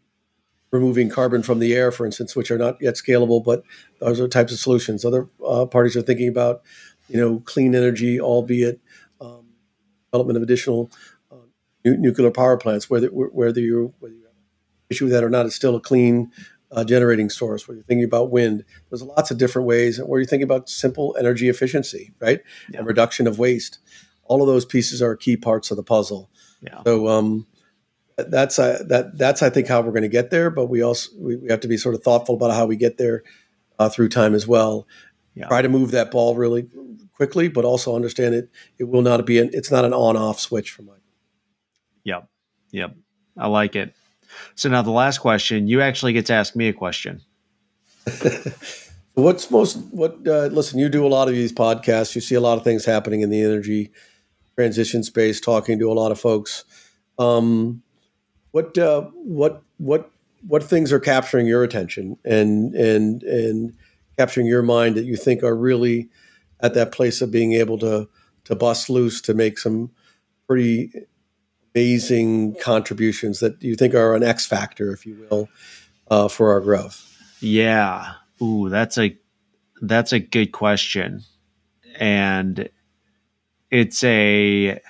removing 0.70 1.10
carbon 1.10 1.42
from 1.42 1.58
the 1.58 1.74
air, 1.74 1.92
for 1.92 2.06
instance, 2.06 2.34
which 2.34 2.50
are 2.50 2.58
not 2.58 2.76
yet 2.80 2.94
scalable, 2.94 3.44
but 3.44 3.62
those 4.00 4.18
are 4.18 4.28
types 4.28 4.52
of 4.52 4.58
solutions. 4.58 5.04
Other 5.04 5.28
uh, 5.46 5.66
parties 5.66 5.96
are 5.96 6.02
thinking 6.02 6.28
about, 6.28 6.62
you 7.08 7.18
know, 7.18 7.40
clean 7.40 7.74
energy, 7.74 8.20
albeit 8.20 8.80
um, 9.20 9.46
development 10.12 10.36
of 10.36 10.42
additional 10.42 10.90
uh, 11.32 11.36
nuclear 11.84 12.30
power 12.30 12.56
plants, 12.56 12.88
whether 12.88 13.08
whether 13.08 13.60
you 13.60 13.94
whether 13.98 14.14
you 14.14 14.28
issue 14.90 15.04
with 15.04 15.12
that 15.12 15.24
or 15.24 15.30
not, 15.30 15.46
it's 15.46 15.54
still 15.54 15.76
a 15.76 15.80
clean 15.80 16.30
uh, 16.70 16.84
generating 16.84 17.30
source. 17.30 17.66
Whether 17.66 17.78
you're 17.78 17.84
thinking 17.84 18.04
about 18.04 18.30
wind, 18.30 18.64
there's 18.90 19.02
lots 19.02 19.30
of 19.30 19.38
different 19.38 19.66
ways. 19.66 19.98
Where 19.98 20.20
you're 20.20 20.26
thinking 20.26 20.44
about 20.44 20.68
simple 20.68 21.16
energy 21.18 21.48
efficiency, 21.48 22.12
right, 22.20 22.40
yeah. 22.70 22.78
and 22.78 22.86
reduction 22.86 23.26
of 23.26 23.38
waste. 23.38 23.78
All 24.24 24.42
of 24.42 24.48
those 24.48 24.64
pieces 24.64 25.00
are 25.00 25.16
key 25.16 25.36
parts 25.36 25.70
of 25.70 25.76
the 25.76 25.82
puzzle. 25.82 26.30
Yeah. 26.60 26.82
So 26.84 27.08
um, 27.08 27.46
that's 28.16 28.58
uh, 28.58 28.82
that 28.88 29.16
that's 29.16 29.42
I 29.42 29.50
think 29.50 29.68
how 29.68 29.80
we're 29.80 29.92
going 29.92 30.02
to 30.02 30.08
get 30.08 30.30
there. 30.30 30.50
But 30.50 30.66
we 30.66 30.82
also 30.82 31.10
we, 31.18 31.36
we, 31.36 31.48
have 31.48 31.60
to 31.60 31.68
be 31.68 31.76
sort 31.76 31.94
of 31.94 32.02
thoughtful 32.02 32.34
about 32.34 32.52
how 32.52 32.66
we 32.66 32.76
get 32.76 32.98
there 32.98 33.22
uh, 33.78 33.88
through 33.88 34.08
time 34.10 34.34
as 34.34 34.46
well. 34.46 34.86
Yeah. 35.34 35.48
Try 35.48 35.62
to 35.62 35.68
move 35.68 35.92
that 35.92 36.10
ball 36.10 36.34
really 36.34 36.68
quickly, 37.14 37.48
but 37.48 37.64
also 37.64 37.94
understand 37.94 38.34
it. 38.34 38.50
It 38.78 38.84
will 38.84 39.02
not 39.02 39.24
be 39.24 39.38
an. 39.38 39.50
It's 39.52 39.70
not 39.70 39.84
an 39.84 39.92
on-off 39.92 40.40
switch 40.40 40.70
for 40.70 40.82
my. 40.82 40.94
Yep. 42.04 42.28
Yep. 42.72 42.96
I 43.36 43.46
like 43.46 43.76
it. 43.76 43.94
So 44.54 44.68
now 44.68 44.82
the 44.82 44.90
last 44.90 45.18
question, 45.18 45.68
you 45.68 45.80
actually 45.80 46.12
get 46.12 46.26
to 46.26 46.34
ask 46.34 46.56
me 46.56 46.68
a 46.68 46.72
question. 46.72 47.20
What's 49.14 49.50
most 49.50 49.76
what? 49.90 50.18
Uh, 50.26 50.46
listen, 50.46 50.78
you 50.78 50.88
do 50.88 51.04
a 51.04 51.08
lot 51.08 51.28
of 51.28 51.34
these 51.34 51.52
podcasts. 51.52 52.14
You 52.14 52.20
see 52.20 52.36
a 52.36 52.40
lot 52.40 52.56
of 52.56 52.64
things 52.64 52.84
happening 52.84 53.20
in 53.20 53.30
the 53.30 53.42
energy 53.42 53.90
transition 54.54 55.02
space. 55.02 55.40
Talking 55.40 55.78
to 55.80 55.90
a 55.90 55.94
lot 55.94 56.12
of 56.12 56.20
folks. 56.20 56.64
Um, 57.18 57.82
what 58.52 58.78
uh, 58.78 59.02
what 59.14 59.62
what 59.78 60.10
what 60.46 60.62
things 60.62 60.92
are 60.92 61.00
capturing 61.00 61.46
your 61.46 61.64
attention 61.64 62.16
and 62.24 62.74
and 62.74 63.24
and 63.24 63.74
capturing 64.18 64.46
your 64.46 64.62
mind 64.62 64.96
that 64.96 65.04
you 65.04 65.16
think 65.16 65.42
are 65.42 65.56
really 65.56 66.08
at 66.60 66.74
that 66.74 66.92
place 66.92 67.22
of 67.22 67.30
being 67.30 67.52
able 67.52 67.78
to 67.78 68.08
to 68.44 68.54
bust 68.54 68.90
loose 68.90 69.20
to 69.20 69.34
make 69.34 69.58
some 69.58 69.90
pretty 70.46 70.90
amazing 71.74 72.56
contributions 72.56 73.40
that 73.40 73.62
you 73.62 73.76
think 73.76 73.94
are 73.94 74.14
an 74.14 74.22
X 74.22 74.46
factor, 74.46 74.90
if 74.92 75.06
you 75.06 75.26
will, 75.30 75.48
uh, 76.10 76.26
for 76.26 76.50
our 76.50 76.60
growth? 76.60 77.04
Yeah. 77.40 78.14
Ooh, 78.42 78.68
that's 78.68 78.98
a 78.98 79.16
that's 79.82 80.12
a 80.12 80.18
good 80.18 80.52
question, 80.52 81.22
and 81.98 82.68
it's 83.70 84.02
a 84.02 84.80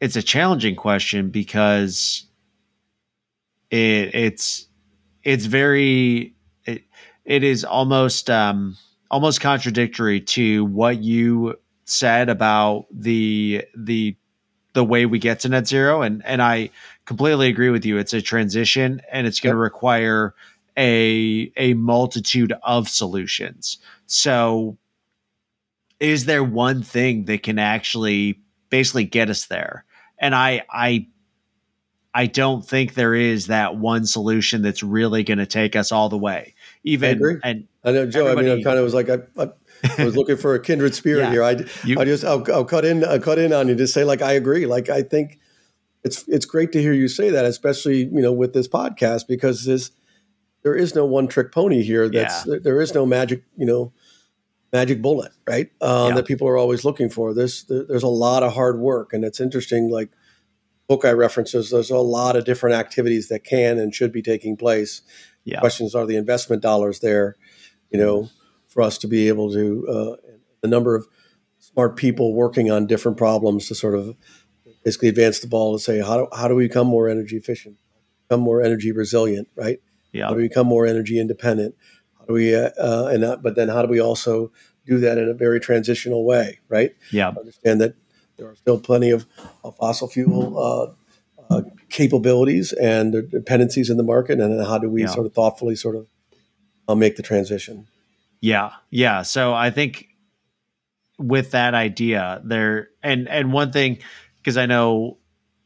it's 0.00 0.16
a 0.16 0.22
challenging 0.22 0.76
question 0.76 1.30
because 1.30 2.26
it 3.70 4.14
it's 4.14 4.68
it's 5.24 5.46
very 5.46 6.34
it, 7.28 7.44
is 7.44 7.64
almost 7.64 8.28
um 8.30 8.76
almost 9.10 9.40
contradictory 9.40 10.20
to 10.20 10.64
what 10.64 11.02
you 11.02 11.54
said 11.84 12.28
about 12.28 12.86
the 12.90 13.64
the 13.76 14.16
the 14.74 14.84
way 14.84 15.06
we 15.06 15.18
get 15.18 15.40
to 15.40 15.48
net 15.48 15.66
zero 15.66 16.02
and 16.02 16.24
and 16.24 16.42
I 16.42 16.70
completely 17.04 17.48
agree 17.48 17.70
with 17.70 17.84
you 17.84 17.96
it's 17.98 18.12
a 18.12 18.20
transition 18.20 19.00
and 19.10 19.26
it's 19.26 19.40
going 19.40 19.54
to 19.54 19.58
yep. 19.58 19.62
require 19.62 20.34
a 20.76 21.50
a 21.56 21.74
multitude 21.74 22.52
of 22.62 22.88
solutions 22.88 23.78
so 24.06 24.76
is 26.00 26.26
there 26.26 26.44
one 26.44 26.82
thing 26.82 27.24
that 27.24 27.42
can 27.42 27.58
actually 27.58 28.40
basically 28.68 29.04
get 29.04 29.30
us 29.30 29.46
there 29.46 29.84
and 30.18 30.34
I 30.34 30.64
I 30.70 31.06
I 32.14 32.26
don't 32.26 32.66
think 32.66 32.94
there 32.94 33.14
is 33.14 33.46
that 33.46 33.76
one 33.76 34.06
solution 34.06 34.62
that's 34.62 34.82
really 34.82 35.22
going 35.22 35.38
to 35.38 35.46
take 35.46 35.76
us 35.76 35.92
all 35.92 36.08
the 36.08 36.18
way. 36.18 36.54
Even 36.84 37.40
I 37.42 37.48
and 37.48 37.68
I 37.84 37.92
know 37.92 38.06
Joe. 38.06 38.30
I 38.30 38.34
mean, 38.34 38.48
I 38.48 38.62
kind 38.62 38.78
of 38.78 38.84
was 38.84 38.94
like, 38.94 39.08
I, 39.08 39.18
I, 39.38 39.48
I 39.98 40.04
was 40.04 40.16
looking 40.16 40.36
for 40.36 40.54
a 40.54 40.60
kindred 40.60 40.94
spirit 40.94 41.24
yeah. 41.24 41.30
here. 41.30 41.42
I, 41.42 41.64
you, 41.84 41.98
I 41.98 42.04
just 42.04 42.24
I'll, 42.24 42.44
I'll, 42.52 42.64
cut 42.64 42.84
in 42.84 43.04
I'll 43.04 43.20
cut 43.20 43.38
in 43.38 43.52
on 43.52 43.68
you 43.68 43.74
to 43.76 43.86
say 43.86 44.04
like 44.04 44.22
I 44.22 44.32
agree. 44.32 44.66
Like 44.66 44.88
I 44.88 45.02
think 45.02 45.38
it's 46.04 46.26
it's 46.28 46.46
great 46.46 46.72
to 46.72 46.80
hear 46.80 46.92
you 46.92 47.08
say 47.08 47.30
that, 47.30 47.44
especially 47.44 48.04
you 48.04 48.22
know 48.22 48.32
with 48.32 48.52
this 48.52 48.68
podcast 48.68 49.26
because 49.26 49.64
this 49.64 49.90
there 50.62 50.74
is 50.74 50.94
no 50.94 51.04
one 51.04 51.28
trick 51.28 51.52
pony 51.52 51.82
here. 51.82 52.08
That's 52.08 52.46
yeah. 52.46 52.56
there 52.62 52.80
is 52.80 52.94
no 52.94 53.06
magic 53.06 53.42
you 53.56 53.66
know 53.66 53.92
magic 54.72 55.00
bullet 55.00 55.32
right 55.48 55.70
um, 55.80 56.10
yeah. 56.10 56.14
that 56.16 56.26
people 56.26 56.48
are 56.48 56.58
always 56.58 56.84
looking 56.84 57.10
for. 57.10 57.34
There's 57.34 57.64
there, 57.64 57.84
there's 57.84 58.02
a 58.02 58.08
lot 58.08 58.42
of 58.42 58.54
hard 58.54 58.78
work, 58.78 59.12
and 59.12 59.24
it's 59.24 59.40
interesting. 59.40 59.90
Like 59.90 60.10
book 60.88 61.04
I 61.04 61.12
references, 61.12 61.70
there's 61.70 61.90
a 61.90 61.98
lot 61.98 62.36
of 62.36 62.44
different 62.44 62.76
activities 62.76 63.28
that 63.28 63.44
can 63.44 63.78
and 63.78 63.94
should 63.94 64.12
be 64.12 64.22
taking 64.22 64.56
place. 64.56 65.02
Yeah. 65.48 65.60
Questions 65.60 65.94
are 65.94 66.06
the 66.06 66.16
investment 66.16 66.62
dollars 66.62 67.00
there, 67.00 67.36
you 67.90 67.98
know 67.98 68.28
for 68.68 68.82
us 68.82 68.98
to 68.98 69.08
be 69.08 69.28
able 69.28 69.50
to 69.52 69.86
uh, 69.88 70.16
the 70.60 70.68
number 70.68 70.94
of 70.94 71.06
smart 71.58 71.96
people 71.96 72.34
working 72.34 72.70
on 72.70 72.86
different 72.86 73.16
problems 73.16 73.66
to 73.68 73.74
sort 73.74 73.94
of 73.94 74.14
basically 74.84 75.08
advance 75.08 75.40
the 75.40 75.48
ball 75.48 75.72
and 75.72 75.80
say 75.80 76.00
how 76.00 76.18
do, 76.18 76.28
how 76.36 76.46
do 76.46 76.54
we 76.54 76.68
become 76.68 76.86
more 76.86 77.08
energy 77.08 77.36
efficient 77.36 77.76
become 78.28 78.40
more 78.40 78.62
energy 78.62 78.92
resilient 78.92 79.48
right? 79.56 79.80
Yeah. 80.12 80.26
How 80.26 80.30
do 80.30 80.36
we 80.36 80.48
become 80.48 80.66
more 80.66 80.86
energy 80.86 81.20
independent? 81.20 81.74
How 82.18 82.26
do 82.26 82.34
we 82.34 82.54
uh, 82.54 82.70
uh, 82.78 83.10
and 83.12 83.42
but 83.42 83.56
then 83.56 83.68
how 83.68 83.82
do 83.82 83.88
we 83.88 84.00
also 84.00 84.52
do 84.86 84.98
that 85.00 85.18
in 85.18 85.28
a 85.28 85.34
very 85.34 85.60
transitional 85.60 86.24
way 86.24 86.60
right? 86.68 86.94
Yeah. 87.10 87.28
Understand 87.28 87.80
that 87.80 87.94
there 88.36 88.48
are 88.48 88.54
still 88.54 88.78
plenty 88.78 89.10
of, 89.10 89.26
of 89.64 89.76
fossil 89.76 90.08
fuel 90.08 90.96
uh, 91.50 91.62
capabilities 91.88 92.72
and 92.74 93.30
dependencies 93.30 93.90
in 93.90 93.96
the 93.96 94.02
market 94.02 94.40
and 94.40 94.58
then 94.58 94.66
how 94.66 94.78
do 94.78 94.88
we 94.90 95.02
yeah. 95.02 95.08
sort 95.08 95.26
of 95.26 95.34
thoughtfully 95.34 95.74
sort 95.74 95.96
of 95.96 96.06
uh, 96.88 96.94
make 96.94 97.16
the 97.16 97.22
transition 97.22 97.86
yeah. 98.40 98.70
Yeah. 98.90 99.22
So 99.22 99.54
I 99.54 99.70
think 99.70 100.08
with 101.18 101.50
that 101.50 101.74
idea 101.74 102.40
there 102.44 102.90
and 103.02 103.28
and 103.28 103.52
one 103.52 103.72
thing 103.72 103.98
because 104.36 104.56
I 104.56 104.66
know 104.66 105.18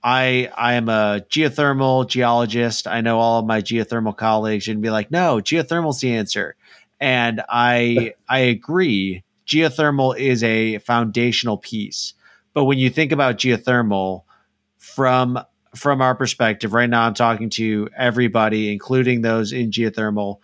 I 0.03 0.51
I 0.57 0.75
am 0.75 0.89
a 0.89 1.25
geothermal 1.29 2.09
geologist. 2.09 2.87
I 2.87 3.01
know 3.03 3.19
all 3.19 3.41
of 3.41 3.47
my 3.47 3.61
geothermal 3.61 4.17
colleagues 4.17 4.69
and 4.69 4.81
be 4.81 4.91
like, 4.91 5.11
no, 5.11 5.37
geothermal's 5.37 6.01
the 6.01 6.15
answer. 6.15 6.57
And 7.01 7.43
I 7.49 8.15
I 8.29 8.39
agree. 8.41 9.23
Geothermal 9.47 10.19
is 10.19 10.43
a 10.43 10.79
foundational 10.79 11.59
piece. 11.59 12.15
but 12.55 12.65
when 12.65 12.79
you 12.79 12.89
think 12.91 13.13
about 13.13 13.39
geothermal 13.39 14.23
from 14.79 15.39
from 15.75 16.03
our 16.03 16.15
perspective, 16.15 16.73
right 16.73 16.89
now 16.89 17.07
I'm 17.07 17.15
talking 17.15 17.51
to 17.51 17.89
everybody, 17.97 18.73
including 18.73 19.23
those 19.23 19.53
in 19.53 19.71
geothermal. 19.71 20.39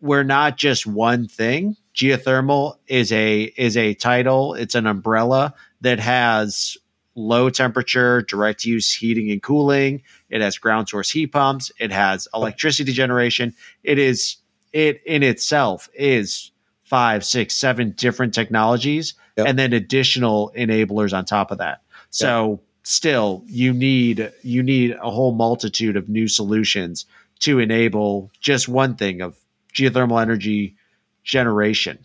We're 0.00 0.24
not 0.24 0.56
just 0.56 0.86
one 0.86 1.28
thing. 1.28 1.76
Geothermal 1.94 2.76
is 2.86 3.12
a 3.12 3.42
is 3.56 3.76
a 3.76 3.94
title. 3.94 4.54
It's 4.54 4.74
an 4.74 4.86
umbrella 4.86 5.54
that 5.80 5.98
has 6.00 6.76
low 7.14 7.50
temperature 7.50 8.22
direct 8.22 8.64
use 8.64 8.94
heating 8.94 9.30
and 9.30 9.42
cooling. 9.42 10.02
It 10.30 10.40
has 10.40 10.56
ground 10.58 10.88
source 10.88 11.10
heat 11.10 11.28
pumps. 11.28 11.72
It 11.78 11.90
has 11.90 12.28
electricity 12.32 12.92
generation. 12.92 13.54
It 13.82 13.98
is 13.98 14.36
it 14.72 15.02
in 15.04 15.22
itself 15.22 15.88
is 15.94 16.52
five, 16.84 17.24
six, 17.24 17.54
seven 17.54 17.90
different 17.92 18.32
technologies, 18.34 19.14
yep. 19.36 19.46
and 19.46 19.58
then 19.58 19.72
additional 19.72 20.52
enablers 20.56 21.16
on 21.16 21.24
top 21.24 21.50
of 21.50 21.58
that. 21.58 21.82
So 22.10 22.50
yep. 22.50 22.60
Still, 22.88 23.44
you 23.46 23.72
need 23.74 24.32
you 24.42 24.62
need 24.62 24.92
a 24.92 25.10
whole 25.10 25.32
multitude 25.32 25.96
of 25.96 26.08
new 26.08 26.26
solutions 26.26 27.04
to 27.40 27.58
enable 27.58 28.30
just 28.40 28.66
one 28.68 28.96
thing 28.96 29.20
of 29.20 29.36
geothermal 29.74 30.20
energy 30.20 30.74
generation. 31.22 31.98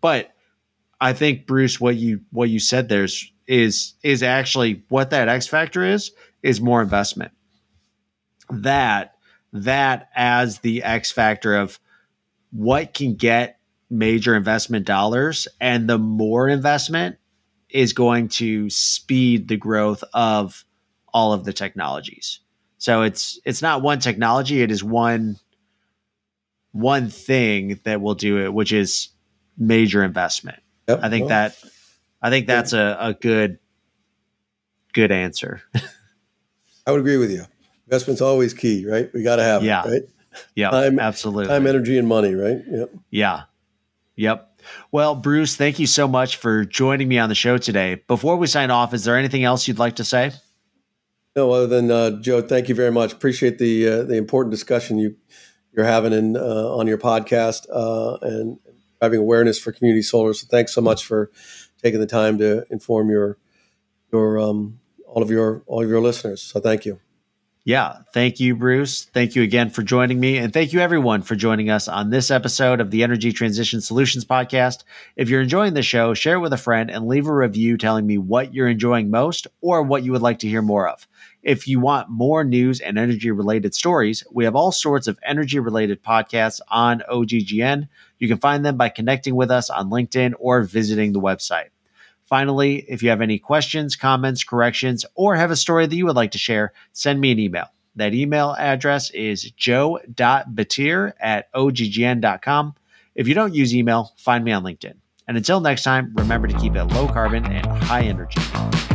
But 0.00 0.32
I 1.00 1.12
think 1.12 1.46
Bruce, 1.46 1.80
what 1.80 1.96
you 1.96 2.20
what 2.30 2.48
you 2.48 2.60
said 2.60 2.88
there's 2.88 3.30
is 3.48 3.94
is 4.02 4.22
actually 4.22 4.84
what 4.88 5.10
that 5.10 5.28
X 5.28 5.48
factor 5.48 5.84
is 5.84 6.12
is 6.42 6.60
more 6.60 6.80
investment. 6.80 7.32
That 8.50 9.16
that 9.52 10.10
as 10.14 10.60
the 10.60 10.84
X 10.84 11.10
factor 11.10 11.56
of 11.56 11.80
what 12.52 12.94
can 12.94 13.16
get 13.16 13.58
major 13.90 14.36
investment 14.36 14.86
dollars 14.86 15.48
and 15.60 15.88
the 15.88 15.98
more 15.98 16.48
investment 16.48 17.16
is 17.74 17.92
going 17.92 18.28
to 18.28 18.70
speed 18.70 19.48
the 19.48 19.56
growth 19.56 20.02
of 20.14 20.64
all 21.12 21.32
of 21.32 21.44
the 21.44 21.52
technologies. 21.52 22.40
So 22.78 23.02
it's 23.02 23.38
it's 23.44 23.60
not 23.60 23.82
one 23.82 23.98
technology, 23.98 24.62
it 24.62 24.70
is 24.70 24.82
one 24.82 25.36
one 26.72 27.10
thing 27.10 27.80
that 27.84 28.00
will 28.00 28.14
do 28.14 28.44
it, 28.44 28.54
which 28.54 28.72
is 28.72 29.08
major 29.58 30.02
investment. 30.02 30.60
Yep. 30.88 31.00
I 31.02 31.10
think 31.10 31.22
well, 31.22 31.28
that 31.30 31.64
I 32.22 32.30
think 32.30 32.46
that's 32.46 32.72
a, 32.72 32.96
a 33.00 33.14
good 33.14 33.58
good 34.92 35.10
answer. 35.10 35.60
I 36.86 36.92
would 36.92 37.00
agree 37.00 37.16
with 37.16 37.32
you. 37.32 37.44
Investment's 37.86 38.20
always 38.20 38.54
key, 38.54 38.86
right? 38.86 39.10
We 39.12 39.22
got 39.22 39.36
to 39.36 39.42
have 39.42 39.64
yeah. 39.64 39.86
it, 39.86 39.90
right? 39.90 40.02
Yeah, 40.54 40.70
time, 40.70 40.98
absolutely. 40.98 41.46
Time, 41.46 41.66
energy, 41.66 41.98
and 41.98 42.08
money, 42.08 42.34
right? 42.34 42.58
Yep. 42.68 42.90
Yeah. 43.10 43.42
Yep. 44.16 44.53
Well, 44.92 45.14
Bruce, 45.14 45.56
thank 45.56 45.78
you 45.78 45.86
so 45.86 46.08
much 46.08 46.36
for 46.36 46.64
joining 46.64 47.08
me 47.08 47.18
on 47.18 47.28
the 47.28 47.34
show 47.34 47.58
today. 47.58 48.02
Before 48.06 48.36
we 48.36 48.46
sign 48.46 48.70
off, 48.70 48.94
is 48.94 49.04
there 49.04 49.16
anything 49.16 49.44
else 49.44 49.68
you'd 49.68 49.78
like 49.78 49.96
to 49.96 50.04
say? 50.04 50.32
No, 51.36 51.50
other 51.50 51.66
than 51.66 51.90
uh, 51.90 52.10
Joe, 52.20 52.40
thank 52.42 52.68
you 52.68 52.74
very 52.74 52.92
much. 52.92 53.12
Appreciate 53.12 53.58
the 53.58 53.88
uh, 53.88 54.02
the 54.04 54.16
important 54.16 54.52
discussion 54.52 54.98
you 54.98 55.16
you're 55.72 55.84
having 55.84 56.12
in 56.12 56.36
uh, 56.36 56.68
on 56.68 56.86
your 56.86 56.98
podcast 56.98 57.66
uh, 57.72 58.18
and 58.22 58.58
having 59.02 59.18
awareness 59.18 59.58
for 59.58 59.72
community 59.72 60.02
solar. 60.02 60.32
So 60.32 60.46
thanks 60.48 60.72
so 60.72 60.80
much 60.80 61.04
for 61.04 61.30
taking 61.82 62.00
the 62.00 62.06
time 62.06 62.38
to 62.38 62.64
inform 62.70 63.10
your 63.10 63.38
your 64.12 64.38
um, 64.38 64.78
all 65.06 65.22
of 65.22 65.30
your 65.30 65.64
all 65.66 65.82
of 65.82 65.88
your 65.88 66.00
listeners. 66.00 66.40
So 66.40 66.60
thank 66.60 66.86
you. 66.86 67.00
Yeah. 67.66 68.00
Thank 68.12 68.40
you, 68.40 68.54
Bruce. 68.54 69.06
Thank 69.06 69.34
you 69.34 69.42
again 69.42 69.70
for 69.70 69.82
joining 69.82 70.20
me. 70.20 70.36
And 70.36 70.52
thank 70.52 70.74
you, 70.74 70.80
everyone, 70.80 71.22
for 71.22 71.34
joining 71.34 71.70
us 71.70 71.88
on 71.88 72.10
this 72.10 72.30
episode 72.30 72.78
of 72.78 72.90
the 72.90 73.02
Energy 73.02 73.32
Transition 73.32 73.80
Solutions 73.80 74.26
Podcast. 74.26 74.84
If 75.16 75.30
you're 75.30 75.40
enjoying 75.40 75.72
the 75.72 75.82
show, 75.82 76.12
share 76.12 76.34
it 76.36 76.40
with 76.40 76.52
a 76.52 76.58
friend 76.58 76.90
and 76.90 77.08
leave 77.08 77.26
a 77.26 77.34
review 77.34 77.78
telling 77.78 78.06
me 78.06 78.18
what 78.18 78.52
you're 78.52 78.68
enjoying 78.68 79.10
most 79.10 79.46
or 79.62 79.82
what 79.82 80.02
you 80.04 80.12
would 80.12 80.20
like 80.20 80.40
to 80.40 80.48
hear 80.48 80.60
more 80.60 80.86
of. 80.86 81.08
If 81.42 81.66
you 81.66 81.80
want 81.80 82.10
more 82.10 82.44
news 82.44 82.80
and 82.80 82.98
energy 82.98 83.30
related 83.30 83.74
stories, 83.74 84.22
we 84.30 84.44
have 84.44 84.54
all 84.54 84.70
sorts 84.70 85.06
of 85.06 85.18
energy 85.24 85.58
related 85.58 86.02
podcasts 86.02 86.60
on 86.68 87.02
OGGN. 87.10 87.88
You 88.18 88.28
can 88.28 88.38
find 88.38 88.62
them 88.62 88.76
by 88.76 88.90
connecting 88.90 89.36
with 89.36 89.50
us 89.50 89.70
on 89.70 89.88
LinkedIn 89.88 90.34
or 90.38 90.62
visiting 90.64 91.14
the 91.14 91.20
website. 91.20 91.68
Finally, 92.26 92.84
if 92.88 93.02
you 93.02 93.10
have 93.10 93.20
any 93.20 93.38
questions, 93.38 93.96
comments, 93.96 94.44
corrections, 94.44 95.04
or 95.14 95.36
have 95.36 95.50
a 95.50 95.56
story 95.56 95.86
that 95.86 95.96
you 95.96 96.06
would 96.06 96.16
like 96.16 96.30
to 96.32 96.38
share, 96.38 96.72
send 96.92 97.20
me 97.20 97.32
an 97.32 97.38
email. 97.38 97.66
That 97.96 98.14
email 98.14 98.56
address 98.58 99.10
is 99.10 99.42
joe.batir 99.52 101.12
at 101.20 101.52
oggn.com. 101.52 102.74
If 103.14 103.28
you 103.28 103.34
don't 103.34 103.54
use 103.54 103.74
email, 103.74 104.12
find 104.16 104.44
me 104.44 104.52
on 104.52 104.64
LinkedIn. 104.64 104.94
And 105.28 105.36
until 105.36 105.60
next 105.60 105.84
time, 105.84 106.12
remember 106.14 106.48
to 106.48 106.58
keep 106.58 106.74
it 106.74 106.84
low 106.84 107.06
carbon 107.06 107.44
and 107.46 107.66
high 107.84 108.02
energy. 108.02 108.40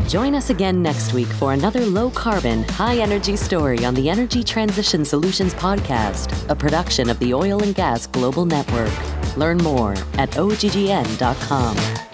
Join 0.08 0.36
us 0.36 0.50
again 0.50 0.82
next 0.82 1.14
week 1.14 1.28
for 1.28 1.54
another 1.54 1.86
low 1.86 2.10
carbon, 2.10 2.64
high 2.64 2.98
energy 2.98 3.36
story 3.36 3.86
on 3.86 3.94
the 3.94 4.10
Energy 4.10 4.44
Transition 4.44 5.06
Solutions 5.06 5.54
Podcast, 5.54 6.50
a 6.50 6.56
production 6.56 7.10
of 7.10 7.20
the 7.20 7.34
Oil 7.34 7.64
and 7.64 7.76
Gas 7.76 8.08
Global 8.08 8.46
Network. 8.46 8.92
Learn 9.38 9.60
more 9.60 9.92
at 10.18 10.32
oggn.com. 10.32 12.09